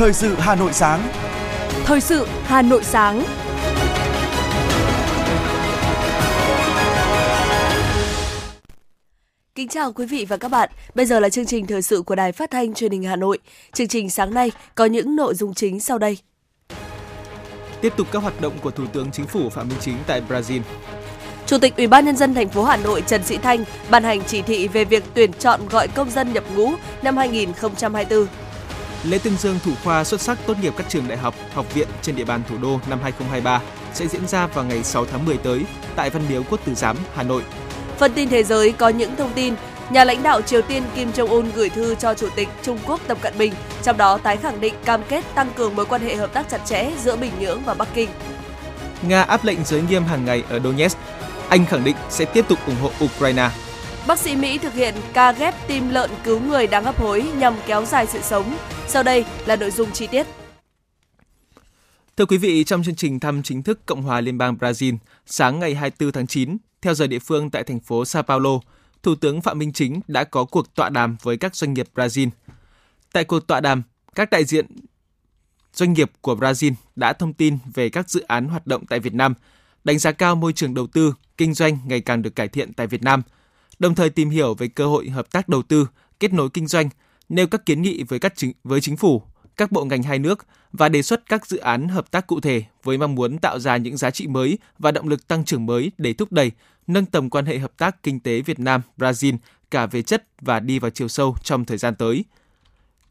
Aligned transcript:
Thời 0.00 0.12
sự 0.12 0.34
Hà 0.38 0.54
Nội 0.54 0.72
sáng. 0.72 1.08
Thời 1.84 2.00
sự 2.00 2.26
Hà 2.44 2.62
Nội 2.62 2.84
sáng. 2.84 3.24
Kính 9.54 9.68
chào 9.68 9.92
quý 9.92 10.06
vị 10.06 10.26
và 10.28 10.36
các 10.36 10.48
bạn. 10.48 10.70
Bây 10.94 11.06
giờ 11.06 11.20
là 11.20 11.28
chương 11.28 11.46
trình 11.46 11.66
thời 11.66 11.82
sự 11.82 12.02
của 12.02 12.14
Đài 12.14 12.32
Phát 12.32 12.50
thanh 12.50 12.74
Truyền 12.74 12.92
hình 12.92 13.02
Hà 13.02 13.16
Nội. 13.16 13.38
Chương 13.72 13.88
trình 13.88 14.10
sáng 14.10 14.34
nay 14.34 14.52
có 14.74 14.84
những 14.84 15.16
nội 15.16 15.34
dung 15.34 15.54
chính 15.54 15.80
sau 15.80 15.98
đây. 15.98 16.18
Tiếp 17.80 17.92
tục 17.96 18.06
các 18.12 18.22
hoạt 18.22 18.40
động 18.40 18.52
của 18.62 18.70
Thủ 18.70 18.84
tướng 18.92 19.10
Chính 19.12 19.26
phủ 19.26 19.48
Phạm 19.48 19.68
Minh 19.68 19.78
Chính 19.80 19.96
tại 20.06 20.22
Brazil. 20.28 20.60
Chủ 21.46 21.58
tịch 21.58 21.76
Ủy 21.76 21.86
ban 21.86 22.04
nhân 22.04 22.16
dân 22.16 22.34
thành 22.34 22.48
phố 22.48 22.64
Hà 22.64 22.76
Nội 22.76 23.02
Trần 23.06 23.24
Sĩ 23.24 23.36
Thanh 23.36 23.64
ban 23.90 24.04
hành 24.04 24.20
chỉ 24.26 24.42
thị 24.42 24.68
về 24.68 24.84
việc 24.84 25.04
tuyển 25.14 25.32
chọn 25.32 25.60
gọi 25.70 25.88
công 25.88 26.10
dân 26.10 26.32
nhập 26.32 26.44
ngũ 26.56 26.72
năm 27.02 27.16
2024. 27.16 28.26
Lễ 29.04 29.18
tuyên 29.18 29.36
dương 29.36 29.58
thủ 29.64 29.72
khoa 29.84 30.04
xuất 30.04 30.20
sắc 30.20 30.38
tốt 30.46 30.54
nghiệp 30.60 30.74
các 30.76 30.86
trường 30.88 31.08
đại 31.08 31.18
học, 31.18 31.34
học 31.54 31.74
viện 31.74 31.88
trên 32.02 32.16
địa 32.16 32.24
bàn 32.24 32.42
thủ 32.48 32.56
đô 32.62 32.80
năm 32.86 32.98
2023 33.02 33.60
sẽ 33.94 34.06
diễn 34.06 34.26
ra 34.26 34.46
vào 34.46 34.64
ngày 34.64 34.84
6 34.84 35.04
tháng 35.04 35.24
10 35.24 35.36
tới 35.36 35.64
tại 35.96 36.10
Văn 36.10 36.22
Miếu 36.28 36.42
Quốc 36.50 36.60
Tử 36.64 36.74
Giám, 36.74 36.96
Hà 37.14 37.22
Nội. 37.22 37.42
Phần 37.98 38.12
tin 38.12 38.28
thế 38.28 38.42
giới 38.42 38.72
có 38.72 38.88
những 38.88 39.16
thông 39.16 39.32
tin 39.34 39.54
nhà 39.90 40.04
lãnh 40.04 40.22
đạo 40.22 40.42
Triều 40.42 40.62
Tiên 40.62 40.82
Kim 40.94 41.10
Jong 41.10 41.28
Un 41.28 41.50
gửi 41.54 41.68
thư 41.68 41.94
cho 41.94 42.14
Chủ 42.14 42.28
tịch 42.36 42.48
Trung 42.62 42.78
Quốc 42.86 43.00
Tập 43.06 43.18
Cận 43.20 43.38
Bình, 43.38 43.52
trong 43.82 43.96
đó 43.96 44.18
tái 44.18 44.36
khẳng 44.36 44.60
định 44.60 44.74
cam 44.84 45.00
kết 45.08 45.24
tăng 45.34 45.52
cường 45.56 45.76
mối 45.76 45.86
quan 45.86 46.02
hệ 46.02 46.16
hợp 46.16 46.32
tác 46.32 46.48
chặt 46.50 46.60
chẽ 46.66 46.90
giữa 47.02 47.16
Bình 47.16 47.32
Nhưỡng 47.40 47.62
và 47.64 47.74
Bắc 47.74 47.88
Kinh. 47.94 48.08
Nga 49.02 49.22
áp 49.22 49.44
lệnh 49.44 49.64
giới 49.64 49.82
nghiêm 49.82 50.04
hàng 50.04 50.24
ngày 50.24 50.42
ở 50.48 50.60
Donetsk. 50.60 50.98
Anh 51.48 51.66
khẳng 51.66 51.84
định 51.84 51.96
sẽ 52.10 52.24
tiếp 52.24 52.44
tục 52.48 52.58
ủng 52.66 52.76
hộ 52.82 52.90
Ukraine. 53.04 53.50
Bác 54.06 54.18
sĩ 54.18 54.36
Mỹ 54.36 54.58
thực 54.58 54.74
hiện 54.74 54.94
ca 55.12 55.32
ghép 55.32 55.54
tim 55.68 55.88
lợn 55.88 56.10
cứu 56.24 56.40
người 56.40 56.66
đang 56.66 56.84
hấp 56.84 57.00
hối 57.00 57.22
nhằm 57.22 57.54
kéo 57.66 57.84
dài 57.84 58.06
sự 58.06 58.20
sống. 58.22 58.56
Sau 58.88 59.02
đây 59.02 59.24
là 59.46 59.56
nội 59.56 59.70
dung 59.70 59.92
chi 59.92 60.06
tiết. 60.06 60.26
Thưa 62.16 62.26
quý 62.26 62.38
vị, 62.38 62.64
trong 62.64 62.82
chương 62.82 62.94
trình 62.94 63.20
thăm 63.20 63.42
chính 63.42 63.62
thức 63.62 63.86
Cộng 63.86 64.02
hòa 64.02 64.20
Liên 64.20 64.38
bang 64.38 64.54
Brazil, 64.54 64.96
sáng 65.26 65.58
ngày 65.58 65.74
24 65.74 66.12
tháng 66.12 66.26
9, 66.26 66.56
theo 66.82 66.94
giờ 66.94 67.06
địa 67.06 67.18
phương 67.18 67.50
tại 67.50 67.64
thành 67.64 67.80
phố 67.80 68.04
Sao 68.04 68.22
Paulo, 68.22 68.50
Thủ 69.02 69.14
tướng 69.14 69.40
Phạm 69.40 69.58
Minh 69.58 69.72
Chính 69.72 70.00
đã 70.08 70.24
có 70.24 70.44
cuộc 70.44 70.74
tọa 70.74 70.88
đàm 70.88 71.16
với 71.22 71.36
các 71.36 71.56
doanh 71.56 71.74
nghiệp 71.74 71.86
Brazil. 71.94 72.28
Tại 73.12 73.24
cuộc 73.24 73.46
tọa 73.46 73.60
đàm, 73.60 73.82
các 74.14 74.30
đại 74.30 74.44
diện 74.44 74.66
doanh 75.72 75.92
nghiệp 75.92 76.10
của 76.20 76.34
Brazil 76.34 76.72
đã 76.96 77.12
thông 77.12 77.32
tin 77.32 77.58
về 77.74 77.88
các 77.88 78.10
dự 78.10 78.20
án 78.20 78.48
hoạt 78.48 78.66
động 78.66 78.86
tại 78.86 79.00
Việt 79.00 79.14
Nam, 79.14 79.34
đánh 79.84 79.98
giá 79.98 80.12
cao 80.12 80.36
môi 80.36 80.52
trường 80.52 80.74
đầu 80.74 80.86
tư, 80.86 81.14
kinh 81.36 81.54
doanh 81.54 81.78
ngày 81.86 82.00
càng 82.00 82.22
được 82.22 82.36
cải 82.36 82.48
thiện 82.48 82.72
tại 82.72 82.86
Việt 82.86 83.02
Nam, 83.02 83.22
đồng 83.80 83.94
thời 83.94 84.10
tìm 84.10 84.30
hiểu 84.30 84.54
về 84.54 84.68
cơ 84.68 84.86
hội 84.86 85.08
hợp 85.08 85.32
tác 85.32 85.48
đầu 85.48 85.62
tư, 85.62 85.86
kết 86.20 86.32
nối 86.32 86.48
kinh 86.50 86.66
doanh, 86.66 86.88
nêu 87.28 87.46
các 87.46 87.66
kiến 87.66 87.82
nghị 87.82 88.02
với 88.02 88.18
các 88.18 88.32
chính, 88.36 88.52
với 88.64 88.80
chính 88.80 88.96
phủ, 88.96 89.22
các 89.56 89.72
bộ 89.72 89.84
ngành 89.84 90.02
hai 90.02 90.18
nước 90.18 90.46
và 90.72 90.88
đề 90.88 91.02
xuất 91.02 91.28
các 91.28 91.46
dự 91.46 91.58
án 91.58 91.88
hợp 91.88 92.10
tác 92.10 92.26
cụ 92.26 92.40
thể 92.40 92.62
với 92.82 92.98
mong 92.98 93.14
muốn 93.14 93.38
tạo 93.38 93.58
ra 93.58 93.76
những 93.76 93.96
giá 93.96 94.10
trị 94.10 94.26
mới 94.26 94.58
và 94.78 94.90
động 94.90 95.08
lực 95.08 95.28
tăng 95.28 95.44
trưởng 95.44 95.66
mới 95.66 95.92
để 95.98 96.12
thúc 96.12 96.32
đẩy, 96.32 96.50
nâng 96.86 97.06
tầm 97.06 97.30
quan 97.30 97.46
hệ 97.46 97.58
hợp 97.58 97.72
tác 97.76 98.02
kinh 98.02 98.20
tế 98.20 98.40
Việt 98.40 98.60
Nam 98.60 98.80
Brazil 98.96 99.36
cả 99.70 99.86
về 99.86 100.02
chất 100.02 100.24
và 100.40 100.60
đi 100.60 100.78
vào 100.78 100.90
chiều 100.90 101.08
sâu 101.08 101.36
trong 101.42 101.64
thời 101.64 101.78
gian 101.78 101.94
tới. 101.94 102.24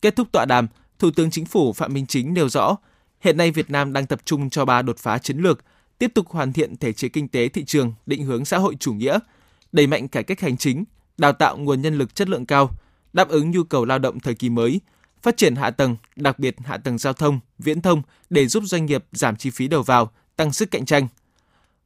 Kết 0.01 0.15
thúc 0.15 0.27
tọa 0.31 0.45
đàm, 0.45 0.67
Thủ 0.99 1.11
tướng 1.11 1.31
Chính 1.31 1.45
phủ 1.45 1.73
Phạm 1.73 1.93
Minh 1.93 2.05
Chính 2.05 2.33
nêu 2.33 2.49
rõ, 2.49 2.75
hiện 3.19 3.37
nay 3.37 3.51
Việt 3.51 3.69
Nam 3.69 3.93
đang 3.93 4.05
tập 4.05 4.21
trung 4.25 4.49
cho 4.49 4.65
ba 4.65 4.81
đột 4.81 4.97
phá 4.97 5.17
chiến 5.17 5.37
lược, 5.37 5.59
tiếp 5.97 6.11
tục 6.13 6.29
hoàn 6.29 6.53
thiện 6.53 6.77
thể 6.77 6.93
chế 6.93 7.07
kinh 7.07 7.27
tế 7.27 7.49
thị 7.49 7.65
trường, 7.65 7.93
định 8.05 8.23
hướng 8.23 8.45
xã 8.45 8.57
hội 8.57 8.75
chủ 8.79 8.93
nghĩa, 8.93 9.19
đẩy 9.71 9.87
mạnh 9.87 10.07
cải 10.07 10.23
cách 10.23 10.39
hành 10.39 10.57
chính, 10.57 10.83
đào 11.17 11.33
tạo 11.33 11.57
nguồn 11.57 11.81
nhân 11.81 11.97
lực 11.97 12.15
chất 12.15 12.29
lượng 12.29 12.45
cao, 12.45 12.69
đáp 13.13 13.29
ứng 13.29 13.51
nhu 13.51 13.63
cầu 13.63 13.85
lao 13.85 13.99
động 13.99 14.19
thời 14.19 14.35
kỳ 14.35 14.49
mới, 14.49 14.81
phát 15.21 15.37
triển 15.37 15.55
hạ 15.55 15.71
tầng, 15.71 15.95
đặc 16.15 16.39
biệt 16.39 16.55
hạ 16.65 16.77
tầng 16.77 16.97
giao 16.97 17.13
thông, 17.13 17.39
viễn 17.59 17.81
thông 17.81 18.01
để 18.29 18.47
giúp 18.47 18.63
doanh 18.65 18.85
nghiệp 18.85 19.05
giảm 19.11 19.35
chi 19.35 19.49
phí 19.49 19.67
đầu 19.67 19.83
vào, 19.83 20.11
tăng 20.35 20.53
sức 20.53 20.71
cạnh 20.71 20.85
tranh. 20.85 21.07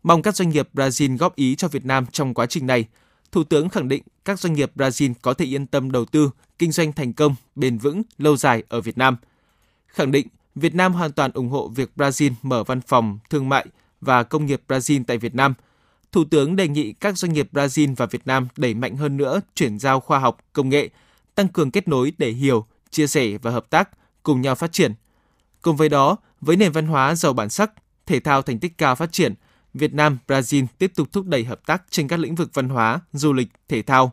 Mong 0.04 0.22
các 0.22 0.36
doanh 0.36 0.50
nghiệp 0.50 0.70
Brazil 0.74 1.18
góp 1.18 1.36
ý 1.36 1.56
cho 1.56 1.68
Việt 1.68 1.86
Nam 1.86 2.06
trong 2.12 2.34
quá 2.34 2.46
trình 2.46 2.68
này. 2.68 2.86
Thủ 3.32 3.44
tướng 3.44 3.70
khẳng 3.70 3.88
định 3.88 4.04
các 4.26 4.40
doanh 4.40 4.54
nghiệp 4.54 4.72
Brazil 4.76 5.14
có 5.22 5.34
thể 5.34 5.46
yên 5.46 5.68
tâm 5.68 5.92
đầu 5.92 6.06
tư, 6.06 6.30
kinh 6.60 6.72
doanh 6.72 6.94
thành 6.94 7.14
công, 7.14 7.36
bền 7.56 7.78
vững, 7.78 8.02
lâu 8.18 8.38
dài 8.38 8.64
ở 8.70 8.82
Việt 8.82 8.98
Nam. 8.98 9.18
Khẳng 9.88 10.12
định 10.12 10.28
Việt 10.56 10.76
Nam 10.76 10.94
hoàn 10.94 11.12
toàn 11.12 11.32
ủng 11.34 11.50
hộ 11.50 11.68
việc 11.68 11.92
Brazil 11.96 12.32
mở 12.42 12.64
văn 12.64 12.82
phòng 12.82 13.20
thương 13.30 13.50
mại 13.50 13.66
và 14.02 14.24
công 14.24 14.46
nghiệp 14.46 14.62
Brazil 14.68 15.04
tại 15.08 15.18
Việt 15.18 15.36
Nam. 15.36 15.54
Thủ 16.14 16.24
tướng 16.24 16.56
đề 16.56 16.68
nghị 16.68 16.94
các 16.94 17.18
doanh 17.18 17.34
nghiệp 17.34 17.50
Brazil 17.52 17.96
và 17.98 18.06
Việt 18.06 18.28
Nam 18.28 18.48
đẩy 18.58 18.74
mạnh 18.74 18.98
hơn 18.98 19.18
nữa 19.18 19.42
chuyển 19.56 19.80
giao 19.80 20.00
khoa 20.00 20.20
học, 20.20 20.38
công 20.54 20.70
nghệ, 20.70 20.90
tăng 21.36 21.48
cường 21.48 21.72
kết 21.72 21.88
nối 21.88 22.14
để 22.18 22.32
hiểu, 22.32 22.66
chia 22.90 23.08
sẻ 23.08 23.38
và 23.42 23.52
hợp 23.52 23.70
tác, 23.70 23.90
cùng 24.24 24.42
nhau 24.42 24.56
phát 24.56 24.72
triển. 24.72 24.94
Cùng 25.62 25.76
với 25.76 25.90
đó, 25.90 26.18
với 26.42 26.56
nền 26.56 26.72
văn 26.72 26.88
hóa 26.88 27.16
giàu 27.16 27.34
bản 27.34 27.50
sắc, 27.50 27.72
thể 28.06 28.20
thao 28.20 28.42
thành 28.42 28.60
tích 28.60 28.78
cao 28.78 28.96
phát 28.96 29.12
triển, 29.12 29.34
Việt 29.74 29.94
Nam, 29.94 30.18
Brazil 30.28 30.66
tiếp 30.78 30.92
tục 30.96 31.08
thúc 31.12 31.26
đẩy 31.26 31.44
hợp 31.44 31.66
tác 31.66 31.84
trên 31.90 32.08
các 32.08 32.20
lĩnh 32.20 32.36
vực 32.36 32.50
văn 32.54 32.70
hóa, 32.70 33.00
du 33.14 33.34
lịch, 33.34 33.48
thể 33.68 33.82
thao. 33.82 34.12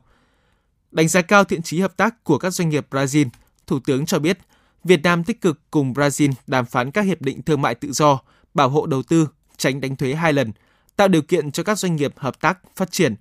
Đánh 0.91 1.09
giá 1.09 1.23
cao 1.23 1.45
thiện 1.45 1.63
trí 1.63 1.81
hợp 1.81 1.97
tác 1.97 2.25
của 2.25 2.39
các 2.39 2.51
doanh 2.51 2.69
nghiệp 2.69 2.87
Brazil, 2.91 3.27
Thủ 3.67 3.79
tướng 3.79 4.07
cho 4.07 4.19
biết 4.19 4.39
Việt 4.85 5.03
Nam 5.03 5.25
tích 5.25 5.41
cực 5.41 5.61
cùng 5.71 5.93
Brazil 5.93 6.33
đàm 6.47 6.67
phán 6.67 6.91
các 6.91 7.03
hiệp 7.03 7.23
định 7.23 7.43
thương 7.43 7.63
mại 7.63 7.75
tự 7.75 7.93
do, 7.93 8.21
bảo 8.55 8.69
hộ 8.69 8.87
đầu 8.87 9.03
tư, 9.03 9.29
tránh 9.57 9.81
đánh 9.81 9.97
thuế 9.97 10.15
hai 10.15 10.33
lần, 10.33 10.53
tạo 11.01 11.09
điều 11.09 11.23
kiện 11.23 11.51
cho 11.51 11.63
các 11.63 11.79
doanh 11.79 11.97
nghiệp 11.97 12.13
hợp 12.17 12.41
tác 12.41 12.59
phát 12.77 12.93
triển. 12.93 13.15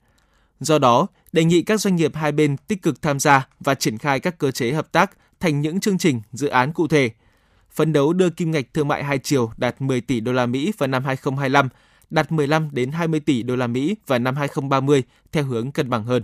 Do 0.60 0.80
đó, 0.80 1.08
đề 1.32 1.44
nghị 1.44 1.62
các 1.62 1.82
doanh 1.82 1.96
nghiệp 1.96 2.16
hai 2.16 2.32
bên 2.32 2.58
tích 2.58 2.82
cực 2.82 3.02
tham 3.02 3.20
gia 3.20 3.48
và 3.60 3.76
triển 3.76 3.98
khai 3.98 4.20
các 4.20 4.38
cơ 4.38 4.52
chế 4.52 4.72
hợp 4.72 4.92
tác 4.92 5.12
thành 5.40 5.62
những 5.62 5.80
chương 5.80 5.98
trình, 5.98 6.22
dự 6.32 6.48
án 6.48 6.74
cụ 6.74 6.88
thể. 6.88 7.10
Phấn 7.72 7.94
đấu 7.94 8.14
đưa 8.14 8.30
kim 8.30 8.52
ngạch 8.52 8.74
thương 8.74 8.88
mại 8.88 9.04
hai 9.04 9.18
chiều 9.18 9.52
đạt 9.58 9.82
10 9.82 10.02
tỷ 10.02 10.20
đô 10.20 10.34
la 10.34 10.46
Mỹ 10.46 10.74
vào 10.78 10.88
năm 10.88 11.04
2025, 11.04 11.70
đạt 12.10 12.32
15 12.32 12.70
đến 12.72 12.92
20 12.92 13.20
tỷ 13.20 13.44
đô 13.44 13.56
la 13.56 13.68
Mỹ 13.68 13.96
vào 14.08 14.20
năm 14.20 14.36
2030 14.36 15.04
theo 15.32 15.44
hướng 15.44 15.72
cân 15.72 15.90
bằng 15.90 16.04
hơn. 16.04 16.24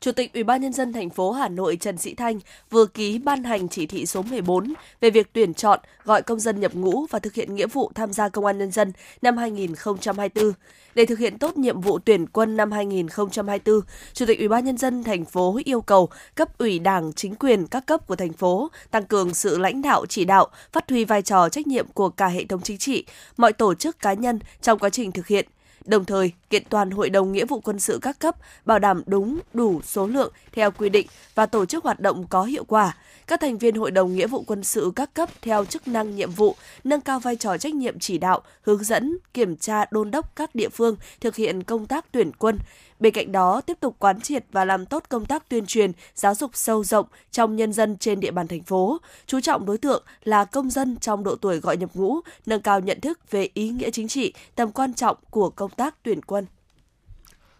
Chủ 0.00 0.12
tịch 0.12 0.34
Ủy 0.34 0.44
ban 0.44 0.60
nhân 0.60 0.72
dân 0.72 0.92
thành 0.92 1.10
phố 1.10 1.32
Hà 1.32 1.48
Nội 1.48 1.76
Trần 1.76 1.98
Sĩ 1.98 2.14
Thanh 2.14 2.38
vừa 2.70 2.86
ký 2.86 3.18
ban 3.18 3.44
hành 3.44 3.68
chỉ 3.68 3.86
thị 3.86 4.06
số 4.06 4.22
14 4.22 4.74
về 5.00 5.10
việc 5.10 5.32
tuyển 5.32 5.54
chọn, 5.54 5.80
gọi 6.04 6.22
công 6.22 6.40
dân 6.40 6.60
nhập 6.60 6.74
ngũ 6.74 7.06
và 7.10 7.18
thực 7.18 7.34
hiện 7.34 7.54
nghĩa 7.54 7.66
vụ 7.66 7.90
tham 7.94 8.12
gia 8.12 8.28
công 8.28 8.44
an 8.44 8.58
nhân 8.58 8.70
dân 8.70 8.92
năm 9.22 9.36
2024. 9.36 10.52
Để 10.94 11.06
thực 11.06 11.18
hiện 11.18 11.38
tốt 11.38 11.56
nhiệm 11.56 11.80
vụ 11.80 11.98
tuyển 11.98 12.26
quân 12.26 12.56
năm 12.56 12.72
2024, 12.72 13.80
Chủ 14.12 14.26
tịch 14.26 14.38
Ủy 14.38 14.48
ban 14.48 14.64
nhân 14.64 14.78
dân 14.78 15.04
thành 15.04 15.24
phố 15.24 15.58
yêu 15.64 15.80
cầu 15.80 16.08
cấp 16.34 16.58
ủy 16.58 16.78
Đảng, 16.78 17.12
chính 17.12 17.34
quyền 17.34 17.66
các 17.66 17.86
cấp 17.86 18.06
của 18.06 18.16
thành 18.16 18.32
phố 18.32 18.70
tăng 18.90 19.04
cường 19.04 19.34
sự 19.34 19.58
lãnh 19.58 19.82
đạo 19.82 20.06
chỉ 20.08 20.24
đạo, 20.24 20.46
phát 20.72 20.90
huy 20.90 21.04
vai 21.04 21.22
trò 21.22 21.48
trách 21.48 21.66
nhiệm 21.66 21.86
của 21.86 22.08
cả 22.08 22.26
hệ 22.26 22.44
thống 22.44 22.60
chính 22.60 22.78
trị, 22.78 23.04
mọi 23.36 23.52
tổ 23.52 23.74
chức 23.74 23.98
cá 23.98 24.12
nhân 24.12 24.38
trong 24.62 24.78
quá 24.78 24.90
trình 24.90 25.12
thực 25.12 25.26
hiện 25.26 25.46
đồng 25.84 26.04
thời 26.04 26.32
kiện 26.50 26.62
toàn 26.68 26.90
Hội 26.90 27.10
đồng 27.10 27.32
Nghĩa 27.32 27.44
vụ 27.44 27.60
quân 27.60 27.80
sự 27.80 27.98
các 28.02 28.18
cấp, 28.18 28.36
bảo 28.64 28.78
đảm 28.78 29.02
đúng, 29.06 29.40
đủ 29.54 29.80
số 29.82 30.06
lượng 30.06 30.32
theo 30.52 30.70
quy 30.70 30.88
định 30.88 31.06
và 31.34 31.46
tổ 31.46 31.66
chức 31.66 31.84
hoạt 31.84 32.00
động 32.00 32.26
có 32.30 32.42
hiệu 32.44 32.64
quả. 32.64 32.96
Các 33.30 33.40
thành 33.40 33.58
viên 33.58 33.74
Hội 33.74 33.90
đồng 33.90 34.14
Nghĩa 34.14 34.26
vụ 34.26 34.44
quân 34.46 34.64
sự 34.64 34.92
các 34.96 35.14
cấp 35.14 35.28
theo 35.42 35.64
chức 35.64 35.88
năng 35.88 36.16
nhiệm 36.16 36.30
vụ, 36.30 36.56
nâng 36.84 37.00
cao 37.00 37.20
vai 37.20 37.36
trò 37.36 37.58
trách 37.58 37.74
nhiệm 37.74 37.98
chỉ 37.98 38.18
đạo, 38.18 38.40
hướng 38.62 38.84
dẫn, 38.84 39.18
kiểm 39.34 39.56
tra 39.56 39.84
đôn 39.90 40.10
đốc 40.10 40.36
các 40.36 40.54
địa 40.54 40.68
phương 40.68 40.96
thực 41.20 41.36
hiện 41.36 41.62
công 41.62 41.86
tác 41.86 42.12
tuyển 42.12 42.32
quân, 42.38 42.58
Bên 43.00 43.12
cạnh 43.12 43.32
đó, 43.32 43.60
tiếp 43.60 43.76
tục 43.80 43.96
quán 43.98 44.20
triệt 44.20 44.44
và 44.52 44.64
làm 44.64 44.86
tốt 44.86 45.04
công 45.08 45.26
tác 45.26 45.48
tuyên 45.48 45.66
truyền, 45.66 45.92
giáo 46.14 46.34
dục 46.34 46.50
sâu 46.54 46.84
rộng 46.84 47.06
trong 47.30 47.56
nhân 47.56 47.72
dân 47.72 47.96
trên 47.96 48.20
địa 48.20 48.30
bàn 48.30 48.48
thành 48.48 48.62
phố, 48.62 48.98
chú 49.26 49.40
trọng 49.40 49.66
đối 49.66 49.78
tượng 49.78 50.04
là 50.24 50.44
công 50.44 50.70
dân 50.70 50.96
trong 50.96 51.24
độ 51.24 51.36
tuổi 51.36 51.60
gọi 51.60 51.76
nhập 51.76 51.90
ngũ, 51.94 52.20
nâng 52.46 52.62
cao 52.62 52.80
nhận 52.80 53.00
thức 53.00 53.30
về 53.30 53.48
ý 53.54 53.68
nghĩa 53.68 53.90
chính 53.90 54.08
trị, 54.08 54.34
tầm 54.54 54.72
quan 54.72 54.94
trọng 54.94 55.16
của 55.30 55.50
công 55.50 55.70
tác 55.70 55.94
tuyển 56.02 56.22
quân. 56.22 56.46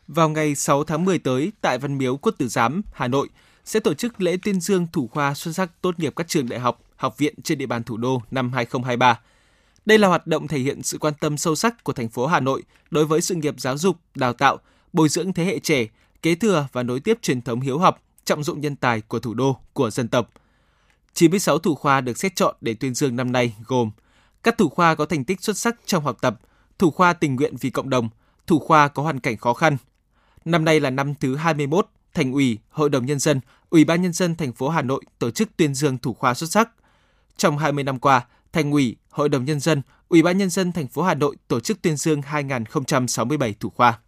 Vào 0.08 0.28
ngày 0.28 0.54
6 0.54 0.84
tháng 0.84 1.04
10 1.04 1.18
tới, 1.18 1.52
tại 1.60 1.78
Văn 1.78 1.98
Miếu 1.98 2.16
Quốc 2.16 2.34
Tử 2.38 2.48
Giám, 2.48 2.82
Hà 2.92 3.08
Nội, 3.08 3.28
sẽ 3.64 3.80
tổ 3.80 3.94
chức 3.94 4.20
lễ 4.20 4.36
tuyên 4.42 4.60
dương 4.60 4.86
thủ 4.92 5.08
khoa 5.08 5.34
xuất 5.34 5.52
sắc 5.52 5.70
tốt 5.82 5.98
nghiệp 5.98 6.12
các 6.16 6.28
trường 6.28 6.48
đại 6.48 6.60
học, 6.60 6.80
học 6.96 7.18
viện 7.18 7.34
trên 7.42 7.58
địa 7.58 7.66
bàn 7.66 7.82
thủ 7.82 7.96
đô 7.96 8.22
năm 8.30 8.52
2023. 8.52 9.20
Đây 9.86 9.98
là 9.98 10.08
hoạt 10.08 10.26
động 10.26 10.48
thể 10.48 10.58
hiện 10.58 10.82
sự 10.82 10.98
quan 10.98 11.14
tâm 11.20 11.38
sâu 11.38 11.54
sắc 11.54 11.84
của 11.84 11.92
thành 11.92 12.08
phố 12.08 12.26
Hà 12.26 12.40
Nội 12.40 12.62
đối 12.90 13.06
với 13.06 13.20
sự 13.20 13.34
nghiệp 13.34 13.54
giáo 13.58 13.78
dục, 13.78 13.96
đào 14.14 14.32
tạo, 14.32 14.58
bồi 14.92 15.08
dưỡng 15.08 15.32
thế 15.32 15.44
hệ 15.44 15.58
trẻ, 15.58 15.86
kế 16.22 16.34
thừa 16.34 16.66
và 16.72 16.82
nối 16.82 17.00
tiếp 17.00 17.18
truyền 17.22 17.42
thống 17.42 17.60
hiếu 17.60 17.78
học, 17.78 18.02
trọng 18.24 18.44
dụng 18.44 18.60
nhân 18.60 18.76
tài 18.76 19.00
của 19.00 19.18
thủ 19.18 19.34
đô, 19.34 19.56
của 19.72 19.90
dân 19.90 20.08
tộc. 20.08 20.30
96 21.14 21.58
thủ 21.58 21.74
khoa 21.74 22.00
được 22.00 22.18
xét 22.18 22.36
chọn 22.36 22.56
để 22.60 22.74
tuyên 22.74 22.94
dương 22.94 23.16
năm 23.16 23.32
nay 23.32 23.54
gồm 23.66 23.90
các 24.42 24.58
thủ 24.58 24.68
khoa 24.68 24.94
có 24.94 25.06
thành 25.06 25.24
tích 25.24 25.40
xuất 25.40 25.58
sắc 25.58 25.76
trong 25.86 26.04
học 26.04 26.16
tập, 26.20 26.40
thủ 26.78 26.90
khoa 26.90 27.12
tình 27.12 27.36
nguyện 27.36 27.56
vì 27.60 27.70
cộng 27.70 27.90
đồng, 27.90 28.08
thủ 28.46 28.58
khoa 28.58 28.88
có 28.88 29.02
hoàn 29.02 29.20
cảnh 29.20 29.36
khó 29.36 29.54
khăn. 29.54 29.76
Năm 30.44 30.64
nay 30.64 30.80
là 30.80 30.90
năm 30.90 31.14
thứ 31.14 31.36
21, 31.36 31.86
Thành 32.14 32.32
ủy, 32.32 32.58
Hội 32.70 32.90
đồng 32.90 33.06
nhân 33.06 33.18
dân, 33.18 33.40
Ủy 33.70 33.84
ban 33.84 34.02
nhân 34.02 34.12
dân 34.12 34.36
thành 34.36 34.52
phố 34.52 34.68
Hà 34.68 34.82
Nội 34.82 35.04
tổ 35.18 35.30
chức 35.30 35.56
tuyên 35.56 35.74
dương 35.74 35.98
thủ 35.98 36.14
khoa 36.14 36.34
xuất 36.34 36.50
sắc. 36.50 36.70
Trong 37.36 37.58
20 37.58 37.84
năm 37.84 37.98
qua, 37.98 38.26
Thành 38.52 38.70
ủy, 38.72 38.96
Hội 39.10 39.28
đồng 39.28 39.44
nhân 39.44 39.60
dân, 39.60 39.82
Ủy 40.08 40.22
ban 40.22 40.38
nhân 40.38 40.50
dân 40.50 40.72
thành 40.72 40.88
phố 40.88 41.02
Hà 41.02 41.14
Nội 41.14 41.36
tổ 41.48 41.60
chức 41.60 41.82
tuyên 41.82 41.96
dương 41.96 42.22
2067 42.22 43.54
thủ 43.60 43.70
khoa. 43.70 43.98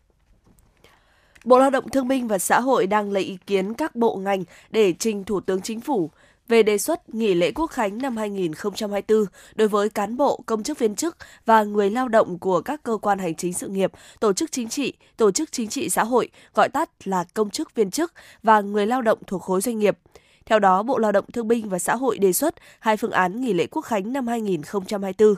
Bộ 1.45 1.59
Lao 1.59 1.71
động 1.71 1.89
Thương 1.89 2.09
binh 2.09 2.29
và 2.29 2.39
Xã 2.39 2.61
hội 2.61 2.87
đang 2.87 3.13
lấy 3.13 3.23
ý 3.23 3.39
kiến 3.47 3.75
các 3.75 3.97
bộ 3.97 4.17
ngành 4.17 4.45
để 4.71 4.95
trình 4.99 5.25
Thủ 5.25 5.41
tướng 5.41 5.63
Chính 5.63 5.81
phủ 5.81 6.11
về 6.53 6.63
đề 6.63 6.79
xuất 6.79 7.15
nghỉ 7.15 7.35
lễ 7.35 7.53
quốc 7.55 7.67
khánh 7.67 7.99
năm 7.99 8.17
2024 8.17 9.25
đối 9.55 9.69
với 9.69 9.89
cán 9.89 10.17
bộ, 10.17 10.43
công 10.47 10.63
chức 10.63 10.79
viên 10.79 10.95
chức 10.95 11.17
và 11.47 11.63
người 11.63 11.91
lao 11.91 12.09
động 12.09 12.39
của 12.39 12.61
các 12.61 12.83
cơ 12.83 12.97
quan 13.03 13.19
hành 13.19 13.35
chính 13.35 13.53
sự 13.53 13.69
nghiệp, 13.69 13.93
tổ 14.21 14.33
chức 14.33 14.53
chính 14.53 14.69
trị, 14.69 14.93
tổ 15.17 15.31
chức 15.31 15.53
chính 15.53 15.69
trị 15.69 15.89
xã 15.89 16.05
hội, 16.05 16.29
gọi 16.55 16.69
tắt 16.69 16.89
là 17.05 17.25
công 17.35 17.51
chức 17.51 17.75
viên 17.75 17.91
chức 17.91 18.13
và 18.43 18.61
người 18.61 18.87
lao 18.87 19.03
động 19.03 19.19
thuộc 19.27 19.43
khối 19.43 19.61
doanh 19.61 19.79
nghiệp. 19.79 19.99
Theo 20.47 20.59
đó, 20.59 20.83
Bộ 20.83 20.99
Lao 20.99 21.13
động 21.13 21.25
Thương 21.33 21.49
binh 21.49 21.69
và 21.69 21.79
Xã 21.79 21.97
hội 21.97 22.19
đề 22.19 22.33
xuất 22.33 22.55
hai 22.81 22.97
phương 22.97 23.11
án 23.11 23.41
nghỉ 23.41 23.53
lễ 23.53 23.67
quốc 23.67 23.83
khánh 23.83 24.13
năm 24.13 24.27
2024. 24.27 25.35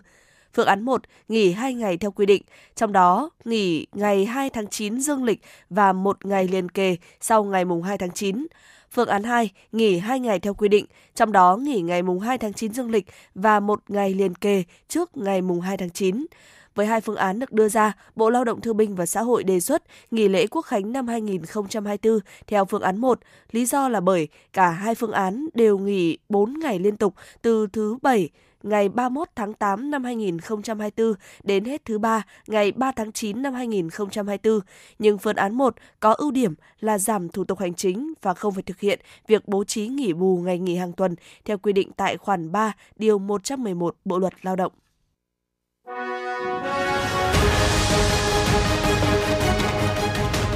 Phương 0.54 0.66
án 0.66 0.82
1 0.82 1.02
nghỉ 1.28 1.52
2 1.52 1.74
ngày 1.74 1.96
theo 1.96 2.10
quy 2.10 2.26
định, 2.26 2.42
trong 2.74 2.92
đó 2.92 3.30
nghỉ 3.44 3.86
ngày 3.92 4.24
2 4.24 4.50
tháng 4.50 4.68
9 4.68 5.00
dương 5.00 5.24
lịch 5.24 5.40
và 5.70 5.92
một 5.92 6.24
ngày 6.24 6.48
liền 6.48 6.68
kề 6.68 6.96
sau 7.20 7.44
ngày 7.44 7.64
mùng 7.64 7.82
2 7.82 7.98
tháng 7.98 8.10
9. 8.10 8.46
Phương 8.94 9.08
án 9.08 9.22
2 9.22 9.50
nghỉ 9.72 9.98
2 9.98 10.20
ngày 10.20 10.38
theo 10.38 10.54
quy 10.54 10.68
định, 10.68 10.86
trong 11.14 11.32
đó 11.32 11.56
nghỉ 11.56 11.80
ngày 11.80 12.02
mùng 12.02 12.20
2 12.20 12.38
tháng 12.38 12.52
9 12.52 12.72
dương 12.72 12.90
lịch 12.90 13.06
và 13.34 13.60
một 13.60 13.80
ngày 13.88 14.14
liền 14.14 14.34
kề 14.34 14.64
trước 14.88 15.16
ngày 15.16 15.42
mùng 15.42 15.60
2 15.60 15.76
tháng 15.76 15.90
9. 15.90 16.26
Với 16.74 16.86
hai 16.86 17.00
phương 17.00 17.16
án 17.16 17.38
được 17.38 17.52
đưa 17.52 17.68
ra, 17.68 17.92
Bộ 18.16 18.30
Lao 18.30 18.44
động 18.44 18.60
Thương 18.60 18.76
binh 18.76 18.94
và 18.94 19.06
Xã 19.06 19.22
hội 19.22 19.44
đề 19.44 19.60
xuất 19.60 19.82
nghỉ 20.10 20.28
lễ 20.28 20.46
Quốc 20.46 20.62
khánh 20.62 20.92
năm 20.92 21.08
2024 21.08 22.18
theo 22.46 22.64
phương 22.64 22.82
án 22.82 22.96
1. 23.00 23.20
Lý 23.52 23.66
do 23.66 23.88
là 23.88 24.00
bởi 24.00 24.28
cả 24.52 24.70
hai 24.70 24.94
phương 24.94 25.12
án 25.12 25.46
đều 25.54 25.78
nghỉ 25.78 26.18
4 26.28 26.54
ngày 26.58 26.78
liên 26.78 26.96
tục 26.96 27.14
từ 27.42 27.66
thứ 27.72 27.96
Bảy 28.02 28.28
ngày 28.64 28.88
31 28.88 29.28
tháng 29.34 29.54
8 29.54 29.90
năm 29.90 30.04
2024 30.04 31.14
đến 31.42 31.64
hết 31.64 31.84
thứ 31.84 31.98
ba 31.98 32.22
ngày 32.46 32.72
3 32.72 32.92
tháng 32.92 33.12
9 33.12 33.42
năm 33.42 33.54
2024. 33.54 34.60
Nhưng 34.98 35.18
phương 35.18 35.36
án 35.36 35.54
1 35.54 35.74
có 36.00 36.12
ưu 36.12 36.30
điểm 36.30 36.54
là 36.80 36.98
giảm 36.98 37.28
thủ 37.28 37.44
tục 37.44 37.58
hành 37.58 37.74
chính 37.74 38.12
và 38.22 38.34
không 38.34 38.54
phải 38.54 38.62
thực 38.62 38.80
hiện 38.80 39.00
việc 39.26 39.48
bố 39.48 39.64
trí 39.64 39.88
nghỉ 39.88 40.12
bù 40.12 40.36
ngày 40.44 40.58
nghỉ 40.58 40.76
hàng 40.76 40.92
tuần 40.92 41.14
theo 41.44 41.58
quy 41.58 41.72
định 41.72 41.90
tại 41.96 42.16
khoản 42.16 42.52
3 42.52 42.72
điều 42.96 43.18
111 43.18 43.96
Bộ 44.04 44.18
luật 44.18 44.32
Lao 44.42 44.56
động. 44.56 44.72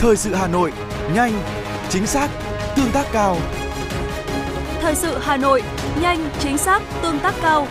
Thời 0.00 0.16
sự 0.16 0.34
Hà 0.34 0.48
Nội, 0.48 0.72
nhanh, 1.14 1.32
chính 1.88 2.06
xác, 2.06 2.28
tương 2.76 2.90
tác 2.92 3.06
cao. 3.12 3.36
Thời 4.80 4.94
sự 4.94 5.18
Hà 5.18 5.36
Nội, 5.36 5.62
nhanh, 6.00 6.30
chính 6.40 6.58
xác, 6.58 6.82
tương 7.02 7.18
tác 7.18 7.34
cao. 7.42 7.66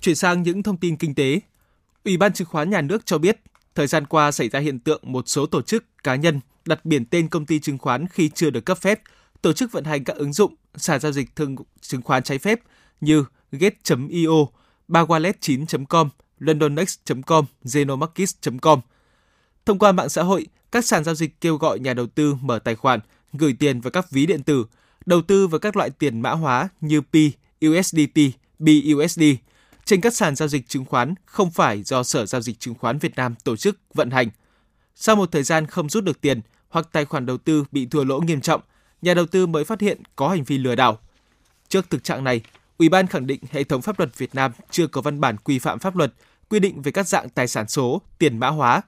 Chuyển 0.00 0.16
sang 0.16 0.42
những 0.42 0.62
thông 0.62 0.76
tin 0.76 0.96
kinh 0.96 1.14
tế. 1.14 1.40
Ủy 2.04 2.16
ban 2.16 2.32
chứng 2.32 2.48
khoán 2.48 2.70
nhà 2.70 2.80
nước 2.80 3.06
cho 3.06 3.18
biết, 3.18 3.40
thời 3.74 3.86
gian 3.86 4.06
qua 4.06 4.32
xảy 4.32 4.48
ra 4.48 4.60
hiện 4.60 4.78
tượng 4.78 5.00
một 5.02 5.28
số 5.28 5.46
tổ 5.46 5.62
chức, 5.62 5.84
cá 6.04 6.14
nhân 6.14 6.40
đặt 6.64 6.84
biển 6.84 7.04
tên 7.04 7.28
công 7.28 7.46
ty 7.46 7.60
chứng 7.60 7.78
khoán 7.78 8.06
khi 8.06 8.28
chưa 8.28 8.50
được 8.50 8.64
cấp 8.64 8.78
phép, 8.78 9.00
tổ 9.42 9.52
chức 9.52 9.72
vận 9.72 9.84
hành 9.84 10.04
các 10.04 10.16
ứng 10.16 10.32
dụng, 10.32 10.54
sàn 10.76 11.00
giao 11.00 11.12
dịch 11.12 11.36
thương 11.36 11.56
chứng 11.80 12.02
khoán 12.02 12.22
trái 12.22 12.38
phép 12.38 12.60
như 13.00 13.24
Gate.io, 13.52 14.46
Bagwallet9.com, 14.88 16.08
LondonNext.com, 16.38 17.44
Zenomarkets.com. 17.64 18.80
Thông 19.66 19.78
qua 19.78 19.92
mạng 19.92 20.08
xã 20.08 20.22
hội, 20.22 20.46
các 20.72 20.84
sàn 20.84 21.04
giao 21.04 21.14
dịch 21.14 21.40
kêu 21.40 21.56
gọi 21.56 21.78
nhà 21.78 21.94
đầu 21.94 22.06
tư 22.06 22.34
mở 22.40 22.58
tài 22.58 22.74
khoản, 22.74 23.00
gửi 23.32 23.52
tiền 23.58 23.80
vào 23.80 23.90
các 23.90 24.10
ví 24.10 24.26
điện 24.26 24.42
tử, 24.42 24.66
đầu 25.06 25.22
tư 25.22 25.46
vào 25.46 25.58
các 25.58 25.76
loại 25.76 25.90
tiền 25.90 26.20
mã 26.20 26.30
hóa 26.30 26.68
như 26.80 27.00
P, 27.00 27.14
USDT, 27.66 28.20
BUSD 28.58 29.22
trên 29.90 30.00
các 30.00 30.14
sàn 30.14 30.36
giao 30.36 30.48
dịch 30.48 30.68
chứng 30.68 30.84
khoán 30.84 31.14
không 31.26 31.50
phải 31.50 31.82
do 31.82 32.02
Sở 32.02 32.26
Giao 32.26 32.40
dịch 32.40 32.60
Chứng 32.60 32.74
khoán 32.74 32.98
Việt 32.98 33.16
Nam 33.16 33.34
tổ 33.44 33.56
chức 33.56 33.78
vận 33.94 34.10
hành. 34.10 34.28
Sau 34.94 35.16
một 35.16 35.32
thời 35.32 35.42
gian 35.42 35.66
không 35.66 35.88
rút 35.88 36.04
được 36.04 36.20
tiền 36.20 36.40
hoặc 36.68 36.88
tài 36.92 37.04
khoản 37.04 37.26
đầu 37.26 37.38
tư 37.38 37.64
bị 37.72 37.86
thua 37.86 38.04
lỗ 38.04 38.20
nghiêm 38.20 38.40
trọng, 38.40 38.60
nhà 39.02 39.14
đầu 39.14 39.26
tư 39.26 39.46
mới 39.46 39.64
phát 39.64 39.80
hiện 39.80 40.02
có 40.16 40.28
hành 40.28 40.44
vi 40.44 40.58
lừa 40.58 40.74
đảo. 40.74 40.98
Trước 41.68 41.90
thực 41.90 42.04
trạng 42.04 42.24
này, 42.24 42.40
Ủy 42.78 42.88
ban 42.88 43.06
khẳng 43.06 43.26
định 43.26 43.40
hệ 43.50 43.64
thống 43.64 43.82
pháp 43.82 43.98
luật 43.98 44.18
Việt 44.18 44.34
Nam 44.34 44.52
chưa 44.70 44.86
có 44.86 45.00
văn 45.00 45.20
bản 45.20 45.36
quy 45.36 45.58
phạm 45.58 45.78
pháp 45.78 45.96
luật 45.96 46.12
quy 46.48 46.60
định 46.60 46.82
về 46.82 46.92
các 46.92 47.08
dạng 47.08 47.28
tài 47.28 47.48
sản 47.48 47.68
số, 47.68 48.02
tiền 48.18 48.38
mã 48.38 48.48
hóa. 48.48 48.82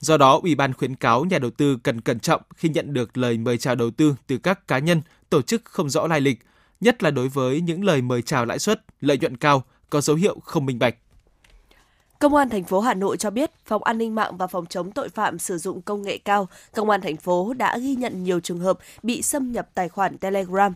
Do 0.00 0.16
đó, 0.16 0.40
Ủy 0.42 0.54
ban 0.54 0.72
khuyến 0.72 0.94
cáo 0.94 1.24
nhà 1.24 1.38
đầu 1.38 1.50
tư 1.50 1.78
cần 1.82 2.00
cẩn 2.00 2.20
trọng 2.20 2.42
khi 2.56 2.68
nhận 2.68 2.92
được 2.92 3.16
lời 3.16 3.38
mời 3.38 3.58
chào 3.58 3.74
đầu 3.74 3.90
tư 3.90 4.14
từ 4.26 4.38
các 4.38 4.68
cá 4.68 4.78
nhân, 4.78 5.02
tổ 5.30 5.42
chức 5.42 5.64
không 5.64 5.90
rõ 5.90 6.06
lai 6.06 6.20
lịch, 6.20 6.38
nhất 6.80 7.02
là 7.02 7.10
đối 7.10 7.28
với 7.28 7.60
những 7.60 7.84
lời 7.84 8.02
mời 8.02 8.22
chào 8.22 8.44
lãi 8.44 8.58
suất, 8.58 8.84
lợi 9.00 9.18
nhuận 9.18 9.36
cao, 9.36 9.64
có 9.90 10.00
dấu 10.00 10.16
hiệu 10.16 10.40
không 10.44 10.66
minh 10.66 10.78
bạch. 10.78 10.96
Công 12.22 12.34
an 12.34 12.48
thành 12.48 12.64
phố 12.64 12.80
Hà 12.80 12.94
Nội 12.94 13.16
cho 13.16 13.30
biết, 13.30 13.50
Phòng 13.64 13.84
An 13.84 13.98
ninh 13.98 14.14
mạng 14.14 14.36
và 14.36 14.46
Phòng 14.46 14.66
chống 14.66 14.92
tội 14.92 15.08
phạm 15.08 15.38
sử 15.38 15.58
dụng 15.58 15.82
công 15.82 16.02
nghệ 16.02 16.18
cao, 16.18 16.48
Công 16.74 16.90
an 16.90 17.00
thành 17.00 17.16
phố 17.16 17.54
đã 17.54 17.78
ghi 17.78 17.94
nhận 17.94 18.22
nhiều 18.22 18.40
trường 18.40 18.58
hợp 18.58 18.78
bị 19.02 19.22
xâm 19.22 19.52
nhập 19.52 19.68
tài 19.74 19.88
khoản 19.88 20.18
Telegram. 20.18 20.74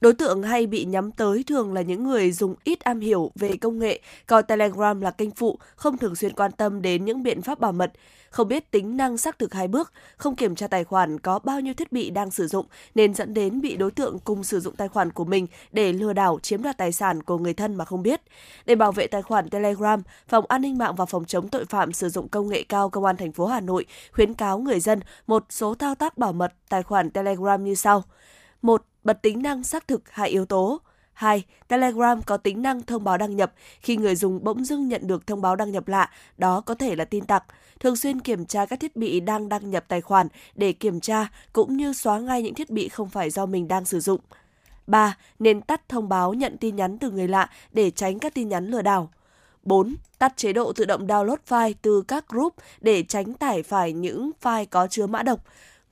Đối 0.00 0.12
tượng 0.12 0.42
hay 0.42 0.66
bị 0.66 0.84
nhắm 0.84 1.12
tới 1.12 1.44
thường 1.46 1.72
là 1.72 1.82
những 1.82 2.04
người 2.04 2.32
dùng 2.32 2.54
ít 2.64 2.80
am 2.80 3.00
hiểu 3.00 3.30
về 3.34 3.56
công 3.56 3.78
nghệ, 3.78 4.00
coi 4.26 4.42
Telegram 4.42 5.00
là 5.00 5.10
kênh 5.10 5.30
phụ, 5.30 5.58
không 5.76 5.98
thường 5.98 6.16
xuyên 6.16 6.32
quan 6.32 6.52
tâm 6.52 6.82
đến 6.82 7.04
những 7.04 7.22
biện 7.22 7.42
pháp 7.42 7.60
bảo 7.60 7.72
mật, 7.72 7.92
không 8.30 8.48
biết 8.48 8.70
tính 8.70 8.96
năng 8.96 9.16
xác 9.16 9.38
thực 9.38 9.54
hai 9.54 9.68
bước, 9.68 9.92
không 10.16 10.36
kiểm 10.36 10.54
tra 10.54 10.68
tài 10.68 10.84
khoản 10.84 11.18
có 11.18 11.38
bao 11.38 11.60
nhiêu 11.60 11.74
thiết 11.74 11.92
bị 11.92 12.10
đang 12.10 12.30
sử 12.30 12.46
dụng 12.46 12.66
nên 12.94 13.14
dẫn 13.14 13.34
đến 13.34 13.60
bị 13.60 13.76
đối 13.76 13.90
tượng 13.90 14.18
cùng 14.18 14.44
sử 14.44 14.60
dụng 14.60 14.76
tài 14.76 14.88
khoản 14.88 15.12
của 15.12 15.24
mình 15.24 15.46
để 15.72 15.92
lừa 15.92 16.12
đảo 16.12 16.38
chiếm 16.42 16.62
đoạt 16.62 16.78
tài 16.78 16.92
sản 16.92 17.22
của 17.22 17.38
người 17.38 17.54
thân 17.54 17.74
mà 17.74 17.84
không 17.84 18.02
biết. 18.02 18.20
Để 18.66 18.74
bảo 18.74 18.92
vệ 18.92 19.06
tài 19.06 19.22
khoản 19.22 19.50
Telegram, 19.50 20.02
Phòng 20.28 20.44
An 20.48 20.62
ninh 20.62 20.78
mạng 20.78 20.94
và 20.94 21.06
Phòng 21.06 21.24
chống 21.24 21.48
tội 21.48 21.64
phạm 21.64 21.92
sử 21.92 22.08
dụng 22.08 22.28
công 22.28 22.48
nghệ 22.48 22.62
cao 22.68 22.90
Công 22.90 23.04
an 23.04 23.16
thành 23.16 23.32
phố 23.32 23.46
Hà 23.46 23.60
Nội 23.60 23.86
khuyến 24.12 24.34
cáo 24.34 24.58
người 24.58 24.80
dân 24.80 25.00
một 25.26 25.44
số 25.50 25.74
thao 25.74 25.94
tác 25.94 26.18
bảo 26.18 26.32
mật 26.32 26.52
tài 26.68 26.82
khoản 26.82 27.10
Telegram 27.10 27.64
như 27.64 27.74
sau. 27.74 28.02
1 28.62 28.82
bật 29.06 29.22
tính 29.22 29.42
năng 29.42 29.64
xác 29.64 29.88
thực 29.88 30.10
hai 30.10 30.28
yếu 30.28 30.44
tố. 30.44 30.80
2. 31.12 31.44
Telegram 31.68 32.22
có 32.22 32.36
tính 32.36 32.62
năng 32.62 32.82
thông 32.82 33.04
báo 33.04 33.18
đăng 33.18 33.36
nhập. 33.36 33.52
Khi 33.80 33.96
người 33.96 34.16
dùng 34.16 34.44
bỗng 34.44 34.64
dưng 34.64 34.88
nhận 34.88 35.06
được 35.06 35.26
thông 35.26 35.40
báo 35.40 35.56
đăng 35.56 35.72
nhập 35.72 35.88
lạ, 35.88 36.10
đó 36.38 36.60
có 36.60 36.74
thể 36.74 36.96
là 36.96 37.04
tin 37.04 37.24
tặc. 37.24 37.44
Thường 37.80 37.96
xuyên 37.96 38.20
kiểm 38.20 38.46
tra 38.46 38.66
các 38.66 38.80
thiết 38.80 38.96
bị 38.96 39.20
đang 39.20 39.48
đăng 39.48 39.70
nhập 39.70 39.84
tài 39.88 40.00
khoản 40.00 40.28
để 40.54 40.72
kiểm 40.72 41.00
tra 41.00 41.28
cũng 41.52 41.76
như 41.76 41.92
xóa 41.92 42.18
ngay 42.18 42.42
những 42.42 42.54
thiết 42.54 42.70
bị 42.70 42.88
không 42.88 43.08
phải 43.08 43.30
do 43.30 43.46
mình 43.46 43.68
đang 43.68 43.84
sử 43.84 44.00
dụng. 44.00 44.20
3. 44.86 45.16
Nên 45.38 45.60
tắt 45.60 45.88
thông 45.88 46.08
báo 46.08 46.34
nhận 46.34 46.56
tin 46.58 46.76
nhắn 46.76 46.98
từ 46.98 47.10
người 47.10 47.28
lạ 47.28 47.50
để 47.72 47.90
tránh 47.90 48.18
các 48.18 48.34
tin 48.34 48.48
nhắn 48.48 48.66
lừa 48.66 48.82
đảo. 48.82 49.10
4. 49.62 49.94
Tắt 50.18 50.36
chế 50.36 50.52
độ 50.52 50.72
tự 50.72 50.84
động 50.84 51.06
download 51.06 51.36
file 51.48 51.74
từ 51.82 52.02
các 52.02 52.28
group 52.28 52.54
để 52.80 53.02
tránh 53.02 53.34
tải 53.34 53.62
phải 53.62 53.92
những 53.92 54.30
file 54.42 54.66
có 54.70 54.86
chứa 54.86 55.06
mã 55.06 55.22
độc. 55.22 55.40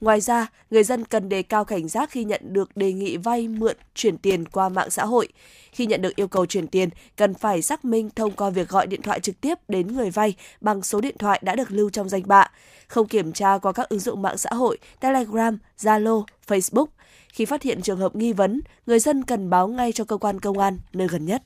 Ngoài 0.04 0.20
ra, 0.20 0.46
người 0.70 0.84
dân 0.84 1.04
cần 1.04 1.28
đề 1.28 1.42
cao 1.42 1.64
cảnh 1.64 1.88
giác 1.88 2.10
khi 2.10 2.24
nhận 2.24 2.40
được 2.44 2.76
đề 2.76 2.92
nghị 2.92 3.16
vay 3.16 3.48
mượn 3.48 3.76
chuyển 3.94 4.18
tiền 4.18 4.48
qua 4.48 4.68
mạng 4.68 4.90
xã 4.90 5.04
hội. 5.04 5.28
Khi 5.72 5.86
nhận 5.86 6.02
được 6.02 6.16
yêu 6.16 6.28
cầu 6.28 6.46
chuyển 6.46 6.66
tiền, 6.66 6.88
cần 7.16 7.34
phải 7.34 7.62
xác 7.62 7.84
minh 7.84 8.10
thông 8.16 8.32
qua 8.32 8.50
việc 8.50 8.68
gọi 8.68 8.86
điện 8.86 9.02
thoại 9.02 9.20
trực 9.20 9.40
tiếp 9.40 9.58
đến 9.68 9.96
người 9.96 10.10
vay 10.10 10.34
bằng 10.60 10.82
số 10.82 11.00
điện 11.00 11.16
thoại 11.18 11.40
đã 11.44 11.54
được 11.56 11.70
lưu 11.70 11.90
trong 11.90 12.08
danh 12.08 12.22
bạ, 12.26 12.50
không 12.88 13.08
kiểm 13.08 13.32
tra 13.32 13.58
qua 13.58 13.72
các 13.72 13.88
ứng 13.88 14.00
dụng 14.00 14.22
mạng 14.22 14.38
xã 14.38 14.50
hội, 14.52 14.78
Telegram, 15.00 15.58
Zalo, 15.78 16.24
Facebook. 16.48 16.86
Khi 17.28 17.44
phát 17.44 17.62
hiện 17.62 17.82
trường 17.82 17.98
hợp 17.98 18.16
nghi 18.16 18.32
vấn, 18.32 18.60
người 18.86 18.98
dân 18.98 19.22
cần 19.22 19.50
báo 19.50 19.68
ngay 19.68 19.92
cho 19.92 20.04
cơ 20.04 20.16
quan 20.16 20.40
công 20.40 20.58
an 20.58 20.78
nơi 20.92 21.08
gần 21.08 21.24
nhất. 21.24 21.42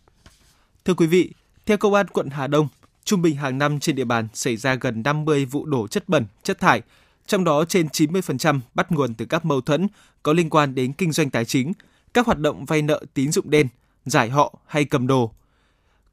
Thưa 0.85 0.95
quý 0.95 1.07
vị, 1.07 1.33
theo 1.67 1.77
công 1.77 1.95
an 1.95 2.07
quận 2.09 2.31
Hà 2.31 2.47
Đông, 2.47 2.69
trung 3.05 3.23
bình 3.23 3.37
hàng 3.37 3.59
năm 3.59 3.81
trên 3.81 3.97
địa 3.97 4.05
bàn 4.05 4.29
xảy 4.35 4.57
ra 4.57 4.75
gần 4.75 5.03
50 5.03 5.45
vụ 5.45 5.65
đổ 5.67 5.89
chất 5.89 6.09
bẩn, 6.09 6.27
chất 6.43 6.59
thải, 6.61 6.83
trong 7.29 7.45
đó 7.45 7.65
trên 7.65 7.87
90% 7.87 8.61
bắt 8.75 8.93
nguồn 8.93 9.15
từ 9.15 9.25
các 9.25 9.45
mâu 9.45 9.61
thuẫn 9.61 9.89
có 10.23 10.33
liên 10.33 10.51
quan 10.51 10.75
đến 10.75 10.93
kinh 10.93 11.13
doanh 11.13 11.31
tài 11.31 11.45
chính, 11.45 11.73
các 12.15 12.27
hoạt 12.27 12.39
động 12.39 12.65
vay 12.65 12.83
nợ 12.83 13.05
tín 13.15 13.33
dụng 13.33 13.51
đen, 13.51 13.69
giải 14.05 14.31
họ 14.31 14.59
hay 14.67 14.85
cầm 14.85 15.07
đồ. 15.07 15.33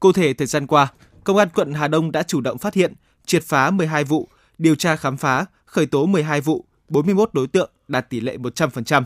Cụ 0.00 0.12
thể, 0.12 0.34
thời 0.34 0.46
gian 0.46 0.66
qua, 0.66 0.92
Công 1.24 1.36
an 1.36 1.48
quận 1.54 1.74
Hà 1.74 1.88
Đông 1.88 2.12
đã 2.12 2.22
chủ 2.22 2.40
động 2.40 2.58
phát 2.58 2.74
hiện, 2.74 2.94
triệt 3.26 3.44
phá 3.44 3.70
12 3.70 4.04
vụ, 4.04 4.28
điều 4.58 4.74
tra 4.74 4.96
khám 4.96 5.16
phá, 5.16 5.46
khởi 5.64 5.86
tố 5.86 6.06
12 6.06 6.40
vụ, 6.40 6.64
41 6.88 7.34
đối 7.34 7.46
tượng 7.46 7.70
đạt 7.88 8.10
tỷ 8.10 8.20
lệ 8.20 8.36
100%. 8.36 9.02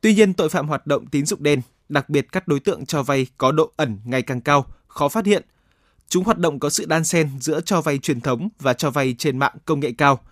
Tuy 0.00 0.14
nhiên, 0.14 0.34
tội 0.34 0.48
phạm 0.48 0.68
hoạt 0.68 0.86
động 0.86 1.06
tín 1.06 1.26
dụng 1.26 1.42
đen, 1.42 1.62
đặc 1.88 2.08
biệt 2.08 2.26
các 2.32 2.48
đối 2.48 2.60
tượng 2.60 2.86
cho 2.86 3.02
vay 3.02 3.26
có 3.38 3.52
độ 3.52 3.72
ẩn 3.76 3.98
ngày 4.04 4.22
càng 4.22 4.40
cao, 4.40 4.66
khó 4.88 5.08
phát 5.08 5.26
hiện. 5.26 5.42
Chúng 6.08 6.24
hoạt 6.24 6.38
động 6.38 6.58
có 6.58 6.70
sự 6.70 6.86
đan 6.86 7.04
xen 7.04 7.30
giữa 7.40 7.60
cho 7.60 7.80
vay 7.80 7.98
truyền 7.98 8.20
thống 8.20 8.48
và 8.60 8.72
cho 8.72 8.90
vay 8.90 9.14
trên 9.18 9.38
mạng 9.38 9.54
công 9.64 9.80
nghệ 9.80 9.92
cao– 9.98 10.20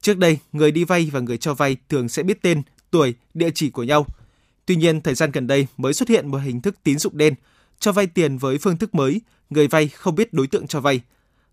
Trước 0.00 0.18
đây, 0.18 0.38
người 0.52 0.70
đi 0.70 0.84
vay 0.84 1.10
và 1.12 1.20
người 1.20 1.38
cho 1.38 1.54
vay 1.54 1.76
thường 1.88 2.08
sẽ 2.08 2.22
biết 2.22 2.42
tên, 2.42 2.62
tuổi, 2.90 3.14
địa 3.34 3.50
chỉ 3.54 3.70
của 3.70 3.82
nhau. 3.82 4.06
Tuy 4.66 4.76
nhiên, 4.76 5.00
thời 5.00 5.14
gian 5.14 5.30
gần 5.30 5.46
đây 5.46 5.66
mới 5.76 5.92
xuất 5.92 6.08
hiện 6.08 6.28
một 6.28 6.38
hình 6.38 6.60
thức 6.60 6.76
tín 6.82 6.98
dụng 6.98 7.18
đen, 7.18 7.34
cho 7.78 7.92
vay 7.92 8.06
tiền 8.06 8.38
với 8.38 8.58
phương 8.58 8.76
thức 8.76 8.94
mới, 8.94 9.20
người 9.50 9.68
vay 9.68 9.88
không 9.88 10.14
biết 10.14 10.32
đối 10.32 10.46
tượng 10.46 10.66
cho 10.66 10.80
vay. 10.80 11.00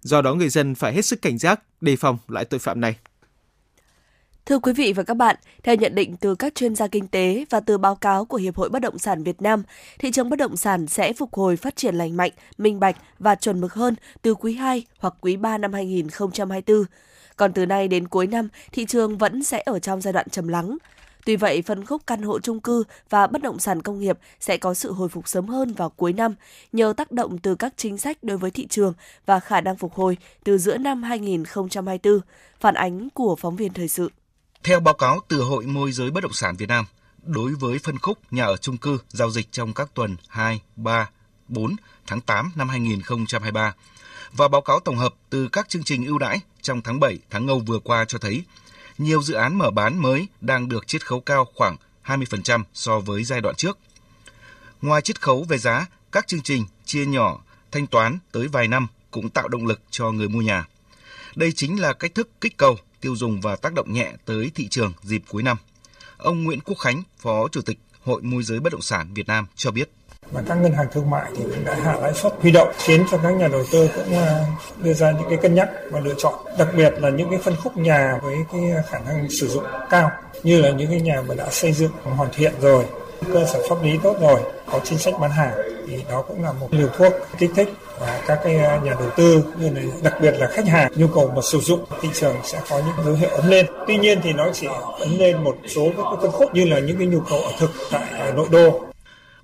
Do 0.01 0.21
đó 0.21 0.33
người 0.33 0.49
dân 0.49 0.75
phải 0.75 0.93
hết 0.93 1.05
sức 1.05 1.21
cảnh 1.21 1.37
giác, 1.37 1.61
đề 1.81 1.95
phòng 1.95 2.17
loại 2.27 2.45
tội 2.45 2.59
phạm 2.59 2.81
này. 2.81 2.95
Thưa 4.45 4.59
quý 4.59 4.73
vị 4.73 4.93
và 4.93 5.03
các 5.03 5.13
bạn, 5.13 5.35
theo 5.63 5.75
nhận 5.75 5.95
định 5.95 6.15
từ 6.17 6.35
các 6.35 6.55
chuyên 6.55 6.75
gia 6.75 6.87
kinh 6.87 7.07
tế 7.07 7.45
và 7.49 7.59
từ 7.59 7.77
báo 7.77 7.95
cáo 7.95 8.25
của 8.25 8.37
Hiệp 8.37 8.55
hội 8.55 8.69
Bất 8.69 8.81
động 8.81 8.99
sản 8.99 9.23
Việt 9.23 9.41
Nam, 9.41 9.63
thị 9.99 10.11
trường 10.11 10.29
bất 10.29 10.39
động 10.39 10.57
sản 10.57 10.87
sẽ 10.87 11.13
phục 11.13 11.33
hồi 11.33 11.57
phát 11.57 11.75
triển 11.75 11.95
lành 11.95 12.17
mạnh, 12.17 12.31
minh 12.57 12.79
bạch 12.79 12.95
và 13.19 13.35
chuẩn 13.35 13.61
mực 13.61 13.73
hơn 13.73 13.95
từ 14.21 14.35
quý 14.35 14.53
2 14.53 14.85
hoặc 14.99 15.13
quý 15.21 15.37
3 15.37 15.57
năm 15.57 15.73
2024. 15.73 16.83
Còn 17.37 17.53
từ 17.53 17.65
nay 17.65 17.87
đến 17.87 18.07
cuối 18.07 18.27
năm, 18.27 18.47
thị 18.71 18.85
trường 18.85 19.17
vẫn 19.17 19.43
sẽ 19.43 19.63
ở 19.65 19.79
trong 19.79 20.01
giai 20.01 20.13
đoạn 20.13 20.29
trầm 20.29 20.47
lắng. 20.47 20.77
Tuy 21.25 21.35
vậy, 21.35 21.61
phân 21.61 21.85
khúc 21.85 22.01
căn 22.07 22.21
hộ 22.21 22.39
trung 22.39 22.59
cư 22.59 22.83
và 23.09 23.27
bất 23.27 23.41
động 23.41 23.59
sản 23.59 23.81
công 23.81 23.99
nghiệp 23.99 24.17
sẽ 24.39 24.57
có 24.57 24.73
sự 24.73 24.91
hồi 24.91 25.09
phục 25.09 25.27
sớm 25.27 25.47
hơn 25.47 25.73
vào 25.73 25.89
cuối 25.89 26.13
năm 26.13 26.35
nhờ 26.71 26.93
tác 26.97 27.11
động 27.11 27.37
từ 27.37 27.55
các 27.55 27.73
chính 27.77 27.97
sách 27.97 28.17
đối 28.23 28.37
với 28.37 28.51
thị 28.51 28.67
trường 28.67 28.93
và 29.25 29.39
khả 29.39 29.61
năng 29.61 29.77
phục 29.77 29.93
hồi 29.93 30.17
từ 30.43 30.57
giữa 30.57 30.77
năm 30.77 31.03
2024. 31.03 32.19
Phản 32.59 32.75
ánh 32.75 33.09
của 33.09 33.35
phóng 33.35 33.55
viên 33.55 33.73
thời 33.73 33.87
sự. 33.87 34.11
Theo 34.63 34.79
báo 34.79 34.93
cáo 34.93 35.19
từ 35.27 35.41
Hội 35.41 35.65
môi 35.65 35.91
giới 35.91 36.11
bất 36.11 36.23
động 36.23 36.33
sản 36.33 36.55
Việt 36.55 36.69
Nam, 36.69 36.85
đối 37.23 37.53
với 37.53 37.79
phân 37.83 37.97
khúc 37.97 38.17
nhà 38.31 38.45
ở 38.45 38.57
trung 38.57 38.77
cư 38.77 38.97
giao 39.09 39.29
dịch 39.29 39.51
trong 39.51 39.73
các 39.73 39.89
tuần 39.93 40.15
2, 40.27 40.61
3, 40.75 41.09
4 41.47 41.75
tháng 42.07 42.21
8 42.21 42.51
năm 42.55 42.69
2023 42.69 43.73
và 44.31 44.47
báo 44.47 44.61
cáo 44.61 44.79
tổng 44.79 44.97
hợp 44.97 45.13
từ 45.29 45.47
các 45.47 45.69
chương 45.69 45.83
trình 45.83 46.05
ưu 46.05 46.17
đãi 46.17 46.39
trong 46.61 46.81
tháng 46.81 46.99
7 46.99 47.19
tháng 47.29 47.45
Ngâu 47.45 47.59
vừa 47.59 47.79
qua 47.79 48.05
cho 48.05 48.17
thấy 48.17 48.43
nhiều 48.97 49.21
dự 49.21 49.33
án 49.33 49.57
mở 49.57 49.71
bán 49.71 50.01
mới 50.01 50.27
đang 50.41 50.69
được 50.69 50.87
chiết 50.87 51.05
khấu 51.05 51.19
cao 51.19 51.47
khoảng 51.55 51.75
20% 52.05 52.63
so 52.73 52.99
với 52.99 53.23
giai 53.23 53.41
đoạn 53.41 53.55
trước. 53.55 53.77
Ngoài 54.81 55.01
chiết 55.01 55.21
khấu 55.21 55.43
về 55.43 55.57
giá, 55.57 55.85
các 56.11 56.27
chương 56.27 56.41
trình 56.41 56.65
chia 56.85 57.05
nhỏ 57.05 57.43
thanh 57.71 57.87
toán 57.87 58.19
tới 58.31 58.47
vài 58.47 58.67
năm 58.67 58.87
cũng 59.11 59.29
tạo 59.29 59.47
động 59.47 59.65
lực 59.65 59.81
cho 59.89 60.11
người 60.11 60.29
mua 60.29 60.41
nhà. 60.41 60.67
Đây 61.35 61.51
chính 61.51 61.81
là 61.81 61.93
cách 61.93 62.15
thức 62.15 62.29
kích 62.41 62.57
cầu 62.57 62.77
tiêu 63.01 63.15
dùng 63.15 63.41
và 63.41 63.55
tác 63.55 63.73
động 63.73 63.93
nhẹ 63.93 64.13
tới 64.25 64.51
thị 64.55 64.67
trường 64.67 64.93
dịp 65.01 65.23
cuối 65.29 65.43
năm. 65.43 65.57
Ông 66.17 66.43
Nguyễn 66.43 66.59
Quốc 66.59 66.77
Khánh, 66.77 67.03
Phó 67.19 67.47
Chủ 67.47 67.61
tịch 67.61 67.79
Hội 68.03 68.21
môi 68.21 68.43
giới 68.43 68.59
bất 68.59 68.71
động 68.73 68.81
sản 68.81 69.13
Việt 69.13 69.27
Nam 69.27 69.45
cho 69.55 69.71
biết 69.71 69.89
và 70.31 70.41
các 70.47 70.55
ngân 70.55 70.73
hàng 70.73 70.87
thương 70.91 71.09
mại 71.09 71.31
thì 71.37 71.43
cũng 71.43 71.65
đã 71.65 71.75
hạ 71.83 71.95
lãi 72.01 72.13
suất 72.13 72.33
huy 72.41 72.51
động, 72.51 72.71
khiến 72.77 73.05
cho 73.11 73.17
các 73.23 73.29
nhà 73.29 73.47
đầu 73.47 73.63
tư 73.71 73.89
cũng 73.95 74.17
à, 74.17 74.45
đưa 74.77 74.93
ra 74.93 75.11
những 75.11 75.29
cái 75.29 75.37
cân 75.37 75.55
nhắc 75.55 75.69
và 75.91 75.99
lựa 75.99 76.13
chọn. 76.17 76.33
Đặc 76.57 76.67
biệt 76.77 76.93
là 76.99 77.09
những 77.09 77.29
cái 77.29 77.39
phân 77.43 77.55
khúc 77.63 77.77
nhà 77.77 78.19
với 78.23 78.35
cái 78.51 78.61
khả 78.89 78.99
năng 78.99 79.27
sử 79.39 79.47
dụng 79.47 79.63
cao, 79.89 80.11
như 80.43 80.61
là 80.61 80.69
những 80.69 80.89
cái 80.89 81.01
nhà 81.01 81.21
mà 81.27 81.35
đã 81.35 81.49
xây 81.49 81.71
dựng 81.71 81.91
hoàn 82.03 82.29
thiện 82.33 82.53
rồi, 82.61 82.85
cơ 83.33 83.45
sở 83.45 83.59
pháp 83.69 83.83
lý 83.83 83.91
tốt 84.03 84.15
rồi, 84.21 84.39
có 84.71 84.79
chính 84.83 84.97
sách 84.97 85.13
bán 85.19 85.31
hàng, 85.31 85.53
thì 85.87 86.03
đó 86.09 86.21
cũng 86.27 86.43
là 86.43 86.51
một 86.51 86.67
liều 86.71 86.87
thuốc 86.97 87.13
kích 87.37 87.51
thích 87.55 87.69
và 87.99 88.21
các 88.27 88.39
cái 88.43 88.57
à, 88.57 88.79
nhà 88.83 88.93
đầu 88.99 89.09
tư 89.17 89.43
như 89.59 89.69
này 89.69 89.83
đặc 90.03 90.13
biệt 90.21 90.31
là 90.37 90.47
khách 90.47 90.67
hàng, 90.67 90.91
nhu 90.95 91.07
cầu 91.07 91.31
mà 91.35 91.41
sử 91.41 91.59
dụng, 91.59 91.85
thị 92.01 92.09
trường 92.13 92.35
sẽ 92.43 92.59
có 92.69 92.77
những 92.77 93.05
dấu 93.05 93.15
hiệu 93.15 93.29
ấn 93.29 93.49
lên. 93.49 93.65
Tuy 93.87 93.97
nhiên 93.97 94.19
thì 94.23 94.33
nó 94.33 94.49
chỉ 94.53 94.67
ấn 94.99 95.09
lên 95.09 95.43
một 95.43 95.55
số 95.67 95.87
các 95.97 96.03
phân 96.21 96.31
khúc 96.31 96.53
như 96.53 96.65
là 96.65 96.79
những 96.79 96.97
cái 96.97 97.07
nhu 97.07 97.19
cầu 97.29 97.39
ở 97.39 97.51
thực 97.59 97.69
tại 97.91 98.31
nội 98.35 98.47
đô. 98.51 98.81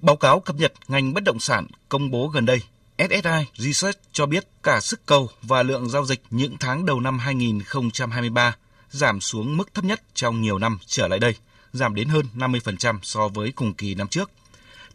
Báo 0.03 0.15
cáo 0.15 0.39
cập 0.39 0.55
nhật 0.55 0.73
ngành 0.87 1.13
bất 1.13 1.23
động 1.23 1.39
sản 1.39 1.67
công 1.89 2.11
bố 2.11 2.27
gần 2.27 2.45
đây, 2.45 2.61
SSI 2.97 3.45
Research 3.57 3.99
cho 4.11 4.25
biết 4.25 4.47
cả 4.63 4.79
sức 4.79 5.05
cầu 5.05 5.29
và 5.41 5.63
lượng 5.63 5.89
giao 5.89 6.05
dịch 6.05 6.21
những 6.29 6.57
tháng 6.59 6.85
đầu 6.85 6.99
năm 6.99 7.19
2023 7.19 8.55
giảm 8.89 9.21
xuống 9.21 9.57
mức 9.57 9.73
thấp 9.73 9.85
nhất 9.85 10.01
trong 10.13 10.41
nhiều 10.41 10.59
năm 10.59 10.77
trở 10.85 11.07
lại 11.07 11.19
đây, 11.19 11.35
giảm 11.73 11.95
đến 11.95 12.07
hơn 12.07 12.25
50% 12.35 12.99
so 13.01 13.27
với 13.27 13.51
cùng 13.51 13.73
kỳ 13.73 13.95
năm 13.95 14.07
trước. 14.07 14.31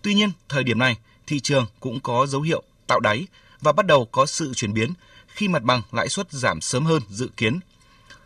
Tuy 0.02 0.14
nhiên, 0.14 0.30
thời 0.48 0.64
điểm 0.64 0.78
này, 0.78 0.96
thị 1.26 1.40
trường 1.40 1.66
cũng 1.80 2.00
có 2.00 2.26
dấu 2.26 2.40
hiệu 2.40 2.62
tạo 2.86 3.00
đáy 3.00 3.26
và 3.60 3.72
bắt 3.72 3.86
đầu 3.86 4.04
có 4.12 4.26
sự 4.26 4.54
chuyển 4.54 4.74
biến 4.74 4.92
khi 5.28 5.48
mặt 5.48 5.62
bằng 5.62 5.82
lãi 5.92 6.08
suất 6.08 6.32
giảm 6.32 6.60
sớm 6.60 6.84
hơn 6.84 7.02
dự 7.10 7.28
kiến. 7.36 7.60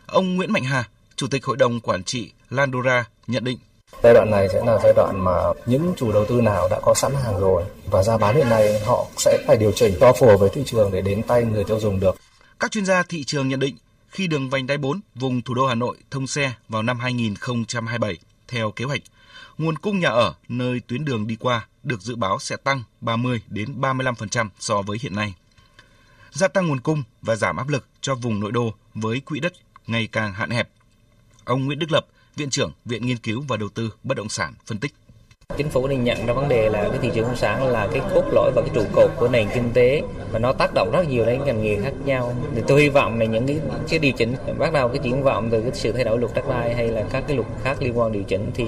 Ông 0.07 0.37
Nguyễn 0.37 0.53
Mạnh 0.53 0.65
Hà, 0.65 0.89
Chủ 1.17 1.27
tịch 1.27 1.45
Hội 1.45 1.57
đồng 1.57 1.81
Quản 1.81 2.05
trị 2.05 2.33
Landora 2.51 3.05
nhận 3.27 3.45
định 3.45 3.59
Giai 4.03 4.15
đoạn 4.15 4.31
này 4.31 4.49
sẽ 4.53 4.65
là 4.65 4.79
giai 4.83 4.93
đoạn 4.97 5.25
mà 5.25 5.33
những 5.67 5.95
chủ 5.97 6.13
đầu 6.13 6.25
tư 6.29 6.41
nào 6.41 6.69
đã 6.71 6.81
có 6.83 6.95
sẵn 6.95 7.13
hàng 7.15 7.41
rồi 7.41 7.65
và 7.91 8.03
giá 8.03 8.19
bán 8.19 8.37
hiện 8.37 8.49
nay 8.49 8.81
họ 8.81 9.07
sẽ 9.17 9.45
phải 9.47 9.57
điều 9.57 9.73
chỉnh 9.73 9.95
cho 10.01 10.13
phù 10.13 10.27
hợp 10.27 10.37
với 10.37 10.51
thị 10.53 10.63
trường 10.67 10.93
để 10.93 11.01
đến 11.01 11.23
tay 11.23 11.45
người 11.45 11.65
tiêu 11.65 11.81
dùng 11.81 12.01
được. 12.01 12.17
Các 12.61 12.71
chuyên 12.71 12.87
gia 12.87 13.03
thị 13.03 13.25
trường 13.25 13.49
nhận 13.49 13.61
định 13.61 13.77
khi 14.09 14.27
đường 14.27 14.51
vành 14.51 14.67
đai 14.67 14.79
4 14.79 15.01
vùng 15.15 15.43
thủ 15.43 15.55
đô 15.55 15.67
Hà 15.67 15.75
Nội 15.75 15.97
thông 16.11 16.27
xe 16.27 16.53
vào 16.69 16.83
năm 16.83 16.99
2027 16.99 18.19
theo 18.49 18.71
kế 18.71 18.85
hoạch, 18.85 19.01
nguồn 19.59 19.79
cung 19.79 20.01
nhà 20.01 20.09
ở 20.09 20.35
nơi 20.49 20.81
tuyến 20.87 21.05
đường 21.05 21.27
đi 21.27 21.37
qua 21.37 21.67
được 21.83 22.01
dự 22.01 22.17
báo 22.17 22.39
sẽ 22.39 22.57
tăng 22.57 22.83
30 23.01 23.41
đến 23.49 23.81
35% 23.81 24.49
so 24.59 24.83
với 24.83 24.99
hiện 25.03 25.17
nay. 25.17 25.35
Gia 26.33 26.49
tăng 26.49 26.69
nguồn 26.69 26.81
cung 26.81 27.03
và 27.23 27.37
giảm 27.37 27.57
áp 27.57 27.69
lực 27.69 27.87
cho 28.01 28.15
vùng 28.15 28.41
nội 28.41 28.53
đô 28.53 28.75
với 28.95 29.21
quỹ 29.21 29.41
đất 29.41 29.53
ngày 29.87 30.09
càng 30.13 30.33
hạn 30.33 30.51
hẹp. 30.51 30.69
Ông 31.45 31.65
Nguyễn 31.65 31.79
Đức 31.79 31.93
Lập, 31.93 32.07
Viện 32.37 32.51
trưởng 32.51 32.73
Viện 32.85 33.07
Nghiên 33.07 33.17
cứu 33.17 33.45
và 33.49 33.57
Đầu 33.57 33.69
tư 33.69 33.91
Bất 34.03 34.17
động 34.17 34.29
sản 34.29 34.55
phân 34.67 34.79
tích. 34.79 34.93
Chính 35.57 35.71
phủ 35.71 35.87
nên 35.87 36.05
nhận 36.05 36.27
ra 36.27 36.33
vấn 36.33 36.49
đề 36.49 36.71
là 36.71 36.89
cái 36.89 36.99
thị 37.03 37.11
trường 37.15 37.25
bất 37.25 37.29
động 37.29 37.37
sản 37.37 37.67
là 37.69 37.89
cái 37.93 38.03
cốt 38.15 38.25
lõi 38.33 38.53
và 38.55 38.63
cái 38.63 38.71
trụ 38.75 38.85
cột 38.93 39.11
của 39.17 39.29
nền 39.29 39.49
kinh 39.55 39.71
tế 39.75 40.03
và 40.33 40.39
nó 40.39 40.53
tác 40.53 40.71
động 40.75 40.91
rất 40.93 41.09
nhiều 41.09 41.25
đến 41.25 41.41
ngành 41.45 41.63
nghề 41.63 41.79
khác 41.83 41.93
nhau. 42.05 42.35
Thì 42.55 42.63
tôi 42.67 42.83
hy 42.83 42.89
vọng 42.89 43.19
là 43.19 43.25
những 43.25 43.47
cái, 43.47 43.61
cái 43.89 43.99
điều 43.99 44.13
chỉnh 44.13 44.35
bắt 44.59 44.73
đầu 44.73 44.89
cái 44.89 44.99
triển 44.99 45.23
vọng 45.23 45.49
từ 45.51 45.61
cái 45.61 45.71
sự 45.75 45.93
thay 45.93 46.05
đổi 46.05 46.19
luật 46.19 46.35
đất 46.35 46.49
đai 46.49 46.75
hay 46.75 46.89
là 46.89 47.05
các 47.11 47.25
cái 47.27 47.37
luật 47.37 47.49
khác 47.65 47.77
liên 47.81 47.99
quan 47.99 48.13
điều 48.13 48.23
chỉnh 48.23 48.51
thì 48.55 48.65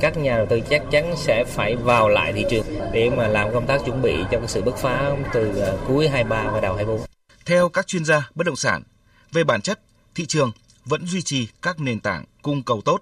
các 0.00 0.16
nhà 0.16 0.36
đầu 0.36 0.46
tư 0.46 0.60
chắc 0.70 0.82
chắn 0.90 1.14
sẽ 1.16 1.44
phải 1.44 1.76
vào 1.76 2.08
lại 2.08 2.32
thị 2.32 2.44
trường 2.50 2.66
để 2.92 3.10
mà 3.10 3.28
làm 3.28 3.52
công 3.52 3.66
tác 3.66 3.80
chuẩn 3.86 4.02
bị 4.02 4.16
cho 4.30 4.38
cái 4.38 4.48
sự 4.48 4.62
bứt 4.62 4.76
phá 4.76 5.16
từ 5.32 5.58
à, 5.60 5.72
cuối 5.88 6.08
23 6.08 6.50
và 6.50 6.60
đầu 6.60 6.74
24. 6.74 7.06
Theo 7.46 7.68
các 7.68 7.86
chuyên 7.86 8.04
gia 8.04 8.30
bất 8.34 8.46
động 8.46 8.56
sản, 8.56 8.82
về 9.32 9.44
bản 9.44 9.62
chất, 9.62 9.80
thị 10.14 10.26
trường 10.26 10.52
vẫn 10.84 11.06
duy 11.06 11.22
trì 11.22 11.48
các 11.62 11.80
nền 11.80 12.00
tảng 12.00 12.24
cung 12.42 12.62
cầu 12.62 12.82
tốt. 12.84 13.00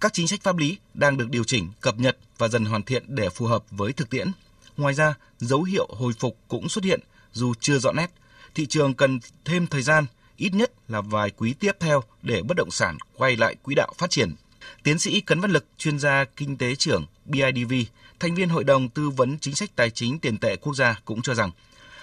Các 0.00 0.12
chính 0.12 0.28
sách 0.28 0.42
pháp 0.42 0.56
lý 0.56 0.78
đang 0.94 1.16
được 1.16 1.30
điều 1.30 1.44
chỉnh, 1.44 1.70
cập 1.80 1.98
nhật 1.98 2.16
và 2.38 2.48
dần 2.48 2.64
hoàn 2.64 2.82
thiện 2.82 3.04
để 3.08 3.28
phù 3.28 3.46
hợp 3.46 3.64
với 3.70 3.92
thực 3.92 4.10
tiễn. 4.10 4.32
Ngoài 4.76 4.94
ra, 4.94 5.14
dấu 5.38 5.62
hiệu 5.62 5.88
hồi 5.90 6.12
phục 6.18 6.38
cũng 6.48 6.68
xuất 6.68 6.84
hiện 6.84 7.00
dù 7.32 7.54
chưa 7.60 7.78
rõ 7.78 7.92
nét. 7.92 8.10
Thị 8.54 8.66
trường 8.66 8.94
cần 8.94 9.18
thêm 9.44 9.66
thời 9.66 9.82
gian, 9.82 10.06
ít 10.36 10.54
nhất 10.54 10.72
là 10.88 11.00
vài 11.00 11.30
quý 11.30 11.54
tiếp 11.60 11.72
theo 11.80 12.02
để 12.22 12.42
bất 12.42 12.56
động 12.56 12.70
sản 12.70 12.98
quay 13.16 13.36
lại 13.36 13.56
quỹ 13.62 13.74
đạo 13.74 13.92
phát 13.98 14.10
triển. 14.10 14.34
Tiến 14.82 14.98
sĩ 14.98 15.20
Cấn 15.20 15.40
Văn 15.40 15.50
Lực, 15.50 15.66
chuyên 15.78 15.98
gia 15.98 16.24
kinh 16.24 16.56
tế 16.56 16.74
trưởng 16.74 17.06
BIDV, 17.24 17.72
thành 18.20 18.34
viên 18.34 18.48
Hội 18.48 18.64
đồng 18.64 18.88
Tư 18.88 19.10
vấn 19.10 19.38
Chính 19.38 19.54
sách 19.54 19.70
Tài 19.76 19.90
chính 19.90 20.18
Tiền 20.18 20.38
tệ 20.38 20.56
Quốc 20.56 20.74
gia 20.74 21.00
cũng 21.04 21.22
cho 21.22 21.34
rằng, 21.34 21.50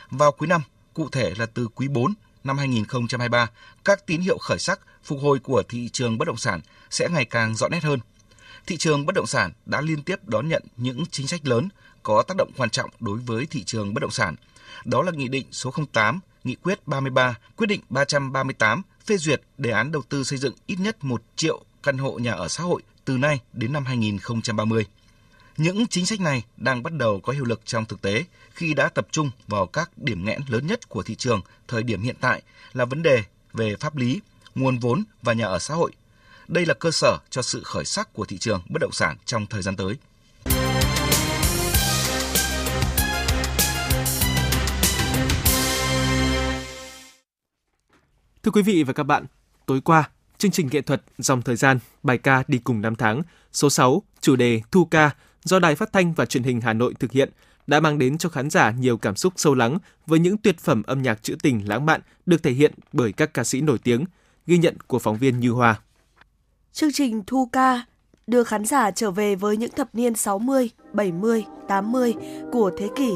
vào 0.09 0.31
quý 0.31 0.47
năm, 0.47 0.61
cụ 0.93 1.09
thể 1.09 1.33
là 1.37 1.45
từ 1.45 1.67
quý 1.67 1.87
4 1.87 2.13
năm 2.43 2.57
2023, 2.57 3.49
các 3.85 4.05
tín 4.05 4.21
hiệu 4.21 4.37
khởi 4.37 4.59
sắc 4.59 4.79
phục 5.03 5.19
hồi 5.21 5.39
của 5.39 5.63
thị 5.69 5.89
trường 5.89 6.17
bất 6.17 6.27
động 6.27 6.37
sản 6.37 6.61
sẽ 6.89 7.09
ngày 7.09 7.25
càng 7.25 7.55
rõ 7.55 7.69
nét 7.69 7.83
hơn. 7.83 7.99
Thị 8.67 8.77
trường 8.77 9.05
bất 9.05 9.15
động 9.15 9.27
sản 9.27 9.51
đã 9.65 9.81
liên 9.81 10.03
tiếp 10.03 10.27
đón 10.27 10.49
nhận 10.49 10.63
những 10.77 11.03
chính 11.11 11.27
sách 11.27 11.47
lớn 11.47 11.69
có 12.03 12.23
tác 12.23 12.37
động 12.37 12.51
quan 12.57 12.69
trọng 12.69 12.89
đối 12.99 13.17
với 13.17 13.45
thị 13.45 13.63
trường 13.63 13.93
bất 13.93 13.99
động 13.99 14.11
sản. 14.11 14.35
Đó 14.85 15.01
là 15.01 15.11
Nghị 15.11 15.27
định 15.27 15.45
số 15.51 15.73
08, 15.93 16.19
Nghị 16.43 16.55
quyết 16.55 16.87
33, 16.87 17.35
Quyết 17.55 17.67
định 17.67 17.81
338 17.89 18.81
phê 19.05 19.17
duyệt 19.17 19.41
đề 19.57 19.71
án 19.71 19.91
đầu 19.91 20.01
tư 20.09 20.23
xây 20.23 20.39
dựng 20.39 20.53
ít 20.65 20.75
nhất 20.79 21.03
1 21.03 21.23
triệu 21.35 21.63
căn 21.83 21.97
hộ 21.97 22.19
nhà 22.19 22.31
ở 22.31 22.47
xã 22.47 22.63
hội 22.63 22.81
từ 23.05 23.17
nay 23.17 23.39
đến 23.53 23.73
năm 23.73 23.85
2030. 23.85 24.85
Những 25.57 25.87
chính 25.87 26.05
sách 26.05 26.19
này 26.19 26.43
đang 26.57 26.83
bắt 26.83 26.93
đầu 26.93 27.19
có 27.19 27.33
hiệu 27.33 27.45
lực 27.45 27.61
trong 27.65 27.85
thực 27.85 28.01
tế 28.01 28.23
khi 28.53 28.73
đã 28.73 28.89
tập 28.89 29.07
trung 29.11 29.31
vào 29.47 29.65
các 29.65 29.91
điểm 29.97 30.25
nghẽn 30.25 30.41
lớn 30.47 30.67
nhất 30.67 30.89
của 30.89 31.03
thị 31.03 31.15
trường 31.15 31.41
thời 31.67 31.83
điểm 31.83 32.01
hiện 32.01 32.15
tại 32.21 32.41
là 32.73 32.85
vấn 32.85 33.03
đề 33.03 33.23
về 33.53 33.75
pháp 33.79 33.95
lý, 33.95 34.21
nguồn 34.55 34.79
vốn 34.79 35.03
và 35.21 35.33
nhà 35.33 35.45
ở 35.45 35.59
xã 35.59 35.73
hội. 35.73 35.91
Đây 36.47 36.65
là 36.65 36.73
cơ 36.73 36.91
sở 36.91 37.17
cho 37.29 37.41
sự 37.41 37.61
khởi 37.63 37.85
sắc 37.85 38.13
của 38.13 38.25
thị 38.25 38.37
trường 38.37 38.61
bất 38.69 38.79
động 38.81 38.91
sản 38.91 39.17
trong 39.25 39.45
thời 39.45 39.61
gian 39.61 39.75
tới. 39.75 39.95
Thưa 48.43 48.51
quý 48.51 48.61
vị 48.61 48.83
và 48.83 48.93
các 48.93 49.03
bạn, 49.03 49.25
tối 49.65 49.81
qua, 49.81 50.09
chương 50.37 50.51
trình 50.51 50.69
nghệ 50.71 50.81
thuật 50.81 51.03
Dòng 51.17 51.41
Thời 51.41 51.55
gian, 51.55 51.79
bài 52.03 52.17
ca 52.17 52.43
đi 52.47 52.57
cùng 52.57 52.81
năm 52.81 52.95
tháng, 52.95 53.21
số 53.53 53.69
6, 53.69 54.03
chủ 54.21 54.35
đề 54.35 54.61
Thu 54.71 54.85
ca 54.85 55.11
do 55.43 55.59
Đài 55.59 55.75
Phát 55.75 55.93
thanh 55.93 56.13
và 56.13 56.25
Truyền 56.25 56.43
hình 56.43 56.61
Hà 56.61 56.73
Nội 56.73 56.93
thực 56.99 57.11
hiện 57.11 57.29
đã 57.67 57.79
mang 57.79 57.97
đến 57.97 58.17
cho 58.17 58.29
khán 58.29 58.49
giả 58.49 58.71
nhiều 58.71 58.97
cảm 58.97 59.15
xúc 59.15 59.33
sâu 59.35 59.55
lắng 59.55 59.77
với 60.07 60.19
những 60.19 60.37
tuyệt 60.37 60.59
phẩm 60.59 60.83
âm 60.83 61.01
nhạc 61.01 61.23
trữ 61.23 61.35
tình 61.43 61.69
lãng 61.69 61.85
mạn 61.85 62.01
được 62.25 62.43
thể 62.43 62.51
hiện 62.51 62.73
bởi 62.93 63.11
các 63.11 63.33
ca 63.33 63.43
sĩ 63.43 63.61
nổi 63.61 63.77
tiếng, 63.83 64.05
ghi 64.47 64.57
nhận 64.57 64.77
của 64.87 64.99
phóng 64.99 65.17
viên 65.17 65.39
Như 65.39 65.51
Hoa. 65.51 65.81
Chương 66.73 66.91
trình 66.93 67.23
Thu 67.27 67.49
ca 67.51 67.85
đưa 68.27 68.43
khán 68.43 68.65
giả 68.65 68.91
trở 68.91 69.11
về 69.11 69.35
với 69.35 69.57
những 69.57 69.71
thập 69.71 69.95
niên 69.95 70.15
60, 70.15 70.69
70, 70.93 71.45
80 71.67 72.13
của 72.51 72.71
thế 72.77 72.89
kỷ 72.95 73.11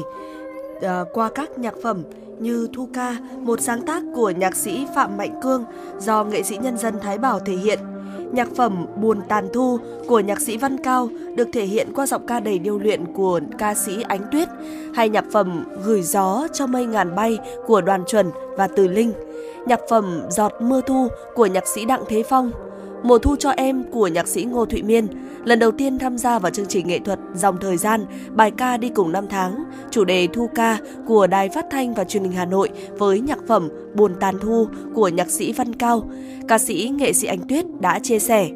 à, 0.82 1.00
qua 1.12 1.30
các 1.34 1.58
nhạc 1.58 1.74
phẩm 1.82 2.02
như 2.40 2.68
Thu 2.74 2.88
ca, 2.94 3.18
một 3.38 3.60
sáng 3.60 3.86
tác 3.86 4.02
của 4.14 4.30
nhạc 4.30 4.56
sĩ 4.56 4.86
Phạm 4.94 5.16
Mạnh 5.16 5.40
Cương 5.42 5.64
do 5.98 6.24
nghệ 6.24 6.42
sĩ 6.42 6.56
nhân 6.56 6.78
dân 6.78 6.94
Thái 7.02 7.18
Bảo 7.18 7.40
thể 7.40 7.56
hiện– 7.56 7.78
Nhạc 8.32 8.48
phẩm 8.56 8.86
Buồn 8.96 9.20
tàn 9.28 9.48
thu 9.52 9.78
của 10.08 10.20
nhạc 10.20 10.40
sĩ 10.40 10.56
Văn 10.56 10.76
Cao 10.84 11.08
được 11.36 11.48
thể 11.52 11.64
hiện 11.64 11.92
qua 11.94 12.06
giọng 12.06 12.26
ca 12.26 12.40
đầy 12.40 12.58
điêu 12.58 12.78
luyện 12.78 13.12
của 13.12 13.40
ca 13.58 13.74
sĩ 13.74 14.02
Ánh 14.02 14.22
Tuyết, 14.32 14.48
hay 14.94 15.08
nhạc 15.08 15.24
phẩm 15.32 15.64
Gửi 15.84 16.02
gió 16.02 16.46
cho 16.52 16.66
mây 16.66 16.86
ngàn 16.86 17.16
bay 17.16 17.38
của 17.66 17.80
Đoàn 17.80 18.04
Chuẩn 18.06 18.30
và 18.56 18.68
Từ 18.76 18.88
Linh, 18.88 19.12
nhạc 19.66 19.80
phẩm 19.90 20.22
Giọt 20.30 20.52
mưa 20.60 20.80
thu 20.86 21.08
của 21.34 21.46
nhạc 21.46 21.66
sĩ 21.66 21.84
Đặng 21.84 22.02
Thế 22.08 22.22
Phong, 22.22 22.50
Mùa 23.06 23.18
thu 23.18 23.36
cho 23.36 23.50
em 23.50 23.84
của 23.90 24.08
nhạc 24.08 24.28
sĩ 24.28 24.44
Ngô 24.44 24.64
Thụy 24.64 24.82
Miên 24.82 25.06
lần 25.44 25.58
đầu 25.58 25.70
tiên 25.70 25.98
tham 25.98 26.18
gia 26.18 26.38
vào 26.38 26.50
chương 26.50 26.66
trình 26.66 26.88
nghệ 26.88 26.98
thuật 26.98 27.18
Dòng 27.34 27.56
Thời 27.60 27.76
gian, 27.76 28.04
bài 28.30 28.50
ca 28.50 28.76
đi 28.76 28.88
cùng 28.88 29.12
năm 29.12 29.26
tháng, 29.30 29.64
chủ 29.90 30.04
đề 30.04 30.28
thu 30.32 30.48
ca 30.54 30.78
của 31.06 31.26
Đài 31.26 31.48
Phát 31.48 31.66
thanh 31.70 31.94
và 31.94 32.04
Truyền 32.04 32.22
hình 32.22 32.32
Hà 32.32 32.44
Nội 32.44 32.70
với 32.98 33.20
nhạc 33.20 33.38
phẩm 33.48 33.68
Buồn 33.94 34.14
tàn 34.20 34.34
thu 34.40 34.68
của 34.94 35.08
nhạc 35.08 35.30
sĩ 35.30 35.52
Văn 35.52 35.74
Cao. 35.74 36.10
Ca 36.48 36.58
sĩ 36.58 36.92
nghệ 36.94 37.12
sĩ 37.12 37.26
Anh 37.26 37.48
Tuyết 37.48 37.64
đã 37.80 37.98
chia 37.98 38.18
sẻ. 38.18 38.48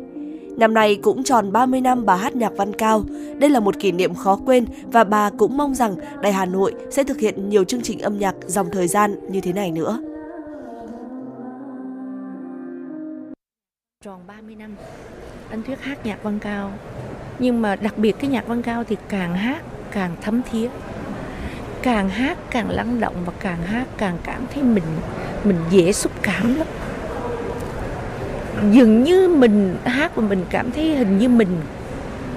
Năm 0.57 0.75
nay 0.75 0.97
cũng 1.03 1.25
tròn 1.25 1.53
30 1.53 1.81
năm 1.81 2.07
bà 2.07 2.17
hát 2.17 2.37
nhạc 2.37 2.53
Văn 2.57 2.73
Cao. 2.73 3.05
Đây 3.39 3.51
là 3.51 3.61
một 3.61 3.79
kỷ 3.79 3.93
niệm 3.93 4.15
khó 4.15 4.39
quên 4.47 4.65
và 4.93 5.05
bà 5.05 5.31
cũng 5.31 5.57
mong 5.57 5.75
rằng 5.75 5.95
Đài 6.23 6.33
Hà 6.33 6.47
Nội 6.47 6.75
sẽ 6.91 7.05
thực 7.05 7.19
hiện 7.21 7.49
nhiều 7.49 7.65
chương 7.65 7.83
trình 7.83 7.99
âm 7.99 8.19
nhạc 8.19 8.35
dòng 8.47 8.67
thời 8.73 8.89
gian 8.89 9.15
như 9.31 9.41
thế 9.41 9.53
này 9.53 9.71
nữa. 9.71 9.99
Tròn 14.05 14.21
30 14.27 14.55
năm, 14.55 14.75
anh 15.51 15.63
Thuyết 15.63 15.81
hát 15.81 16.07
nhạc 16.07 16.23
Văn 16.23 16.39
Cao. 16.39 16.73
Nhưng 17.39 17.63
mà 17.63 17.77
đặc 17.77 17.99
biệt 17.99 18.17
cái 18.19 18.31
nhạc 18.31 18.47
Văn 18.47 18.63
Cao 18.63 18.85
thì 18.85 18.97
càng 19.09 19.35
hát 19.35 19.63
càng 19.91 20.17
thấm 20.21 20.43
thía. 20.51 20.69
Càng 21.83 22.09
hát 22.09 22.39
càng 22.51 22.71
lắng 22.71 23.01
động 23.01 23.15
và 23.25 23.33
càng 23.41 23.63
hát 23.63 23.87
càng 23.99 24.19
cảm 24.25 24.47
thấy 24.55 24.63
mình 24.63 24.85
mình 25.45 25.57
dễ 25.71 25.93
xúc 25.93 26.13
cảm 26.23 26.55
lắm 26.55 26.67
dường 28.73 29.03
như 29.03 29.29
mình 29.29 29.77
hát 29.85 30.17
và 30.17 30.23
mình 30.29 30.45
cảm 30.51 30.71
thấy 30.71 30.97
hình 30.97 31.19
như 31.19 31.29
mình 31.29 31.61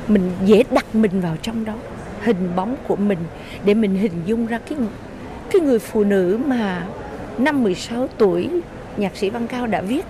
mình 0.07 0.31
dễ 0.45 0.63
đặt 0.71 0.95
mình 0.95 1.21
vào 1.21 1.37
trong 1.41 1.65
đó 1.65 1.75
hình 2.21 2.55
bóng 2.55 2.75
của 2.87 2.95
mình 2.95 3.19
để 3.65 3.73
mình 3.73 3.95
hình 3.95 4.21
dung 4.25 4.47
ra 4.47 4.59
cái 4.69 4.77
cái 5.51 5.61
người 5.61 5.79
phụ 5.79 6.03
nữ 6.03 6.39
mà 6.45 6.87
năm 7.37 7.63
16 7.63 8.07
tuổi 8.17 8.49
nhạc 8.97 9.15
sĩ 9.15 9.29
Văn 9.29 9.47
Cao 9.47 9.67
đã 9.67 9.81
viết 9.81 10.05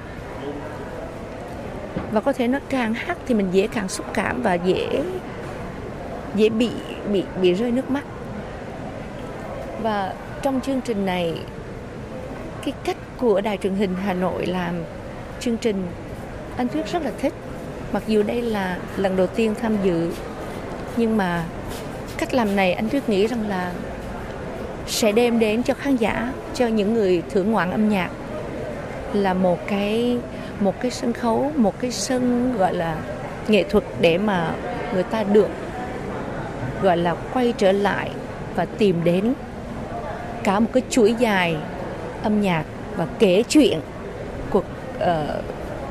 và 2.12 2.22
có 2.22 2.34
thể 2.34 2.48
nó 2.48 2.60
càng 2.70 2.94
hát 2.94 3.18
thì 3.28 3.36
mình 3.36 3.48
dễ 3.52 3.68
càng 3.68 3.90
xúc 3.90 4.06
cảm 4.14 4.42
và 4.42 4.54
dễ 4.54 5.04
dễ 6.36 6.50
bị 6.50 6.70
bị 7.12 7.24
bị 7.42 7.54
rơi 7.54 7.72
nước 7.72 7.92
mắt. 7.92 8.04
Và 9.82 10.14
trong 10.42 10.62
chương 10.62 10.82
trình 10.82 11.06
này, 11.06 11.40
cái 12.66 12.74
cách 12.84 12.98
của 13.18 13.42
đài 13.42 13.58
truyền 13.58 13.76
hình 13.76 13.96
Hà 14.06 14.14
Nội 14.14 14.46
làm 14.46 14.84
chương 15.40 15.58
trình, 15.58 15.88
anh 16.58 16.68
Thuyết 16.68 16.92
rất 16.92 17.04
là 17.04 17.12
thích. 17.22 17.34
Mặc 17.92 18.04
dù 18.08 18.24
đây 18.24 18.42
là 18.42 18.78
lần 18.98 19.16
đầu 19.16 19.28
tiên 19.28 19.56
tham 19.62 19.78
dự, 19.84 20.12
nhưng 20.98 21.18
mà 21.18 21.44
cách 22.18 22.34
làm 22.34 22.56
này 22.56 22.74
anh 22.74 22.90
Thuyết 22.90 23.10
nghĩ 23.10 23.28
rằng 23.28 23.50
là 23.50 23.72
sẽ 24.88 25.12
đem 25.12 25.40
đến 25.40 25.64
cho 25.64 25.74
khán 25.74 25.96
giả, 25.96 26.34
cho 26.54 26.68
những 26.68 26.94
người 26.94 27.24
thưởng 27.30 27.52
ngoạn 27.52 27.72
âm 27.72 27.90
nhạc 27.90 28.10
là 29.14 29.34
một 29.34 29.60
cái 29.68 30.18
một 30.60 30.82
cái 30.82 30.92
sân 30.92 31.14
khấu 31.14 31.52
một 31.56 31.80
cái 31.80 31.92
sân 31.92 32.54
gọi 32.58 32.74
là 32.74 32.98
nghệ 33.48 33.64
thuật 33.64 33.84
để 34.02 34.18
mà 34.18 34.56
người 34.94 35.04
ta 35.04 35.24
được 35.24 35.50
gọi 36.82 36.98
là 36.98 37.16
quay 37.34 37.54
trở 37.58 37.72
lại 37.72 38.10
và 38.56 38.66
tìm 38.66 39.04
đến 39.04 39.34
cả 40.44 40.60
một 40.60 40.70
cái 40.74 40.84
chuỗi 40.90 41.14
dài 41.14 41.56
âm 42.24 42.42
nhạc 42.42 42.64
và 42.96 43.08
kể 43.20 43.44
chuyện 43.50 43.80
cuộc 44.50 44.66
uh, 44.98 45.04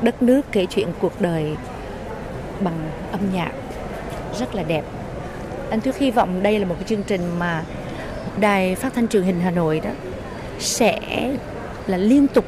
đất 0.01 0.21
nước 0.21 0.41
kể 0.51 0.65
chuyện 0.69 0.87
cuộc 0.99 1.21
đời 1.21 1.55
bằng 2.59 2.89
âm 3.11 3.21
nhạc 3.33 3.51
rất 4.39 4.55
là 4.55 4.63
đẹp. 4.63 4.83
Anh 5.69 5.81
Thuyết 5.81 5.97
hy 5.97 6.11
vọng 6.11 6.43
đây 6.43 6.59
là 6.59 6.65
một 6.65 6.75
cái 6.79 6.87
chương 6.87 7.03
trình 7.03 7.39
mà 7.39 7.63
đài 8.39 8.75
phát 8.75 8.93
thanh 8.93 9.07
truyền 9.07 9.23
hình 9.23 9.39
Hà 9.39 9.51
Nội 9.51 9.81
đó 9.83 9.89
sẽ 10.59 10.99
là 11.87 11.97
liên 11.97 12.27
tục 12.27 12.45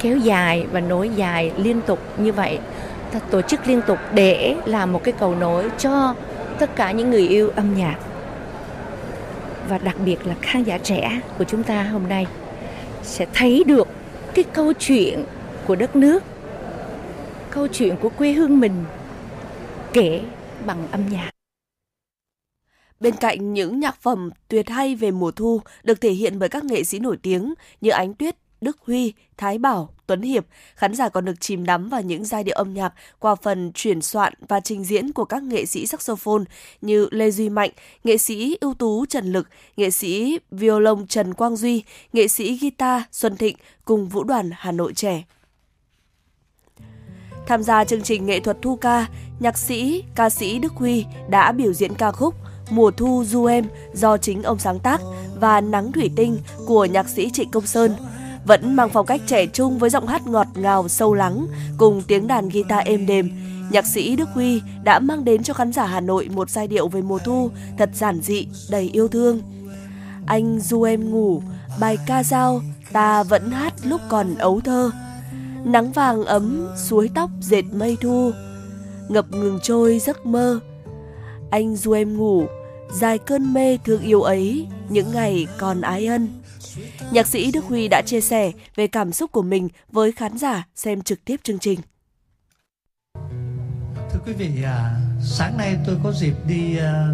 kéo 0.00 0.16
dài 0.16 0.66
và 0.72 0.80
nối 0.80 1.08
dài 1.08 1.52
liên 1.56 1.80
tục 1.86 1.98
như 2.18 2.32
vậy. 2.32 2.58
Tổ 3.30 3.42
chức 3.42 3.66
liên 3.66 3.82
tục 3.86 3.98
để 4.14 4.56
làm 4.66 4.92
một 4.92 5.04
cái 5.04 5.14
cầu 5.18 5.34
nối 5.34 5.70
cho 5.78 6.14
tất 6.58 6.76
cả 6.76 6.92
những 6.92 7.10
người 7.10 7.28
yêu 7.28 7.50
âm 7.56 7.76
nhạc. 7.76 7.96
Và 9.68 9.78
đặc 9.78 9.96
biệt 10.04 10.26
là 10.26 10.34
khán 10.42 10.62
giả 10.62 10.78
trẻ 10.78 11.20
của 11.38 11.44
chúng 11.44 11.62
ta 11.62 11.82
hôm 11.82 12.08
nay 12.08 12.26
sẽ 13.02 13.26
thấy 13.34 13.64
được 13.66 13.88
cái 14.34 14.44
câu 14.44 14.72
chuyện 14.72 15.24
của 15.66 15.76
đất 15.76 15.96
nước 15.96 16.22
câu 17.50 17.68
chuyện 17.68 17.96
của 17.96 18.08
quê 18.08 18.32
hương 18.32 18.60
mình 18.60 18.84
kể 19.92 20.20
bằng 20.66 20.88
âm 20.90 21.08
nhạc. 21.08 21.30
Bên 23.00 23.14
cạnh 23.20 23.52
những 23.52 23.80
nhạc 23.80 23.96
phẩm 24.02 24.30
tuyệt 24.48 24.68
hay 24.68 24.94
về 24.94 25.10
mùa 25.10 25.30
thu 25.30 25.60
được 25.82 26.00
thể 26.00 26.10
hiện 26.10 26.38
bởi 26.38 26.48
các 26.48 26.64
nghệ 26.64 26.84
sĩ 26.84 26.98
nổi 26.98 27.16
tiếng 27.22 27.54
như 27.80 27.90
Ánh 27.90 28.14
Tuyết, 28.14 28.36
Đức 28.60 28.78
Huy, 28.86 29.12
Thái 29.36 29.58
Bảo, 29.58 29.88
Tuấn 30.06 30.22
Hiệp, 30.22 30.46
khán 30.74 30.94
giả 30.94 31.08
còn 31.08 31.24
được 31.24 31.40
chìm 31.40 31.66
đắm 31.66 31.88
vào 31.88 32.02
những 32.02 32.24
giai 32.24 32.44
điệu 32.44 32.54
âm 32.56 32.74
nhạc 32.74 32.92
qua 33.18 33.34
phần 33.34 33.72
chuyển 33.74 34.02
soạn 34.02 34.32
và 34.48 34.60
trình 34.60 34.84
diễn 34.84 35.12
của 35.12 35.24
các 35.24 35.42
nghệ 35.42 35.66
sĩ 35.66 35.86
saxophone 35.86 36.44
như 36.80 37.08
Lê 37.10 37.30
Duy 37.30 37.48
Mạnh, 37.48 37.70
nghệ 38.04 38.18
sĩ 38.18 38.56
ưu 38.60 38.74
tú 38.74 39.06
Trần 39.06 39.32
Lực, 39.32 39.48
nghệ 39.76 39.90
sĩ 39.90 40.38
violon 40.50 41.06
Trần 41.06 41.34
Quang 41.34 41.56
Duy, 41.56 41.82
nghệ 42.12 42.28
sĩ 42.28 42.58
guitar 42.58 43.02
Xuân 43.12 43.36
Thịnh 43.36 43.56
cùng 43.84 44.08
vũ 44.08 44.24
đoàn 44.24 44.50
Hà 44.54 44.72
Nội 44.72 44.92
trẻ. 44.94 45.24
Tham 47.46 47.62
gia 47.62 47.84
chương 47.84 48.02
trình 48.02 48.26
nghệ 48.26 48.40
thuật 48.40 48.56
thu 48.62 48.76
ca, 48.76 49.06
nhạc 49.40 49.58
sĩ, 49.58 50.04
ca 50.14 50.30
sĩ 50.30 50.58
Đức 50.58 50.72
Huy 50.72 51.04
đã 51.30 51.52
biểu 51.52 51.72
diễn 51.72 51.94
ca 51.94 52.12
khúc 52.12 52.34
Mùa 52.70 52.90
thu 52.90 53.24
du 53.26 53.44
em 53.44 53.66
do 53.92 54.16
chính 54.16 54.42
ông 54.42 54.58
sáng 54.58 54.78
tác 54.78 55.00
và 55.40 55.60
Nắng 55.60 55.92
thủy 55.92 56.10
tinh 56.16 56.38
của 56.66 56.84
nhạc 56.84 57.08
sĩ 57.08 57.30
Trịnh 57.30 57.50
Công 57.50 57.66
Sơn 57.66 57.92
vẫn 58.46 58.76
mang 58.76 58.90
phong 58.92 59.06
cách 59.06 59.20
trẻ 59.26 59.46
trung 59.46 59.78
với 59.78 59.90
giọng 59.90 60.06
hát 60.06 60.26
ngọt 60.26 60.46
ngào 60.54 60.88
sâu 60.88 61.14
lắng 61.14 61.46
cùng 61.78 62.02
tiếng 62.02 62.26
đàn 62.26 62.48
guitar 62.48 62.86
êm 62.86 63.06
đềm. 63.06 63.30
Nhạc 63.70 63.86
sĩ 63.86 64.16
Đức 64.16 64.28
Huy 64.34 64.62
đã 64.84 64.98
mang 64.98 65.24
đến 65.24 65.42
cho 65.42 65.54
khán 65.54 65.72
giả 65.72 65.86
Hà 65.86 66.00
Nội 66.00 66.28
một 66.34 66.50
giai 66.50 66.66
điệu 66.66 66.88
về 66.88 67.02
mùa 67.02 67.18
thu 67.18 67.50
thật 67.78 67.90
giản 67.94 68.20
dị, 68.20 68.48
đầy 68.70 68.90
yêu 68.92 69.08
thương. 69.08 69.40
Anh 70.26 70.60
du 70.60 70.82
em 70.82 71.10
ngủ, 71.10 71.42
bài 71.80 71.98
ca 72.06 72.22
dao, 72.22 72.62
ta 72.92 73.22
vẫn 73.22 73.50
hát 73.50 73.74
lúc 73.84 74.00
còn 74.08 74.34
ấu 74.34 74.60
thơ. 74.60 74.90
Nắng 75.64 75.92
vàng 75.92 76.24
ấm, 76.24 76.68
suối 76.76 77.10
tóc 77.14 77.30
dệt 77.40 77.62
mây 77.72 77.96
thu, 78.00 78.30
ngập 79.08 79.30
ngừng 79.30 79.58
trôi 79.62 79.98
giấc 79.98 80.26
mơ. 80.26 80.60
Anh 81.50 81.76
du 81.76 81.92
em 81.92 82.16
ngủ, 82.16 82.46
dài 82.92 83.18
cơn 83.18 83.54
mê 83.54 83.78
thương 83.84 84.02
yêu 84.02 84.22
ấy, 84.22 84.66
những 84.88 85.12
ngày 85.12 85.46
còn 85.58 85.80
ái 85.80 86.06
ân. 86.06 86.28
Nhạc 87.12 87.26
sĩ 87.26 87.52
Đức 87.52 87.64
Huy 87.64 87.88
đã 87.88 88.02
chia 88.06 88.20
sẻ 88.20 88.52
về 88.74 88.86
cảm 88.86 89.12
xúc 89.12 89.32
của 89.32 89.42
mình 89.42 89.68
với 89.92 90.12
khán 90.12 90.38
giả 90.38 90.66
xem 90.74 91.02
trực 91.02 91.24
tiếp 91.24 91.36
chương 91.42 91.58
trình. 91.58 91.80
Thưa 94.10 94.20
quý 94.26 94.32
vị, 94.32 94.62
à, 94.62 95.00
sáng 95.22 95.56
nay 95.56 95.78
tôi 95.86 95.98
có 96.04 96.12
dịp 96.12 96.34
đi 96.46 96.78
à, 96.78 97.08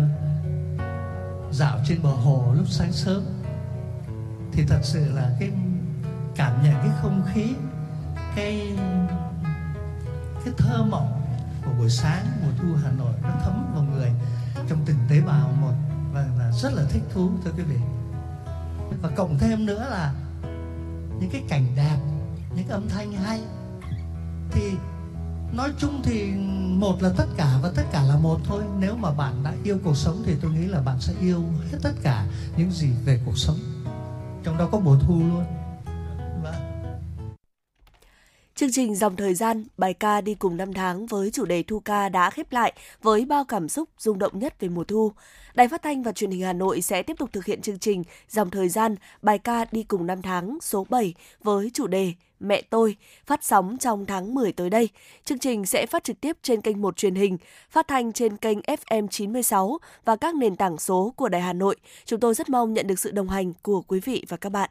dạo 1.52 1.78
trên 1.88 2.02
bờ 2.02 2.10
hồ 2.10 2.54
lúc 2.56 2.66
sáng 2.68 2.92
sớm. 2.92 3.24
Thì 4.52 4.62
thật 4.68 4.80
sự 4.82 5.04
là 5.14 5.30
cái 5.40 5.50
cảm 6.36 6.62
nhận 6.64 6.74
cái 6.74 6.90
không 7.02 7.22
khí 7.34 7.44
cái 8.36 8.72
cái 10.44 10.54
thơ 10.56 10.84
mộng 10.84 11.22
của 11.64 11.72
buổi 11.78 11.90
sáng 11.90 12.26
mùa 12.42 12.52
thu 12.58 12.68
Hà 12.84 12.90
Nội 12.90 13.14
nó 13.22 13.30
thấm 13.44 13.72
vào 13.74 13.82
người 13.82 14.10
trong 14.68 14.78
từng 14.86 14.96
tế 15.10 15.20
bào 15.20 15.52
một. 15.60 15.74
Và 16.12 16.26
là 16.38 16.52
rất 16.52 16.72
là 16.74 16.82
thích 16.90 17.02
thú 17.14 17.30
thưa 17.44 17.50
quý 17.56 17.62
vị 17.62 17.76
và 19.02 19.08
cộng 19.16 19.38
thêm 19.38 19.66
nữa 19.66 19.86
là 19.90 20.14
những 21.20 21.30
cái 21.30 21.42
cảnh 21.48 21.66
đẹp, 21.76 21.96
những 22.56 22.68
âm 22.68 22.88
thanh 22.88 23.12
hay. 23.12 23.40
Thì 24.50 24.70
nói 25.52 25.70
chung 25.78 26.00
thì 26.04 26.32
một 26.58 27.02
là 27.02 27.10
tất 27.16 27.26
cả 27.36 27.58
và 27.62 27.72
tất 27.76 27.82
cả 27.92 28.02
là 28.02 28.16
một 28.16 28.40
thôi. 28.44 28.62
Nếu 28.78 28.96
mà 28.96 29.10
bạn 29.10 29.42
đã 29.44 29.52
yêu 29.64 29.78
cuộc 29.84 29.96
sống 29.96 30.22
thì 30.26 30.36
tôi 30.42 30.50
nghĩ 30.50 30.66
là 30.66 30.80
bạn 30.80 31.00
sẽ 31.00 31.12
yêu 31.20 31.44
hết 31.72 31.78
tất 31.82 31.92
cả 32.02 32.26
những 32.56 32.70
gì 32.70 32.90
về 33.04 33.20
cuộc 33.24 33.38
sống. 33.38 33.58
Trong 34.44 34.58
đó 34.58 34.68
có 34.72 34.78
mùa 34.78 34.98
thu 34.98 35.18
luôn. 35.18 35.44
Chương 38.54 38.72
trình 38.72 38.94
Dòng 38.94 39.16
Thời 39.16 39.34
gian, 39.34 39.64
bài 39.78 39.94
ca 39.94 40.20
đi 40.20 40.34
cùng 40.34 40.56
năm 40.56 40.72
tháng 40.72 41.06
với 41.06 41.30
chủ 41.30 41.44
đề 41.44 41.62
thu 41.62 41.80
ca 41.80 42.08
đã 42.08 42.30
khép 42.30 42.52
lại 42.52 42.72
với 43.02 43.24
bao 43.24 43.44
cảm 43.44 43.68
xúc 43.68 43.88
rung 43.98 44.18
động 44.18 44.38
nhất 44.38 44.60
về 44.60 44.68
mùa 44.68 44.84
thu. 44.84 45.12
Đài 45.54 45.68
Phát 45.68 45.82
thanh 45.82 46.02
và 46.02 46.12
Truyền 46.12 46.30
hình 46.30 46.42
Hà 46.42 46.52
Nội 46.52 46.82
sẽ 46.82 47.02
tiếp 47.02 47.16
tục 47.18 47.28
thực 47.32 47.44
hiện 47.44 47.62
chương 47.62 47.78
trình 47.78 48.04
Dòng 48.28 48.50
Thời 48.50 48.68
gian, 48.68 48.96
bài 49.22 49.38
ca 49.38 49.64
đi 49.72 49.82
cùng 49.82 50.06
năm 50.06 50.22
tháng 50.22 50.58
số 50.60 50.86
7 50.90 51.14
với 51.42 51.70
chủ 51.74 51.86
đề 51.86 52.12
Mẹ 52.40 52.62
tôi, 52.62 52.96
phát 53.26 53.44
sóng 53.44 53.76
trong 53.80 54.06
tháng 54.06 54.34
10 54.34 54.52
tới 54.52 54.70
đây. 54.70 54.88
Chương 55.24 55.38
trình 55.38 55.66
sẽ 55.66 55.86
phát 55.86 56.04
trực 56.04 56.20
tiếp 56.20 56.36
trên 56.42 56.60
kênh 56.60 56.82
1 56.82 56.96
truyền 56.96 57.14
hình, 57.14 57.38
phát 57.70 57.88
thanh 57.88 58.12
trên 58.12 58.36
kênh 58.36 58.58
FM 58.58 59.08
96 59.08 59.78
và 60.04 60.16
các 60.16 60.34
nền 60.34 60.56
tảng 60.56 60.78
số 60.78 61.12
của 61.16 61.28
Đài 61.28 61.40
Hà 61.40 61.52
Nội. 61.52 61.76
Chúng 62.04 62.20
tôi 62.20 62.34
rất 62.34 62.48
mong 62.48 62.74
nhận 62.74 62.86
được 62.86 62.98
sự 62.98 63.10
đồng 63.10 63.28
hành 63.28 63.52
của 63.62 63.82
quý 63.82 64.00
vị 64.00 64.24
và 64.28 64.36
các 64.36 64.48
bạn. 64.48 64.70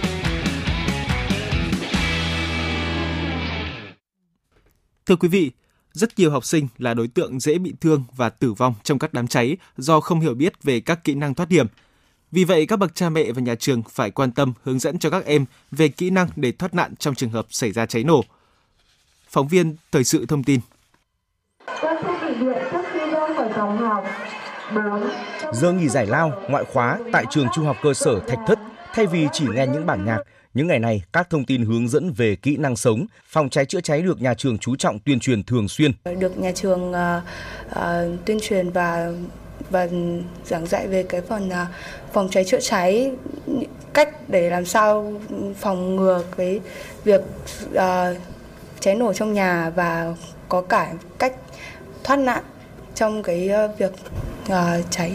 Thưa 5.11 5.15
quý 5.15 5.27
vị, 5.27 5.51
rất 5.93 6.19
nhiều 6.19 6.31
học 6.31 6.45
sinh 6.45 6.67
là 6.77 6.93
đối 6.93 7.07
tượng 7.07 7.39
dễ 7.39 7.57
bị 7.57 7.73
thương 7.81 8.03
và 8.15 8.29
tử 8.29 8.53
vong 8.53 8.73
trong 8.83 8.99
các 8.99 9.13
đám 9.13 9.27
cháy 9.27 9.57
do 9.77 9.99
không 9.99 10.19
hiểu 10.19 10.33
biết 10.33 10.63
về 10.63 10.79
các 10.79 11.03
kỹ 11.03 11.13
năng 11.13 11.33
thoát 11.33 11.49
hiểm. 11.49 11.67
Vì 12.31 12.43
vậy, 12.43 12.65
các 12.65 12.79
bậc 12.79 12.95
cha 12.95 13.09
mẹ 13.09 13.31
và 13.31 13.41
nhà 13.41 13.55
trường 13.55 13.83
phải 13.89 14.11
quan 14.11 14.31
tâm 14.31 14.53
hướng 14.63 14.79
dẫn 14.79 14.99
cho 14.99 15.09
các 15.09 15.25
em 15.25 15.45
về 15.71 15.87
kỹ 15.87 16.09
năng 16.09 16.27
để 16.35 16.51
thoát 16.51 16.73
nạn 16.73 16.95
trong 16.95 17.15
trường 17.15 17.29
hợp 17.29 17.45
xảy 17.49 17.71
ra 17.71 17.85
cháy 17.85 18.03
nổ. 18.03 18.23
Phóng 19.29 19.47
viên 19.47 19.75
Thời 19.91 20.03
sự 20.03 20.25
thông 20.25 20.43
tin. 20.43 20.59
Giờ 25.53 25.71
nghỉ 25.71 25.89
giải 25.89 26.07
lao, 26.07 26.41
ngoại 26.49 26.63
khóa 26.73 26.99
tại 27.13 27.25
trường 27.31 27.47
trung 27.55 27.65
học 27.65 27.77
cơ 27.81 27.93
sở 27.93 28.19
Thạch 28.27 28.39
Thất, 28.47 28.59
thay 28.93 29.07
vì 29.07 29.27
chỉ 29.33 29.45
nghe 29.53 29.67
những 29.67 29.85
bản 29.85 30.05
nhạc, 30.05 30.19
những 30.53 30.67
ngày 30.67 30.79
này, 30.79 31.01
các 31.13 31.29
thông 31.29 31.45
tin 31.45 31.65
hướng 31.65 31.87
dẫn 31.87 32.11
về 32.11 32.35
kỹ 32.35 32.57
năng 32.57 32.75
sống, 32.75 33.05
phòng 33.25 33.49
cháy 33.49 33.65
chữa 33.65 33.81
cháy 33.81 34.01
được 34.01 34.21
nhà 34.21 34.33
trường 34.33 34.57
chú 34.57 34.75
trọng 34.75 34.99
tuyên 34.99 35.19
truyền 35.19 35.43
thường 35.43 35.67
xuyên. 35.67 35.91
Được 36.19 36.37
nhà 36.37 36.51
trường 36.55 36.91
uh, 36.91 37.23
uh, 37.71 38.25
tuyên 38.25 38.39
truyền 38.41 38.69
và 38.69 39.11
và 39.69 39.87
giảng 40.45 40.65
dạy 40.65 40.87
về 40.87 41.03
cái 41.03 41.21
phần 41.21 41.49
uh, 41.49 41.53
phòng 42.13 42.29
cháy 42.31 42.43
chữa 42.45 42.59
cháy 42.59 43.11
cách 43.93 44.29
để 44.29 44.49
làm 44.49 44.65
sao 44.65 45.13
phòng 45.59 45.95
ngừa 45.95 46.23
cái 46.37 46.59
việc 47.03 47.21
uh, 47.73 48.17
cháy 48.79 48.95
nổ 48.95 49.13
trong 49.13 49.33
nhà 49.33 49.71
và 49.75 50.15
có 50.49 50.61
cả 50.61 50.93
cách 51.19 51.33
thoát 52.03 52.15
nạn 52.15 52.43
trong 52.95 53.23
cái 53.23 53.49
uh, 53.65 53.79
việc 53.79 53.91
uh, 54.45 54.85
cháy. 54.89 55.11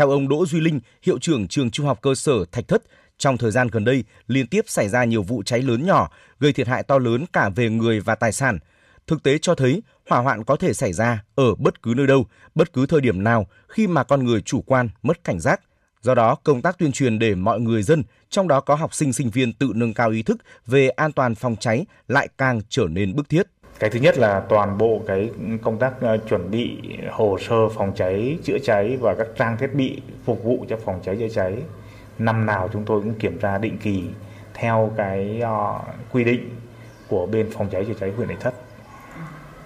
Theo 0.00 0.10
ông 0.10 0.28
Đỗ 0.28 0.46
Duy 0.46 0.60
Linh, 0.60 0.80
hiệu 1.02 1.18
trưởng 1.18 1.48
trường 1.48 1.70
trung 1.70 1.86
học 1.86 1.98
cơ 2.02 2.14
sở 2.14 2.44
Thạch 2.52 2.68
Thất, 2.68 2.82
trong 3.18 3.38
thời 3.38 3.50
gian 3.50 3.68
gần 3.68 3.84
đây, 3.84 4.04
liên 4.26 4.46
tiếp 4.46 4.64
xảy 4.68 4.88
ra 4.88 5.04
nhiều 5.04 5.22
vụ 5.22 5.42
cháy 5.42 5.62
lớn 5.62 5.86
nhỏ, 5.86 6.10
gây 6.38 6.52
thiệt 6.52 6.66
hại 6.68 6.82
to 6.82 6.98
lớn 6.98 7.24
cả 7.32 7.48
về 7.48 7.70
người 7.70 8.00
và 8.00 8.14
tài 8.14 8.32
sản. 8.32 8.58
Thực 9.06 9.22
tế 9.22 9.38
cho 9.38 9.54
thấy 9.54 9.82
hỏa 10.08 10.18
hoạn 10.18 10.44
có 10.44 10.56
thể 10.56 10.72
xảy 10.72 10.92
ra 10.92 11.24
ở 11.34 11.54
bất 11.54 11.82
cứ 11.82 11.94
nơi 11.96 12.06
đâu, 12.06 12.26
bất 12.54 12.72
cứ 12.72 12.86
thời 12.86 13.00
điểm 13.00 13.24
nào 13.24 13.46
khi 13.68 13.86
mà 13.86 14.04
con 14.04 14.24
người 14.24 14.40
chủ 14.40 14.62
quan, 14.62 14.88
mất 15.02 15.24
cảnh 15.24 15.40
giác. 15.40 15.60
Do 16.02 16.14
đó, 16.14 16.34
công 16.34 16.62
tác 16.62 16.78
tuyên 16.78 16.92
truyền 16.92 17.18
để 17.18 17.34
mọi 17.34 17.60
người 17.60 17.82
dân, 17.82 18.02
trong 18.30 18.48
đó 18.48 18.60
có 18.60 18.74
học 18.74 18.94
sinh 18.94 19.12
sinh 19.12 19.30
viên 19.30 19.52
tự 19.52 19.72
nâng 19.74 19.94
cao 19.94 20.10
ý 20.10 20.22
thức 20.22 20.36
về 20.66 20.88
an 20.88 21.12
toàn 21.12 21.34
phòng 21.34 21.56
cháy 21.56 21.86
lại 22.08 22.28
càng 22.38 22.60
trở 22.68 22.86
nên 22.90 23.16
bức 23.16 23.28
thiết. 23.28 23.46
Cái 23.80 23.90
thứ 23.90 24.00
nhất 24.00 24.18
là 24.18 24.40
toàn 24.40 24.78
bộ 24.78 25.00
cái 25.06 25.30
công 25.62 25.78
tác 25.78 25.92
ờ, 26.00 26.18
chuẩn 26.28 26.50
bị 26.50 26.78
hồ 27.10 27.38
sơ 27.38 27.68
phòng 27.68 27.92
cháy, 27.96 28.38
chữa 28.44 28.58
cháy 28.58 28.98
và 29.00 29.14
các 29.18 29.26
trang 29.36 29.56
thiết 29.56 29.74
bị 29.74 30.02
phục 30.24 30.44
vụ 30.44 30.66
cho 30.68 30.76
phòng 30.84 31.00
cháy 31.02 31.16
chữa 31.16 31.28
cháy 31.28 31.56
năm 32.18 32.46
nào 32.46 32.68
chúng 32.72 32.84
tôi 32.84 33.00
cũng 33.00 33.14
kiểm 33.14 33.38
tra 33.38 33.58
định 33.58 33.78
kỳ 33.78 34.04
theo 34.54 34.92
cái 34.96 35.42
uh, 35.44 35.80
quy 36.12 36.24
định 36.24 36.50
của 37.08 37.26
bên 37.26 37.50
phòng 37.50 37.68
cháy 37.70 37.84
chữa 37.84 37.94
cháy 38.00 38.12
huyện 38.16 38.28
Thạch 38.28 38.40
Thất. 38.40 38.54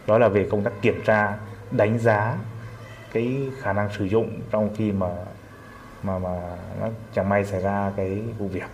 Đó 0.07 0.19
là 0.19 0.29
về 0.29 0.47
công 0.51 0.63
tác 0.63 0.73
kiểm 0.83 1.03
tra, 1.05 1.37
đánh 1.71 1.99
giá 1.99 2.39
cái 3.13 3.49
khả 3.61 3.73
năng 3.73 3.89
sử 3.99 4.05
dụng 4.05 4.41
trong 4.51 4.71
khi 4.77 4.93
mà 4.93 5.09
mà 6.03 6.19
mà 6.19 6.41
nó 6.81 6.89
chẳng 7.15 7.29
may 7.29 7.45
xảy 7.45 7.61
ra 7.61 7.93
cái 7.97 8.23
vụ 8.39 8.49
việc. 8.49 8.69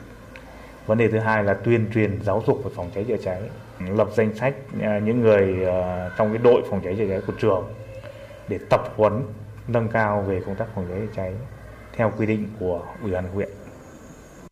Vấn 0.87 0.99
đề 0.99 1.09
thứ 1.09 1.19
hai 1.19 1.45
là 1.45 1.55
tuyên 1.55 1.91
truyền 1.95 2.23
giáo 2.23 2.43
dục 2.47 2.65
về 2.65 2.71
phòng 2.77 2.91
cháy 2.95 3.05
chữa 3.09 3.17
cháy, 3.17 3.43
lập 3.89 4.09
danh 4.17 4.35
sách 4.35 4.55
à, 4.81 4.99
những 4.99 5.21
người 5.21 5.67
à, 5.67 6.11
trong 6.19 6.29
cái 6.33 6.39
đội 6.39 6.63
phòng 6.71 6.81
cháy 6.85 6.95
chữa 6.99 7.09
cháy 7.09 7.21
của 7.27 7.33
trường 7.41 7.65
để 8.49 8.59
tập 8.71 8.93
huấn 8.97 9.23
nâng 9.69 9.89
cao 9.89 10.25
về 10.29 10.41
công 10.47 10.57
tác 10.57 10.67
phòng 10.75 10.87
cháy 10.91 10.99
chữa 11.01 11.13
cháy 11.17 11.35
theo 11.97 12.13
quy 12.19 12.27
định 12.27 12.49
của 12.61 12.87
ủy 13.03 13.13
ban 13.13 13.25
huyện. 13.35 13.49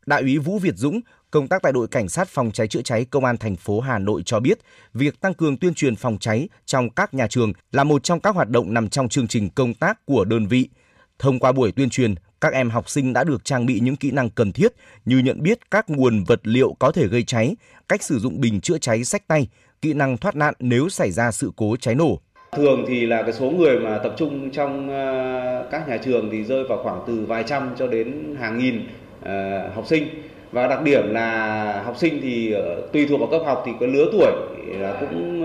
Đại 0.07 0.23
úy 0.23 0.39
Vũ 0.39 0.59
Việt 0.59 0.75
Dũng, 0.77 1.01
công 1.31 1.49
tác 1.49 1.63
tại 1.63 1.73
đội 1.73 1.89
cảnh 1.89 2.09
sát 2.09 2.29
phòng 2.29 2.51
cháy 2.51 2.69
chữa 2.69 2.83
cháy 2.83 3.05
công 3.05 3.25
an 3.25 3.37
thành 3.37 3.57
phố 3.57 3.81
Hà 3.81 3.99
Nội 3.99 4.23
cho 4.25 4.41
biết, 4.41 4.59
việc 4.95 5.21
tăng 5.21 5.35
cường 5.35 5.57
tuyên 5.57 5.75
truyền 5.75 5.97
phòng 5.97 6.19
cháy 6.19 6.49
trong 6.67 6.91
các 6.91 7.15
nhà 7.15 7.27
trường 7.27 7.53
là 7.73 7.85
một 7.85 8.03
trong 8.03 8.21
các 8.21 8.35
hoạt 8.35 8.49
động 8.49 8.75
nằm 8.75 8.89
trong 8.89 9.09
chương 9.09 9.29
trình 9.29 9.51
công 9.51 9.75
tác 9.75 10.07
của 10.07 10.25
đơn 10.25 10.47
vị. 10.47 10.69
Thông 11.19 11.39
qua 11.39 11.53
buổi 11.53 11.73
tuyên 11.73 11.91
truyền, 11.91 12.15
các 12.41 12.53
em 12.53 12.71
học 12.71 12.89
sinh 12.89 13.13
đã 13.13 13.25
được 13.25 13.45
trang 13.45 13.67
bị 13.67 13.81
những 13.81 13.97
kỹ 13.97 14.11
năng 14.11 14.31
cần 14.31 14.53
thiết 14.53 14.73
như 15.05 15.19
nhận 15.19 15.43
biết 15.43 15.71
các 15.71 15.91
nguồn 15.91 16.25
vật 16.25 16.41
liệu 16.43 16.77
có 16.79 16.93
thể 16.93 17.07
gây 17.07 17.23
cháy, 17.23 17.57
cách 17.89 18.03
sử 18.03 18.19
dụng 18.19 18.41
bình 18.41 18.61
chữa 18.61 18.79
cháy 18.79 19.05
sách 19.05 19.29
tay, 19.29 19.49
kỹ 19.83 19.95
năng 19.95 20.17
thoát 20.17 20.37
nạn 20.37 20.55
nếu 20.59 20.89
xảy 20.89 21.11
ra 21.11 21.31
sự 21.31 21.51
cố 21.57 21.77
cháy 21.77 21.95
nổ. 21.95 22.19
Thường 22.57 22.85
thì 22.89 23.07
là 23.07 23.23
cái 23.23 23.33
số 23.33 23.51
người 23.51 23.81
mà 23.81 23.99
tập 23.99 24.15
trung 24.19 24.51
trong 24.51 24.91
ờ, 24.91 25.69
các 25.71 25.89
nhà 25.89 25.97
trường 25.97 26.29
thì 26.33 26.45
rơi 26.45 26.65
vào 26.69 26.83
khoảng 26.83 27.01
từ 27.07 27.25
vài 27.29 27.45
trăm 27.47 27.71
cho 27.79 27.87
đến 27.87 28.37
hàng 28.41 28.59
nghìn 28.59 28.87
ờ, 29.23 29.69
học 29.75 29.87
sinh 29.87 30.09
và 30.53 30.67
đặc 30.67 30.83
điểm 30.83 31.15
là 31.15 31.83
học 31.85 31.97
sinh 31.97 32.19
thì 32.23 32.53
ờ, 32.53 32.89
tùy 32.93 33.07
thuộc 33.09 33.21
vào 33.21 33.29
cấp 33.31 33.43
học 33.47 33.63
thì 33.67 33.73
cái 33.81 33.89
lứa 33.89 34.09
tuổi 34.13 34.33
là 34.79 34.97
cũng 35.01 35.45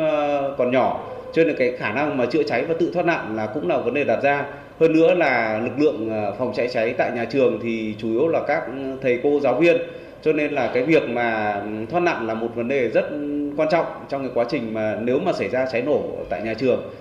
còn 0.58 0.72
nhỏ 0.72 1.14
cho 1.34 1.44
nên 1.44 1.56
cái 1.60 1.78
khả 1.78 1.94
năng 1.94 2.18
mà 2.18 2.26
chữa 2.26 2.44
cháy 2.44 2.66
và 2.66 2.76
tự 2.80 2.92
thoát 2.94 3.06
nạn 3.06 3.36
là 3.36 3.48
cũng 3.48 3.68
là 3.68 3.78
vấn 3.78 3.94
đề 3.94 4.04
đặt 4.04 4.24
ra 4.24 4.46
hơn 4.80 4.94
nữa 4.94 5.14
là 5.14 5.60
lực 5.60 5.80
lượng 5.80 6.10
ờ, 6.10 6.36
phòng 6.40 6.54
cháy 6.56 6.68
cháy 6.74 6.96
tại 6.98 7.12
nhà 7.12 7.26
trường 7.26 7.60
thì 7.64 7.96
chủ 7.98 8.12
yếu 8.12 8.28
là 8.28 8.40
các 8.48 8.64
thầy 9.02 9.20
cô 9.24 9.40
giáo 9.40 9.60
viên 9.60 9.78
cho 10.22 10.34
nên 10.34 10.52
là 10.52 10.72
cái 10.74 10.84
việc 10.84 11.10
mà 11.10 11.54
ừ, 11.54 11.70
thoát 11.90 12.00
nạn 12.00 12.28
là 12.28 12.34
một 12.34 12.50
vấn 12.56 12.68
đề 12.68 12.88
rất 12.88 13.10
quan 13.58 13.70
trọng 13.72 13.86
trong 14.10 14.22
cái 14.22 14.32
quá 14.34 14.46
trình 14.50 14.74
mà 14.74 14.98
nếu 15.02 15.20
mà 15.20 15.34
xảy 15.34 15.50
ra 15.50 15.66
cháy 15.72 15.82
nổ 15.82 16.04
tại 16.30 16.42
nhà 16.42 16.54
trường 16.54 16.94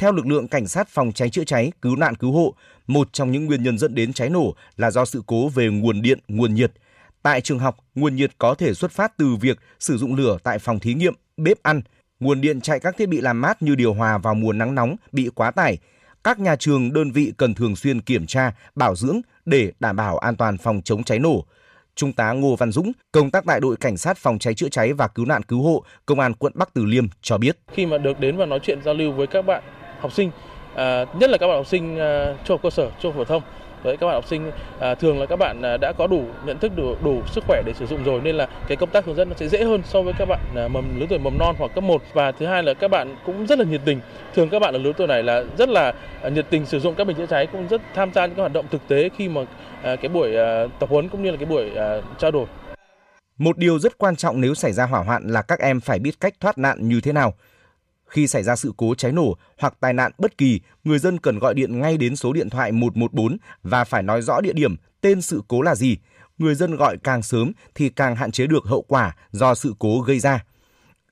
theo 0.00 0.12
lực 0.12 0.26
lượng 0.26 0.48
cảnh 0.48 0.68
sát 0.68 0.88
phòng 0.88 1.12
cháy 1.12 1.30
chữa 1.30 1.44
cháy, 1.44 1.72
cứu 1.82 1.96
nạn 1.96 2.14
cứu 2.14 2.32
hộ, 2.32 2.54
một 2.86 3.12
trong 3.12 3.32
những 3.32 3.46
nguyên 3.46 3.62
nhân 3.62 3.78
dẫn 3.78 3.94
đến 3.94 4.12
cháy 4.12 4.30
nổ 4.30 4.54
là 4.76 4.90
do 4.90 5.04
sự 5.04 5.22
cố 5.26 5.48
về 5.48 5.68
nguồn 5.68 6.02
điện, 6.02 6.18
nguồn 6.28 6.54
nhiệt. 6.54 6.72
Tại 7.22 7.40
trường 7.40 7.58
học, 7.58 7.76
nguồn 7.94 8.16
nhiệt 8.16 8.30
có 8.38 8.54
thể 8.54 8.74
xuất 8.74 8.90
phát 8.90 9.16
từ 9.16 9.36
việc 9.40 9.58
sử 9.78 9.96
dụng 9.96 10.16
lửa 10.16 10.38
tại 10.42 10.58
phòng 10.58 10.80
thí 10.80 10.94
nghiệm, 10.94 11.14
bếp 11.36 11.62
ăn. 11.62 11.82
Nguồn 12.20 12.40
điện 12.40 12.60
chạy 12.60 12.80
các 12.80 12.96
thiết 12.98 13.08
bị 13.08 13.20
làm 13.20 13.40
mát 13.40 13.62
như 13.62 13.74
điều 13.74 13.94
hòa 13.94 14.18
vào 14.18 14.34
mùa 14.34 14.52
nắng 14.52 14.74
nóng 14.74 14.96
bị 15.12 15.30
quá 15.34 15.50
tải. 15.50 15.78
Các 16.24 16.38
nhà 16.38 16.56
trường, 16.56 16.92
đơn 16.92 17.10
vị 17.10 17.32
cần 17.36 17.54
thường 17.54 17.76
xuyên 17.76 18.00
kiểm 18.00 18.26
tra, 18.26 18.52
bảo 18.74 18.94
dưỡng 18.94 19.20
để 19.44 19.72
đảm 19.80 19.96
bảo 19.96 20.18
an 20.18 20.36
toàn 20.36 20.58
phòng 20.58 20.80
chống 20.84 21.04
cháy 21.04 21.18
nổ. 21.18 21.44
Trung 21.94 22.12
tá 22.12 22.32
Ngô 22.32 22.56
Văn 22.56 22.72
Dũng, 22.72 22.92
công 23.12 23.30
tác 23.30 23.44
tại 23.46 23.60
đội 23.60 23.76
cảnh 23.76 23.96
sát 23.96 24.18
phòng 24.18 24.38
cháy 24.38 24.54
chữa 24.54 24.68
cháy 24.68 24.92
và 24.92 25.08
cứu 25.08 25.26
nạn 25.26 25.42
cứu 25.42 25.62
hộ, 25.62 25.84
công 26.06 26.20
an 26.20 26.34
quận 26.34 26.52
Bắc 26.56 26.74
Từ 26.74 26.84
Liêm 26.84 27.04
cho 27.22 27.38
biết. 27.38 27.58
Khi 27.72 27.86
mà 27.86 27.98
được 27.98 28.20
đến 28.20 28.36
và 28.36 28.46
nói 28.46 28.60
chuyện 28.62 28.82
giao 28.84 28.94
lưu 28.94 29.12
với 29.12 29.26
các 29.26 29.42
bạn 29.42 29.62
học 30.00 30.12
sinh 30.12 30.30
à, 30.74 31.04
nhất 31.18 31.30
là 31.30 31.38
các 31.38 31.46
bạn 31.46 31.56
học 31.56 31.66
sinh 31.66 31.98
à, 31.98 32.34
trung 32.44 32.54
học 32.54 32.60
cơ 32.62 32.70
sở 32.70 32.90
trung 33.00 33.12
học 33.12 33.18
phổ 33.18 33.24
thông 33.24 33.42
với 33.82 33.96
các 33.96 34.06
bạn 34.06 34.14
học 34.14 34.26
sinh 34.26 34.50
à, 34.80 34.94
thường 34.94 35.20
là 35.20 35.26
các 35.26 35.36
bạn 35.36 35.62
à, 35.62 35.76
đã 35.76 35.92
có 35.92 36.06
đủ 36.06 36.24
nhận 36.44 36.58
thức 36.58 36.72
đủ 36.76 36.94
đủ 37.04 37.22
sức 37.26 37.44
khỏe 37.46 37.62
để 37.66 37.72
sử 37.72 37.86
dụng 37.86 38.04
rồi 38.04 38.20
nên 38.24 38.36
là 38.36 38.48
cái 38.68 38.76
công 38.76 38.90
tác 38.90 39.04
hướng 39.04 39.16
dẫn 39.16 39.28
nó 39.28 39.34
sẽ 39.36 39.48
dễ 39.48 39.64
hơn 39.64 39.82
so 39.84 40.02
với 40.02 40.14
các 40.18 40.24
bạn 40.28 40.40
à, 40.56 40.68
mầm 40.68 41.00
lứa 41.00 41.06
tuổi 41.08 41.18
mầm 41.18 41.38
non 41.38 41.54
hoặc 41.58 41.70
cấp 41.74 41.84
1 41.84 42.02
và 42.12 42.32
thứ 42.32 42.46
hai 42.46 42.62
là 42.62 42.74
các 42.74 42.90
bạn 42.90 43.16
cũng 43.26 43.46
rất 43.46 43.58
là 43.58 43.64
nhiệt 43.64 43.80
tình. 43.84 44.00
Thường 44.34 44.48
các 44.48 44.58
bạn 44.58 44.74
ở 44.74 44.78
lứa 44.78 44.92
tuổi 44.96 45.06
này 45.06 45.22
là 45.22 45.44
rất 45.58 45.68
là 45.68 45.92
à, 46.22 46.28
nhiệt 46.28 46.46
tình 46.50 46.66
sử 46.66 46.80
dụng 46.80 46.94
các 46.94 47.06
bình 47.06 47.16
chữa 47.16 47.26
cháy 47.26 47.46
cũng 47.46 47.68
rất 47.68 47.80
tham 47.94 48.12
gia 48.14 48.26
những 48.26 48.36
cái 48.36 48.40
hoạt 48.40 48.52
động 48.52 48.66
thực 48.70 48.88
tế 48.88 49.08
khi 49.16 49.28
mà 49.28 49.40
à, 49.82 49.96
cái 49.96 50.08
buổi 50.08 50.36
à, 50.36 50.66
tập 50.78 50.88
huấn 50.88 51.08
cũng 51.08 51.22
như 51.22 51.30
là 51.30 51.36
cái 51.36 51.46
buổi 51.46 51.70
à, 51.76 52.00
trao 52.18 52.30
đổi. 52.30 52.46
Một 53.38 53.58
điều 53.58 53.78
rất 53.78 53.98
quan 53.98 54.16
trọng 54.16 54.40
nếu 54.40 54.54
xảy 54.54 54.72
ra 54.72 54.86
hỏa 54.86 55.00
hoạn 55.00 55.22
là 55.26 55.42
các 55.42 55.58
em 55.58 55.80
phải 55.80 55.98
biết 55.98 56.20
cách 56.20 56.34
thoát 56.40 56.58
nạn 56.58 56.88
như 56.88 57.00
thế 57.00 57.12
nào. 57.12 57.34
Khi 58.10 58.26
xảy 58.26 58.42
ra 58.42 58.56
sự 58.56 58.72
cố 58.76 58.94
cháy 58.94 59.12
nổ 59.12 59.36
hoặc 59.58 59.74
tai 59.80 59.92
nạn 59.92 60.12
bất 60.18 60.38
kỳ, 60.38 60.60
người 60.84 60.98
dân 60.98 61.18
cần 61.18 61.38
gọi 61.38 61.54
điện 61.54 61.80
ngay 61.80 61.96
đến 61.96 62.16
số 62.16 62.32
điện 62.32 62.50
thoại 62.50 62.72
114 62.72 63.36
và 63.62 63.84
phải 63.84 64.02
nói 64.02 64.22
rõ 64.22 64.40
địa 64.40 64.52
điểm, 64.52 64.76
tên 65.00 65.22
sự 65.22 65.42
cố 65.48 65.62
là 65.62 65.74
gì. 65.74 65.96
Người 66.38 66.54
dân 66.54 66.76
gọi 66.76 66.96
càng 67.02 67.22
sớm 67.22 67.52
thì 67.74 67.88
càng 67.88 68.16
hạn 68.16 68.30
chế 68.32 68.46
được 68.46 68.64
hậu 68.64 68.82
quả 68.82 69.16
do 69.30 69.54
sự 69.54 69.74
cố 69.78 70.00
gây 70.00 70.18
ra. 70.18 70.44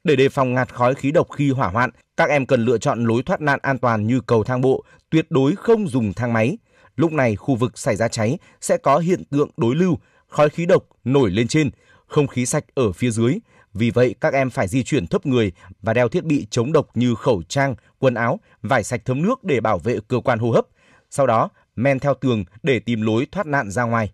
Để 0.04 0.16
đề 0.16 0.28
phòng 0.28 0.54
ngạt 0.54 0.74
khói 0.74 0.94
khí 0.94 1.10
độc 1.10 1.28
khi 1.32 1.50
hỏa 1.50 1.68
hoạn, 1.68 1.90
các 2.16 2.28
em 2.28 2.46
cần 2.46 2.64
lựa 2.64 2.78
chọn 2.78 3.04
lối 3.04 3.22
thoát 3.22 3.40
nạn 3.40 3.58
an 3.62 3.78
toàn 3.78 4.06
như 4.06 4.20
cầu 4.20 4.44
thang 4.44 4.60
bộ, 4.60 4.84
tuyệt 5.10 5.26
đối 5.30 5.56
không 5.56 5.88
dùng 5.88 6.12
thang 6.12 6.32
máy. 6.32 6.58
Lúc 6.96 7.12
này 7.12 7.36
khu 7.36 7.54
vực 7.54 7.78
xảy 7.78 7.96
ra 7.96 8.08
cháy 8.08 8.38
sẽ 8.60 8.76
có 8.76 8.98
hiện 8.98 9.24
tượng 9.24 9.50
đối 9.56 9.74
lưu, 9.74 9.98
khói 10.28 10.48
khí 10.48 10.66
độc 10.66 10.84
nổi 11.04 11.30
lên 11.30 11.48
trên, 11.48 11.70
không 12.06 12.26
khí 12.26 12.46
sạch 12.46 12.64
ở 12.74 12.92
phía 12.92 13.10
dưới, 13.10 13.38
vì 13.74 13.90
vậy, 13.90 14.14
các 14.20 14.32
em 14.32 14.50
phải 14.50 14.68
di 14.68 14.82
chuyển 14.82 15.06
thấp 15.06 15.26
người 15.26 15.52
và 15.82 15.94
đeo 15.94 16.08
thiết 16.08 16.24
bị 16.24 16.46
chống 16.50 16.72
độc 16.72 16.86
như 16.94 17.14
khẩu 17.14 17.42
trang, 17.42 17.74
quần 17.98 18.14
áo, 18.14 18.40
vải 18.62 18.84
sạch 18.84 19.02
thấm 19.04 19.22
nước 19.22 19.44
để 19.44 19.60
bảo 19.60 19.78
vệ 19.78 19.98
cơ 20.08 20.20
quan 20.24 20.38
hô 20.38 20.50
hấp. 20.50 20.66
Sau 21.10 21.26
đó, 21.26 21.48
men 21.76 21.98
theo 21.98 22.14
tường 22.14 22.44
để 22.62 22.78
tìm 22.78 23.02
lối 23.02 23.26
thoát 23.32 23.46
nạn 23.46 23.70
ra 23.70 23.82
ngoài. 23.82 24.12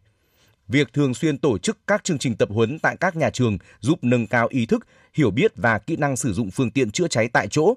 Việc 0.69 0.93
thường 0.93 1.15
xuyên 1.15 1.39
tổ 1.39 1.59
chức 1.59 1.79
các 1.87 2.05
chương 2.05 2.19
trình 2.19 2.37
tập 2.37 2.49
huấn 2.53 2.79
tại 2.79 2.97
các 3.01 3.17
nhà 3.17 3.31
trường 3.31 3.59
giúp 3.81 3.99
nâng 4.03 4.27
cao 4.27 4.47
ý 4.51 4.67
thức, 4.67 4.87
hiểu 5.15 5.31
biết 5.31 5.53
và 5.57 5.79
kỹ 5.79 5.97
năng 5.97 6.17
sử 6.17 6.33
dụng 6.33 6.51
phương 6.51 6.71
tiện 6.71 6.91
chữa 6.91 7.09
cháy 7.09 7.29
tại 7.29 7.49
chỗ. 7.51 7.75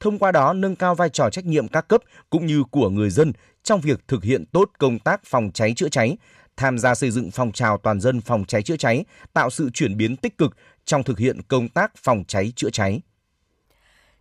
Thông 0.00 0.18
qua 0.18 0.32
đó 0.32 0.52
nâng 0.52 0.76
cao 0.76 0.94
vai 0.94 1.08
trò 1.08 1.30
trách 1.30 1.44
nhiệm 1.44 1.68
các 1.68 1.88
cấp 1.88 2.00
cũng 2.30 2.46
như 2.46 2.64
của 2.70 2.90
người 2.90 3.10
dân 3.10 3.32
trong 3.62 3.80
việc 3.80 4.08
thực 4.08 4.24
hiện 4.24 4.44
tốt 4.46 4.70
công 4.78 4.98
tác 4.98 5.20
phòng 5.24 5.50
cháy 5.54 5.72
chữa 5.76 5.88
cháy, 5.88 6.16
tham 6.56 6.78
gia 6.78 6.94
xây 6.94 7.10
dựng 7.10 7.30
phong 7.30 7.52
trào 7.52 7.78
toàn 7.78 8.00
dân 8.00 8.20
phòng 8.20 8.44
cháy 8.44 8.62
chữa 8.62 8.76
cháy, 8.76 9.04
tạo 9.32 9.50
sự 9.50 9.70
chuyển 9.74 9.96
biến 9.96 10.16
tích 10.16 10.38
cực 10.38 10.56
trong 10.84 11.02
thực 11.02 11.18
hiện 11.18 11.40
công 11.48 11.68
tác 11.68 11.92
phòng 11.96 12.24
cháy 12.28 12.52
chữa 12.56 12.70
cháy. 12.70 13.00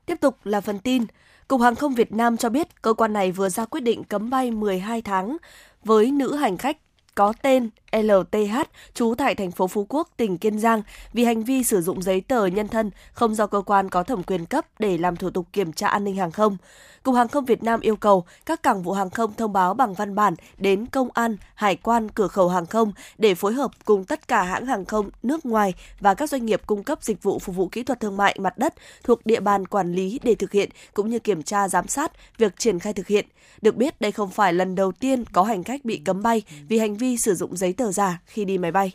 Tiếp 0.05 0.15
tục 0.21 0.37
là 0.43 0.61
phần 0.61 0.79
tin. 0.79 1.03
Cục 1.47 1.61
Hàng 1.61 1.75
không 1.75 1.95
Việt 1.95 2.11
Nam 2.11 2.37
cho 2.37 2.49
biết 2.49 2.81
cơ 2.81 2.93
quan 2.93 3.13
này 3.13 3.31
vừa 3.31 3.49
ra 3.49 3.65
quyết 3.65 3.81
định 3.81 4.03
cấm 4.03 4.29
bay 4.29 4.51
12 4.51 5.01
tháng 5.01 5.37
với 5.83 6.11
nữ 6.11 6.35
hành 6.35 6.57
khách 6.57 6.77
có 7.15 7.33
tên 7.41 7.69
LTH, 7.91 8.57
trú 8.93 9.15
tại 9.17 9.35
thành 9.35 9.51
phố 9.51 9.67
Phú 9.67 9.85
Quốc, 9.89 10.09
tỉnh 10.17 10.37
Kiên 10.37 10.59
Giang, 10.59 10.81
vì 11.13 11.23
hành 11.23 11.43
vi 11.43 11.63
sử 11.63 11.81
dụng 11.81 12.01
giấy 12.01 12.21
tờ 12.21 12.45
nhân 12.45 12.67
thân 12.67 12.91
không 13.13 13.35
do 13.35 13.47
cơ 13.47 13.61
quan 13.61 13.89
có 13.89 14.03
thẩm 14.03 14.23
quyền 14.23 14.45
cấp 14.45 14.65
để 14.79 14.97
làm 14.97 15.15
thủ 15.15 15.29
tục 15.29 15.47
kiểm 15.53 15.73
tra 15.73 15.87
an 15.87 16.03
ninh 16.03 16.15
hàng 16.15 16.31
không. 16.31 16.57
Cục 17.05 17.15
Hàng 17.15 17.27
không 17.27 17.45
Việt 17.45 17.63
Nam 17.63 17.79
yêu 17.79 17.95
cầu 17.95 18.25
các 18.45 18.63
cảng 18.63 18.83
vụ 18.83 18.91
hàng 18.91 19.09
không 19.09 19.33
thông 19.37 19.53
báo 19.53 19.73
bằng 19.73 19.93
văn 19.93 20.15
bản 20.15 20.35
đến 20.57 20.85
công 20.85 21.09
an, 21.13 21.37
hải 21.55 21.75
quan, 21.75 22.09
cửa 22.09 22.27
khẩu 22.27 22.49
hàng 22.49 22.65
không 22.65 22.91
để 23.17 23.35
phối 23.35 23.53
hợp 23.53 23.71
cùng 23.85 24.05
tất 24.05 24.27
cả 24.27 24.43
hãng 24.43 24.65
hàng 24.65 24.85
không 24.85 25.09
nước 25.23 25.45
ngoài 25.45 25.73
và 25.99 26.13
các 26.13 26.29
doanh 26.29 26.45
nghiệp 26.45 26.61
cung 26.65 26.83
cấp 26.83 27.03
dịch 27.03 27.23
vụ 27.23 27.39
phục 27.39 27.55
vụ 27.55 27.67
kỹ 27.67 27.83
thuật 27.83 27.99
thương 27.99 28.17
mại 28.17 28.37
mặt 28.39 28.57
đất 28.57 28.73
thuộc 29.03 29.25
địa 29.25 29.39
bàn 29.39 29.67
quản 29.67 29.93
lý 29.93 30.19
để 30.23 30.35
thực 30.35 30.51
hiện 30.51 30.69
cũng 30.93 31.09
như 31.09 31.19
kiểm 31.19 31.43
tra 31.43 31.67
giám 31.69 31.87
sát 31.87 32.11
việc 32.37 32.59
triển 32.59 32.79
khai 32.79 32.93
thực 32.93 33.07
hiện. 33.07 33.25
Được 33.61 33.75
biết 33.75 34.01
đây 34.01 34.11
không 34.11 34.29
phải 34.29 34.53
lần 34.53 34.75
đầu 34.75 34.91
tiên 34.91 35.23
có 35.25 35.43
hành 35.43 35.63
khách 35.63 35.85
bị 35.85 36.01
cấm 36.05 36.23
bay 36.23 36.43
vì 36.67 36.79
hành 36.79 36.97
vi 36.97 37.17
sử 37.17 37.35
dụng 37.35 37.57
giấy 37.57 37.73
tờ 37.73 37.91
giả 37.91 38.19
khi 38.25 38.45
đi 38.45 38.57
máy 38.57 38.71
bay. 38.71 38.91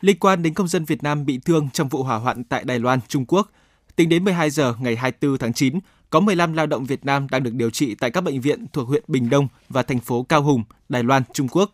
Liên 0.00 0.18
quan 0.18 0.42
đến 0.42 0.54
công 0.54 0.68
dân 0.68 0.84
Việt 0.84 1.02
Nam 1.02 1.26
bị 1.26 1.40
thương 1.44 1.68
trong 1.72 1.88
vụ 1.88 2.02
hỏa 2.02 2.16
hoạn 2.16 2.44
tại 2.44 2.64
Đài 2.64 2.78
Loan, 2.78 3.00
Trung 3.08 3.24
Quốc, 3.26 3.50
tính 3.96 4.08
đến 4.08 4.24
12 4.24 4.50
giờ 4.50 4.74
ngày 4.80 4.96
24 4.96 5.38
tháng 5.38 5.52
9, 5.52 5.78
có 6.12 6.20
15 6.20 6.52
lao 6.52 6.66
động 6.66 6.84
Việt 6.84 7.04
Nam 7.04 7.26
đang 7.30 7.42
được 7.42 7.54
điều 7.54 7.70
trị 7.70 7.94
tại 7.94 8.10
các 8.10 8.20
bệnh 8.20 8.40
viện 8.40 8.66
thuộc 8.72 8.88
huyện 8.88 9.02
Bình 9.08 9.30
Đông 9.30 9.48
và 9.68 9.82
thành 9.82 10.00
phố 10.00 10.22
Cao 10.22 10.42
Hùng, 10.42 10.64
Đài 10.88 11.02
Loan, 11.02 11.22
Trung 11.32 11.48
Quốc. 11.48 11.72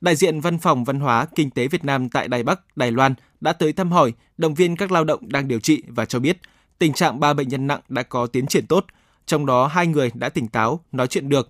Đại 0.00 0.16
diện 0.16 0.40
Văn 0.40 0.58
phòng 0.58 0.84
Văn 0.84 1.00
hóa 1.00 1.26
Kinh 1.34 1.50
tế 1.50 1.68
Việt 1.68 1.84
Nam 1.84 2.08
tại 2.08 2.28
Đài 2.28 2.42
Bắc, 2.42 2.76
Đài 2.76 2.92
Loan 2.92 3.14
đã 3.40 3.52
tới 3.52 3.72
thăm 3.72 3.92
hỏi, 3.92 4.12
động 4.38 4.54
viên 4.54 4.76
các 4.76 4.92
lao 4.92 5.04
động 5.04 5.28
đang 5.28 5.48
điều 5.48 5.60
trị 5.60 5.82
và 5.88 6.04
cho 6.04 6.18
biết 6.18 6.38
tình 6.78 6.92
trạng 6.92 7.20
ba 7.20 7.32
bệnh 7.32 7.48
nhân 7.48 7.66
nặng 7.66 7.80
đã 7.88 8.02
có 8.02 8.26
tiến 8.26 8.46
triển 8.46 8.66
tốt, 8.66 8.86
trong 9.26 9.46
đó 9.46 9.66
hai 9.66 9.86
người 9.86 10.10
đã 10.14 10.28
tỉnh 10.28 10.48
táo, 10.48 10.80
nói 10.92 11.06
chuyện 11.06 11.28
được. 11.28 11.48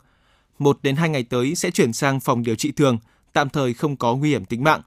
Một 0.58 0.78
đến 0.82 0.96
hai 0.96 1.08
ngày 1.08 1.22
tới 1.22 1.54
sẽ 1.54 1.70
chuyển 1.70 1.92
sang 1.92 2.20
phòng 2.20 2.42
điều 2.42 2.54
trị 2.54 2.72
thường, 2.72 2.98
tạm 3.32 3.48
thời 3.48 3.74
không 3.74 3.96
có 3.96 4.16
nguy 4.16 4.30
hiểm 4.30 4.44
tính 4.44 4.64
mạng. 4.64 4.82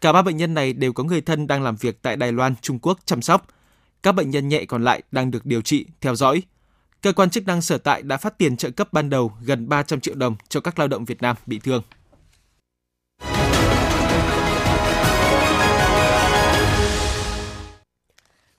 Cả 0.00 0.12
ba 0.12 0.22
bệnh 0.22 0.36
nhân 0.36 0.54
này 0.54 0.72
đều 0.72 0.92
có 0.92 1.04
người 1.04 1.20
thân 1.20 1.46
đang 1.46 1.62
làm 1.62 1.76
việc 1.76 2.02
tại 2.02 2.16
Đài 2.16 2.32
Loan, 2.32 2.54
Trung 2.62 2.78
Quốc 2.78 2.98
chăm 3.04 3.22
sóc. 3.22 3.46
Các 4.02 4.12
bệnh 4.12 4.30
nhân 4.30 4.48
nhẹ 4.48 4.64
còn 4.64 4.84
lại 4.84 5.02
đang 5.12 5.30
được 5.30 5.46
điều 5.46 5.60
trị, 5.60 5.86
theo 6.00 6.14
dõi. 6.14 6.42
Cơ 7.02 7.12
quan 7.12 7.30
chức 7.30 7.46
năng 7.46 7.62
sở 7.62 7.78
tại 7.78 8.02
đã 8.02 8.16
phát 8.16 8.38
tiền 8.38 8.56
trợ 8.56 8.70
cấp 8.70 8.92
ban 8.92 9.10
đầu 9.10 9.32
gần 9.44 9.68
300 9.68 10.00
triệu 10.00 10.14
đồng 10.14 10.36
cho 10.48 10.60
các 10.60 10.78
lao 10.78 10.88
động 10.88 11.04
Việt 11.04 11.22
Nam 11.22 11.36
bị 11.46 11.60
thương. 11.64 11.82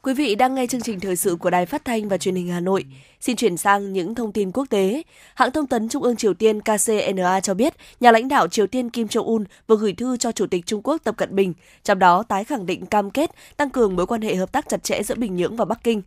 Quý 0.01 0.13
vị 0.13 0.35
đang 0.35 0.55
nghe 0.55 0.67
chương 0.67 0.81
trình 0.81 0.99
thời 0.99 1.15
sự 1.15 1.35
của 1.35 1.49
Đài 1.49 1.65
Phát 1.65 1.85
thanh 1.85 2.09
và 2.09 2.17
Truyền 2.17 2.35
hình 2.35 2.47
Hà 2.47 2.59
Nội. 2.59 2.85
Xin 3.19 3.35
chuyển 3.35 3.57
sang 3.57 3.93
những 3.93 4.15
thông 4.15 4.31
tin 4.31 4.51
quốc 4.51 4.65
tế. 4.69 5.03
Hãng 5.35 5.51
thông 5.51 5.67
tấn 5.67 5.89
Trung 5.89 6.03
ương 6.03 6.15
Triều 6.15 6.33
Tiên 6.33 6.59
KCNA 6.61 7.39
cho 7.39 7.53
biết, 7.53 7.73
nhà 7.99 8.11
lãnh 8.11 8.27
đạo 8.27 8.47
Triều 8.47 8.67
Tiên 8.67 8.89
Kim 8.89 9.07
Jong-un 9.07 9.43
vừa 9.67 9.75
gửi 9.75 9.93
thư 9.93 10.17
cho 10.17 10.31
Chủ 10.31 10.47
tịch 10.47 10.65
Trung 10.65 10.81
Quốc 10.83 11.01
Tập 11.03 11.17
Cận 11.17 11.35
Bình, 11.35 11.53
trong 11.83 11.99
đó 11.99 12.23
tái 12.23 12.43
khẳng 12.43 12.65
định 12.65 12.85
cam 12.85 13.11
kết 13.11 13.31
tăng 13.57 13.69
cường 13.69 13.95
mối 13.95 14.05
quan 14.05 14.21
hệ 14.21 14.35
hợp 14.35 14.51
tác 14.51 14.69
chặt 14.69 14.83
chẽ 14.83 15.03
giữa 15.03 15.15
Bình 15.15 15.35
Nhưỡng 15.35 15.55
và 15.55 15.65
Bắc 15.65 15.83
Kinh. 15.83 16.01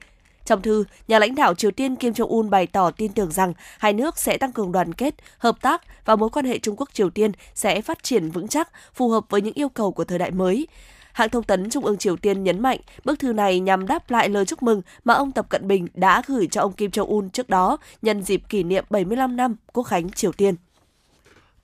Trong 0.44 0.62
thư, 0.62 0.85
nhà 1.09 1.18
lãnh 1.18 1.35
đạo 1.35 1.55
Triều 1.55 1.70
Tiên 1.70 1.96
Kim 1.96 2.12
Jong-un 2.12 2.50
bày 2.50 2.66
tỏ 2.66 2.90
tin 2.90 3.12
tưởng 3.12 3.31
rằng 3.31 3.52
hai 3.78 3.92
nước 3.92 4.18
sẽ 4.18 4.37
tăng 4.38 4.52
cường 4.52 4.72
đoàn 4.72 4.92
kết, 4.92 5.14
hợp 5.38 5.62
tác 5.62 5.83
và 6.05 6.16
mối 6.16 6.28
quan 6.31 6.44
hệ 6.44 6.59
Trung 6.59 6.76
Quốc-Triều 6.76 7.11
Tiên 7.11 7.33
sẽ 7.55 7.81
phát 7.81 8.02
triển 8.02 8.31
vững 8.31 8.48
chắc, 8.48 8.68
phù 8.94 9.09
hợp 9.09 9.24
với 9.28 9.40
những 9.40 9.55
yêu 9.55 9.68
cầu 9.68 9.92
của 9.92 10.05
thời 10.05 10.18
đại 10.18 10.31
mới. 10.31 10.66
Hãng 11.12 11.28
thông 11.28 11.44
tấn 11.44 11.70
Trung 11.70 11.85
ương 11.85 11.98
Triều 11.98 12.16
Tiên 12.16 12.44
nhấn 12.44 12.61
mạnh 12.61 12.81
bức 13.05 13.18
thư 13.18 13.33
này 13.33 13.61
nhằm 13.61 13.87
đáp 13.87 14.11
lại 14.11 14.28
lời 14.28 14.44
chúc 14.44 14.62
mừng 14.62 14.83
mà 15.05 15.14
ông 15.14 15.33
Tập 15.33 15.46
Cận 15.48 15.68
Bình 15.68 15.87
đã 15.94 16.22
gửi 16.26 16.46
cho 16.50 16.61
ông 16.61 16.72
Kim 16.72 16.90
Jong-un 16.90 17.28
trước 17.28 17.48
đó 17.48 17.76
nhân 18.02 18.22
dịp 18.22 18.42
kỷ 18.48 18.62
niệm 18.62 18.85
75 18.90 19.37
năm 19.37 19.57
Quốc 19.72 19.83
khánh 19.83 20.11
Triều 20.11 20.33
Tiên. 20.33 20.55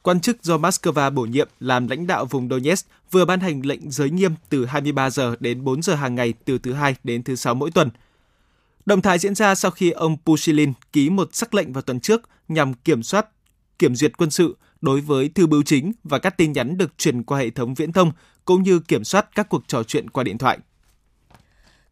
Quan 0.03 0.21
chức 0.21 0.45
do 0.45 0.57
Moscow 0.57 1.11
bổ 1.15 1.23
nhiệm 1.23 1.49
làm 1.61 1.89
lãnh 1.89 2.07
đạo 2.07 2.25
vùng 2.25 2.49
Donetsk 2.49 2.87
vừa 3.11 3.25
ban 3.25 3.41
hành 3.41 3.67
lệnh 3.67 3.91
giới 3.91 4.11
nghiêm 4.11 4.35
từ 4.49 4.67
23 4.67 5.11
giờ 5.11 5.37
đến 5.41 5.65
4 5.65 5.83
giờ 5.83 5.95
hàng 5.95 6.15
ngày 6.15 6.35
từ 6.45 6.59
thứ 6.59 6.73
hai 6.73 6.95
đến 7.05 7.23
thứ 7.23 7.37
sáu 7.37 7.55
mỗi 7.55 7.71
tuần. 7.71 7.91
Động 8.89 9.03
thái 9.03 9.19
diễn 9.19 9.35
ra 9.35 9.55
sau 9.55 9.71
khi 9.71 9.91
ông 9.91 10.17
Pushilin 10.27 10.73
ký 10.93 11.11
một 11.11 11.29
sắc 11.33 11.55
lệnh 11.55 11.73
vào 11.73 11.83
tuần 11.83 12.01
trước 12.01 12.23
nhằm 12.49 12.75
kiểm 12.75 13.03
soát 13.03 13.27
kiểm 13.79 13.95
duyệt 13.95 14.17
quân 14.17 14.31
sự 14.31 14.57
đối 14.81 15.01
với 15.01 15.29
thư 15.29 15.47
bưu 15.47 15.63
chính 15.63 15.93
và 16.05 16.19
các 16.19 16.37
tin 16.37 16.53
nhắn 16.53 16.79
được 16.79 16.99
truyền 16.99 17.23
qua 17.23 17.39
hệ 17.39 17.51
thống 17.51 17.75
viễn 17.75 17.93
thông 17.93 18.13
cũng 18.45 18.63
như 18.63 18.79
kiểm 18.79 19.05
soát 19.05 19.35
các 19.35 19.49
cuộc 19.49 19.69
trò 19.69 19.83
chuyện 19.83 20.11
qua 20.11 20.25
điện 20.25 20.39
thoại. 20.39 20.59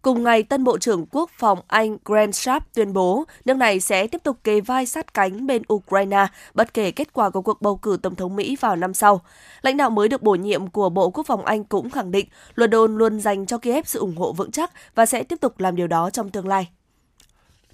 Cùng 0.02 0.22
ngày, 0.22 0.42
tân 0.42 0.64
Bộ 0.64 0.78
trưởng 0.78 1.06
Quốc 1.06 1.30
phòng 1.38 1.58
Anh 1.66 1.96
Grant 2.04 2.34
Sharp 2.34 2.62
tuyên 2.74 2.92
bố 2.92 3.24
nước 3.44 3.56
này 3.56 3.80
sẽ 3.80 4.06
tiếp 4.06 4.20
tục 4.24 4.36
kề 4.44 4.60
vai 4.60 4.86
sát 4.86 5.14
cánh 5.14 5.46
bên 5.46 5.62
Ukraine 5.72 6.26
bất 6.54 6.74
kể 6.74 6.90
kết 6.90 7.12
quả 7.12 7.30
của 7.30 7.42
cuộc 7.42 7.62
bầu 7.62 7.76
cử 7.76 7.98
Tổng 8.02 8.14
thống 8.14 8.36
Mỹ 8.36 8.56
vào 8.60 8.76
năm 8.76 8.94
sau. 8.94 9.20
Lãnh 9.62 9.76
đạo 9.76 9.90
mới 9.90 10.08
được 10.08 10.22
bổ 10.22 10.34
nhiệm 10.34 10.66
của 10.66 10.88
Bộ 10.88 11.10
Quốc 11.10 11.26
phòng 11.26 11.44
Anh 11.44 11.64
cũng 11.64 11.90
khẳng 11.90 12.10
định 12.10 12.26
London 12.54 12.96
luôn 12.96 13.20
dành 13.20 13.46
cho 13.46 13.58
Kiev 13.58 13.86
sự 13.86 13.98
ủng 13.98 14.16
hộ 14.16 14.32
vững 14.32 14.50
chắc 14.50 14.70
và 14.94 15.06
sẽ 15.06 15.22
tiếp 15.22 15.36
tục 15.40 15.60
làm 15.60 15.76
điều 15.76 15.86
đó 15.86 16.10
trong 16.10 16.30
tương 16.30 16.48
lai. 16.48 16.68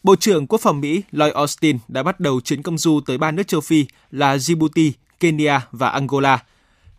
Bộ 0.02 0.16
trưởng 0.16 0.46
Quốc 0.46 0.60
phòng 0.60 0.80
Mỹ 0.80 1.02
Lloyd 1.10 1.32
Austin 1.32 1.78
đã 1.88 2.02
bắt 2.02 2.20
đầu 2.20 2.40
chuyến 2.40 2.62
công 2.62 2.78
du 2.78 3.00
tới 3.06 3.18
ba 3.18 3.30
nước 3.30 3.42
châu 3.46 3.60
Phi 3.60 3.86
là 4.10 4.36
Djibouti, 4.36 4.90
Kenya 5.20 5.60
và 5.70 5.88
Angola. 5.88 6.44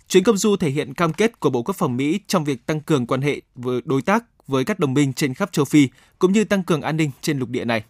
Chuyến 0.08 0.24
công 0.24 0.38
du 0.38 0.56
thể 0.56 0.70
hiện 0.70 0.94
cam 0.94 1.14
kết 1.14 1.40
của 1.40 1.50
Bộ 1.50 1.64
Quốc 1.64 1.76
phòng 1.76 1.98
Mỹ 1.98 2.20
trong 2.28 2.44
việc 2.44 2.66
tăng 2.66 2.80
cường 2.82 3.08
quan 3.08 3.22
hệ 3.22 3.42
với 3.56 3.82
đối 3.86 4.02
tác 4.02 4.24
với 4.48 4.66
các 4.66 4.80
đồng 4.80 4.94
minh 4.94 5.14
trên 5.14 5.34
khắp 5.34 5.52
châu 5.52 5.66
Phi, 5.66 5.88
cũng 6.20 6.32
như 6.32 6.44
tăng 6.44 6.64
cường 6.64 6.82
an 6.82 6.98
ninh 6.98 7.12
trên 7.22 7.40
lục 7.40 7.50
địa 7.50 7.66
này. 7.66 7.84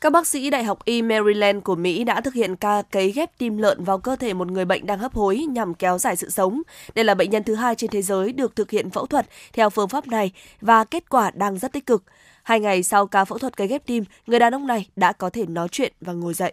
Các 0.00 0.12
bác 0.12 0.26
sĩ 0.26 0.50
Đại 0.50 0.64
học 0.64 0.78
E 0.84 1.02
Maryland 1.02 1.62
của 1.64 1.74
Mỹ 1.74 2.04
đã 2.04 2.20
thực 2.20 2.34
hiện 2.34 2.56
ca 2.56 2.82
cấy 2.82 3.12
ghép 3.12 3.38
tim 3.38 3.58
lợn 3.58 3.84
vào 3.84 3.98
cơ 3.98 4.16
thể 4.16 4.34
một 4.34 4.50
người 4.50 4.64
bệnh 4.64 4.86
đang 4.86 4.98
hấp 4.98 5.14
hối 5.14 5.36
nhằm 5.38 5.74
kéo 5.74 5.98
dài 5.98 6.16
sự 6.16 6.30
sống. 6.30 6.62
Đây 6.94 7.04
là 7.04 7.14
bệnh 7.14 7.30
nhân 7.30 7.44
thứ 7.44 7.54
hai 7.54 7.74
trên 7.74 7.90
thế 7.90 8.02
giới 8.02 8.32
được 8.32 8.56
thực 8.56 8.70
hiện 8.70 8.90
phẫu 8.90 9.06
thuật 9.06 9.26
theo 9.52 9.70
phương 9.70 9.88
pháp 9.88 10.06
này 10.06 10.32
và 10.60 10.84
kết 10.84 11.08
quả 11.08 11.30
đang 11.34 11.58
rất 11.58 11.72
tích 11.72 11.86
cực. 11.86 12.02
Hai 12.46 12.60
ngày 12.60 12.82
sau 12.82 13.06
ca 13.06 13.24
phẫu 13.24 13.38
thuật 13.38 13.56
cấy 13.56 13.66
ghép 13.66 13.86
tim, 13.86 14.04
người 14.26 14.38
đàn 14.38 14.54
ông 14.54 14.66
này 14.66 14.88
đã 14.96 15.12
có 15.12 15.30
thể 15.30 15.46
nói 15.46 15.68
chuyện 15.68 15.92
và 16.00 16.12
ngồi 16.12 16.34
dậy. 16.34 16.52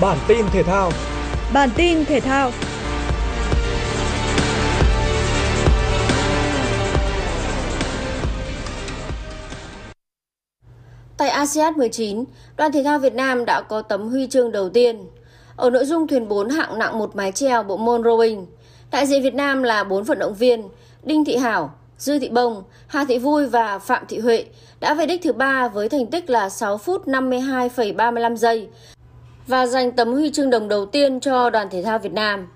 Bản 0.00 0.18
tin 0.28 0.46
thể 0.52 0.62
thao. 0.62 0.90
Bản 1.52 1.68
tin 1.76 2.04
thể 2.04 2.20
thao. 2.20 2.50
Tại 11.16 11.28
ASEAN 11.28 11.74
19, 11.74 12.24
đoàn 12.56 12.72
thể 12.72 12.82
thao 12.82 12.98
Việt 12.98 13.14
Nam 13.14 13.44
đã 13.44 13.62
có 13.62 13.82
tấm 13.82 14.08
huy 14.08 14.26
chương 14.26 14.52
đầu 14.52 14.68
tiên. 14.68 15.06
Ở 15.56 15.70
nội 15.70 15.84
dung 15.84 16.06
thuyền 16.06 16.28
4 16.28 16.48
hạng 16.48 16.78
nặng 16.78 16.98
một 16.98 17.16
mái 17.16 17.32
treo 17.32 17.62
bộ 17.62 17.76
môn 17.76 18.02
rowing, 18.02 18.44
đại 18.90 19.06
diện 19.06 19.22
Việt 19.22 19.34
Nam 19.34 19.62
là 19.62 19.84
4 19.84 20.04
vận 20.04 20.18
động 20.18 20.34
viên 20.34 20.68
Đinh 21.02 21.24
Thị 21.24 21.36
Hảo, 21.36 21.74
Dư 21.98 22.18
Thị 22.18 22.28
Bông, 22.28 22.62
Hà 22.86 23.04
Thị 23.04 23.18
Vui 23.18 23.46
và 23.46 23.78
Phạm 23.78 24.04
Thị 24.08 24.18
Huệ 24.18 24.44
đã 24.80 24.94
về 24.94 25.06
đích 25.06 25.22
thứ 25.22 25.32
ba 25.32 25.68
với 25.68 25.88
thành 25.88 26.06
tích 26.06 26.30
là 26.30 26.48
6 26.48 26.78
phút 26.78 27.08
52,35 27.08 28.36
giây 28.36 28.68
và 29.46 29.66
giành 29.66 29.92
tấm 29.92 30.12
huy 30.12 30.30
chương 30.30 30.50
đồng 30.50 30.68
đầu 30.68 30.86
tiên 30.86 31.20
cho 31.20 31.50
đoàn 31.50 31.68
thể 31.70 31.82
thao 31.82 31.98
Việt 31.98 32.12
Nam. 32.12 32.48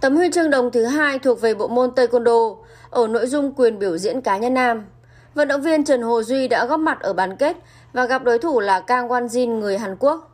Tấm 0.00 0.16
huy 0.16 0.30
chương 0.32 0.50
đồng 0.50 0.70
thứ 0.70 0.84
hai 0.84 1.18
thuộc 1.18 1.40
về 1.40 1.54
bộ 1.54 1.68
môn 1.68 1.90
Taekwondo 1.90 2.56
ở 2.90 3.06
nội 3.06 3.26
dung 3.26 3.52
quyền 3.52 3.78
biểu 3.78 3.98
diễn 3.98 4.20
cá 4.20 4.36
nhân 4.36 4.54
nam. 4.54 4.86
Vận 5.34 5.48
động 5.48 5.62
viên 5.62 5.84
Trần 5.84 6.02
Hồ 6.02 6.22
Duy 6.22 6.48
đã 6.48 6.66
góp 6.66 6.80
mặt 6.80 7.00
ở 7.00 7.12
bán 7.12 7.36
kết 7.36 7.56
và 7.92 8.04
gặp 8.04 8.24
đối 8.24 8.38
thủ 8.38 8.60
là 8.60 8.80
Kang 8.80 9.08
Wan 9.08 9.26
Jin 9.26 9.58
người 9.58 9.78
Hàn 9.78 9.96
Quốc. 9.98 10.30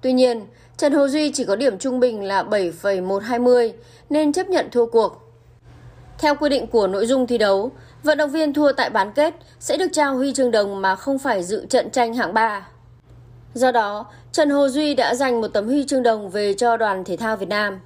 Tuy 0.00 0.12
nhiên, 0.12 0.46
Trần 0.80 0.92
Hồ 0.92 1.08
Duy 1.08 1.30
chỉ 1.32 1.44
có 1.44 1.56
điểm 1.56 1.78
trung 1.78 2.00
bình 2.00 2.22
là 2.22 2.42
7,120 2.42 3.72
nên 4.10 4.32
chấp 4.32 4.48
nhận 4.48 4.68
thua 4.70 4.86
cuộc. 4.86 5.32
Theo 6.18 6.34
quy 6.34 6.48
định 6.48 6.66
của 6.66 6.86
nội 6.86 7.06
dung 7.06 7.26
thi 7.26 7.38
đấu, 7.38 7.70
vận 8.02 8.18
động 8.18 8.30
viên 8.30 8.52
thua 8.52 8.72
tại 8.72 8.90
bán 8.90 9.12
kết 9.12 9.34
sẽ 9.58 9.76
được 9.76 9.86
trao 9.92 10.16
huy 10.16 10.32
chương 10.32 10.50
đồng 10.50 10.82
mà 10.82 10.96
không 10.96 11.18
phải 11.18 11.42
dự 11.42 11.66
trận 11.66 11.90
tranh 11.90 12.14
hạng 12.14 12.34
3. 12.34 12.68
Do 13.54 13.72
đó, 13.72 14.06
Trần 14.32 14.50
Hồ 14.50 14.68
Duy 14.68 14.94
đã 14.94 15.14
giành 15.14 15.40
một 15.40 15.48
tấm 15.48 15.66
huy 15.66 15.84
chương 15.84 16.02
đồng 16.02 16.30
về 16.30 16.54
cho 16.54 16.76
đoàn 16.76 17.04
thể 17.04 17.16
thao 17.16 17.36
Việt 17.36 17.48
Nam. 17.48 17.80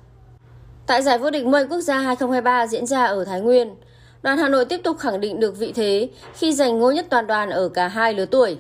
Tại 0.87 1.03
giải 1.03 1.19
vô 1.19 1.31
địch 1.31 1.47
mây 1.47 1.67
quốc 1.67 1.81
gia 1.81 1.99
2023 1.99 2.67
diễn 2.67 2.87
ra 2.87 3.05
ở 3.05 3.25
Thái 3.25 3.41
Nguyên, 3.41 3.75
đoàn 4.23 4.39
Hà 4.39 4.49
Nội 4.49 4.65
tiếp 4.65 4.81
tục 4.85 4.99
khẳng 4.99 5.21
định 5.21 5.41
được 5.41 5.59
vị 5.59 5.73
thế 5.73 6.09
khi 6.35 6.53
giành 6.53 6.79
ngôi 6.79 6.95
nhất 6.95 7.07
toàn 7.11 7.27
đoàn 7.27 7.51
ở 7.51 7.69
cả 7.69 7.89
hai 7.89 8.15
lứa 8.15 8.27
tuổi. 8.27 8.59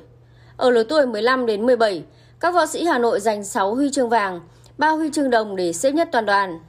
Ở 0.57 0.71
lứa 0.71 0.85
tuổi 0.85 1.07
15 1.07 1.47
đến 1.47 1.67
17, 1.67 2.03
các 2.41 2.55
võ 2.55 2.67
sĩ 2.67 2.85
Hà 2.85 2.99
Nội 2.99 3.21
giành 3.21 3.45
6 3.45 3.75
huy 3.75 3.91
chương 3.91 4.09
vàng, 4.09 4.41
3 4.79 4.91
huy 4.91 5.11
chương 5.13 5.31
đồng 5.31 5.57
để 5.57 5.73
xếp 5.73 5.93
nhất 5.93 6.09
toàn 6.13 6.27
đoàn. 6.27 6.61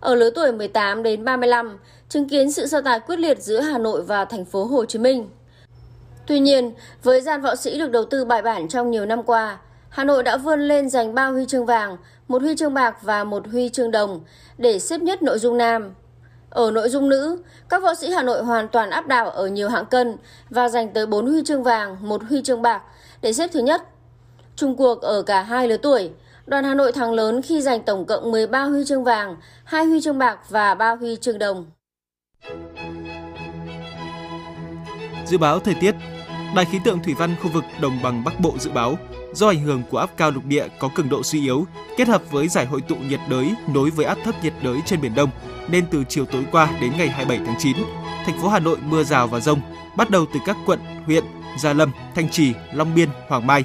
Ở 0.00 0.14
lứa 0.14 0.30
tuổi 0.30 0.52
18 0.52 1.02
đến 1.02 1.24
35, 1.24 1.78
chứng 2.08 2.28
kiến 2.28 2.52
sự 2.52 2.66
so 2.66 2.80
tài 2.80 3.00
quyết 3.00 3.18
liệt 3.18 3.42
giữa 3.42 3.60
Hà 3.60 3.78
Nội 3.78 4.02
và 4.02 4.24
thành 4.24 4.44
phố 4.44 4.64
Hồ 4.64 4.84
Chí 4.84 4.98
Minh. 4.98 5.28
Tuy 6.26 6.40
nhiên, 6.40 6.72
với 7.02 7.20
gian 7.20 7.42
võ 7.42 7.56
sĩ 7.56 7.78
được 7.78 7.90
đầu 7.90 8.04
tư 8.04 8.24
bài 8.24 8.42
bản 8.42 8.68
trong 8.68 8.90
nhiều 8.90 9.06
năm 9.06 9.22
qua, 9.22 9.58
Hà 9.88 10.04
Nội 10.04 10.22
đã 10.22 10.36
vươn 10.36 10.60
lên 10.60 10.90
giành 10.90 11.14
3 11.14 11.26
huy 11.26 11.46
chương 11.46 11.66
vàng, 11.66 11.96
một 12.28 12.42
huy 12.42 12.56
chương 12.56 12.74
bạc 12.74 12.96
và 13.02 13.24
một 13.24 13.48
huy 13.48 13.68
chương 13.68 13.90
đồng 13.90 14.20
để 14.58 14.78
xếp 14.78 15.00
nhất 15.00 15.22
nội 15.22 15.38
dung 15.38 15.58
nam. 15.58 15.94
Ở 16.50 16.70
nội 16.70 16.88
dung 16.88 17.08
nữ, 17.08 17.42
các 17.68 17.82
võ 17.82 17.94
sĩ 17.94 18.10
Hà 18.10 18.22
Nội 18.22 18.42
hoàn 18.42 18.68
toàn 18.68 18.90
áp 18.90 19.06
đảo 19.06 19.30
ở 19.30 19.46
nhiều 19.46 19.68
hạng 19.68 19.86
cân 19.86 20.16
và 20.50 20.68
giành 20.68 20.92
tới 20.92 21.06
4 21.06 21.26
huy 21.26 21.42
chương 21.44 21.62
vàng, 21.62 21.96
một 22.00 22.22
huy 22.28 22.42
chương 22.42 22.62
bạc 22.62 22.82
để 23.22 23.32
xếp 23.32 23.50
thứ 23.52 23.60
nhất. 23.60 23.82
Trung 24.56 24.76
cuộc 24.76 25.02
ở 25.02 25.22
cả 25.22 25.42
hai 25.42 25.68
lứa 25.68 25.76
tuổi, 25.76 26.10
đoàn 26.46 26.64
Hà 26.64 26.74
Nội 26.74 26.92
thắng 26.92 27.12
lớn 27.12 27.42
khi 27.42 27.60
giành 27.60 27.82
tổng 27.82 28.06
cộng 28.06 28.30
13 28.30 28.64
huy 28.64 28.84
chương 28.84 29.04
vàng, 29.04 29.36
2 29.64 29.84
huy 29.84 30.00
chương 30.00 30.18
bạc 30.18 30.38
và 30.48 30.74
3 30.74 30.94
huy 30.94 31.16
chương 31.16 31.38
đồng. 31.38 31.66
Dự 35.26 35.38
báo 35.38 35.60
thời 35.60 35.74
tiết 35.74 35.94
Đài 36.56 36.64
khí 36.64 36.78
tượng 36.84 37.02
thủy 37.02 37.14
văn 37.18 37.34
khu 37.42 37.50
vực 37.50 37.64
Đồng 37.80 37.98
bằng 38.02 38.24
Bắc 38.24 38.40
Bộ 38.40 38.52
dự 38.58 38.70
báo 38.70 38.98
do 39.32 39.48
ảnh 39.48 39.60
hưởng 39.60 39.82
của 39.90 39.98
áp 39.98 40.10
cao 40.16 40.30
lục 40.30 40.44
địa 40.44 40.66
có 40.78 40.88
cường 40.94 41.08
độ 41.08 41.22
suy 41.22 41.42
yếu 41.44 41.66
kết 41.96 42.08
hợp 42.08 42.22
với 42.30 42.48
giải 42.48 42.66
hội 42.66 42.80
tụ 42.80 42.94
nhiệt 42.94 43.20
đới 43.30 43.54
nối 43.74 43.90
với 43.90 44.06
áp 44.06 44.18
thấp 44.24 44.34
nhiệt 44.42 44.52
đới 44.62 44.78
trên 44.86 45.00
biển 45.00 45.14
Đông 45.14 45.30
nên 45.68 45.84
từ 45.90 46.04
chiều 46.08 46.26
tối 46.26 46.44
qua 46.52 46.70
đến 46.80 46.92
ngày 46.98 47.08
27 47.08 47.46
tháng 47.46 47.56
9, 47.58 47.76
thành 48.26 48.40
phố 48.42 48.48
Hà 48.48 48.58
Nội 48.58 48.76
mưa 48.84 49.04
rào 49.04 49.26
và 49.26 49.40
rông 49.40 49.60
bắt 49.96 50.10
đầu 50.10 50.26
từ 50.34 50.40
các 50.46 50.56
quận, 50.66 50.80
huyện 51.06 51.24
Gia 51.58 51.72
Lâm, 51.72 51.92
Thanh 52.14 52.28
Trì, 52.28 52.52
Long 52.74 52.94
Biên, 52.94 53.08
Hoàng 53.28 53.46
Mai. 53.46 53.64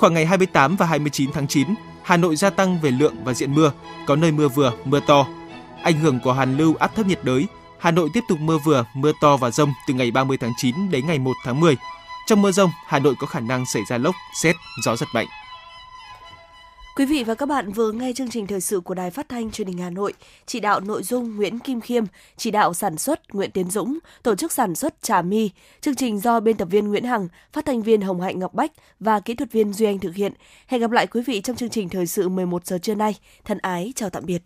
Khoảng 0.00 0.14
ngày 0.14 0.26
28 0.26 0.76
và 0.76 0.86
29 0.86 1.32
tháng 1.32 1.46
9, 1.46 1.68
Hà 2.02 2.16
Nội 2.16 2.36
gia 2.36 2.50
tăng 2.50 2.80
về 2.80 2.90
lượng 2.90 3.14
và 3.24 3.34
diện 3.34 3.54
mưa, 3.54 3.72
có 4.06 4.16
nơi 4.16 4.32
mưa 4.32 4.48
vừa, 4.48 4.72
mưa 4.84 5.00
to. 5.06 5.26
Ảnh 5.82 5.98
hưởng 5.98 6.20
của 6.20 6.32
hàn 6.32 6.56
lưu 6.56 6.74
áp 6.74 6.94
thấp 6.96 7.06
nhiệt 7.06 7.24
đới, 7.24 7.46
Hà 7.78 7.90
Nội 7.90 8.08
tiếp 8.12 8.20
tục 8.28 8.38
mưa 8.40 8.58
vừa, 8.64 8.84
mưa 8.94 9.12
to 9.20 9.36
và 9.36 9.50
rông 9.50 9.72
từ 9.88 9.94
ngày 9.94 10.10
30 10.10 10.36
tháng 10.36 10.52
9 10.56 10.90
đến 10.90 11.06
ngày 11.06 11.18
1 11.18 11.32
tháng 11.44 11.60
10. 11.60 11.76
Trong 12.26 12.42
mưa 12.42 12.52
rông, 12.52 12.70
Hà 12.86 12.98
Nội 12.98 13.14
có 13.18 13.26
khả 13.26 13.40
năng 13.40 13.66
xảy 13.66 13.82
ra 13.88 13.98
lốc, 13.98 14.14
xét, 14.42 14.56
gió 14.84 14.96
giật 14.96 15.08
mạnh. 15.14 15.26
Quý 17.00 17.06
vị 17.06 17.24
và 17.24 17.34
các 17.34 17.46
bạn 17.46 17.72
vừa 17.72 17.92
nghe 17.92 18.12
chương 18.12 18.30
trình 18.30 18.46
thời 18.46 18.60
sự 18.60 18.80
của 18.80 18.94
Đài 18.94 19.10
Phát 19.10 19.28
thanh 19.28 19.50
Truyền 19.50 19.68
hình 19.68 19.78
Hà 19.78 19.90
Nội, 19.90 20.12
chỉ 20.46 20.60
đạo 20.60 20.80
nội 20.80 21.02
dung 21.02 21.36
Nguyễn 21.36 21.58
Kim 21.58 21.80
Khiêm, 21.80 22.04
chỉ 22.36 22.50
đạo 22.50 22.74
sản 22.74 22.98
xuất 22.98 23.34
Nguyễn 23.34 23.50
Tiến 23.50 23.70
Dũng, 23.70 23.98
tổ 24.22 24.34
chức 24.34 24.52
sản 24.52 24.74
xuất 24.74 25.02
Trà 25.02 25.22
My. 25.22 25.50
Chương 25.80 25.94
trình 25.94 26.20
do 26.20 26.40
biên 26.40 26.56
tập 26.56 26.68
viên 26.70 26.88
Nguyễn 26.88 27.04
Hằng, 27.04 27.28
phát 27.52 27.64
thanh 27.64 27.82
viên 27.82 28.00
Hồng 28.00 28.20
Hạnh 28.20 28.38
Ngọc 28.38 28.54
Bách 28.54 28.72
và 29.00 29.20
kỹ 29.20 29.34
thuật 29.34 29.52
viên 29.52 29.72
Duy 29.72 29.86
Anh 29.86 29.98
thực 29.98 30.14
hiện. 30.14 30.32
Hẹn 30.66 30.80
gặp 30.80 30.90
lại 30.90 31.06
quý 31.06 31.22
vị 31.26 31.40
trong 31.40 31.56
chương 31.56 31.70
trình 31.70 31.88
thời 31.88 32.06
sự 32.06 32.28
11 32.28 32.66
giờ 32.66 32.78
trưa 32.78 32.94
nay. 32.94 33.14
Thân 33.44 33.58
ái 33.58 33.92
chào 33.96 34.10
tạm 34.10 34.26
biệt. 34.26 34.42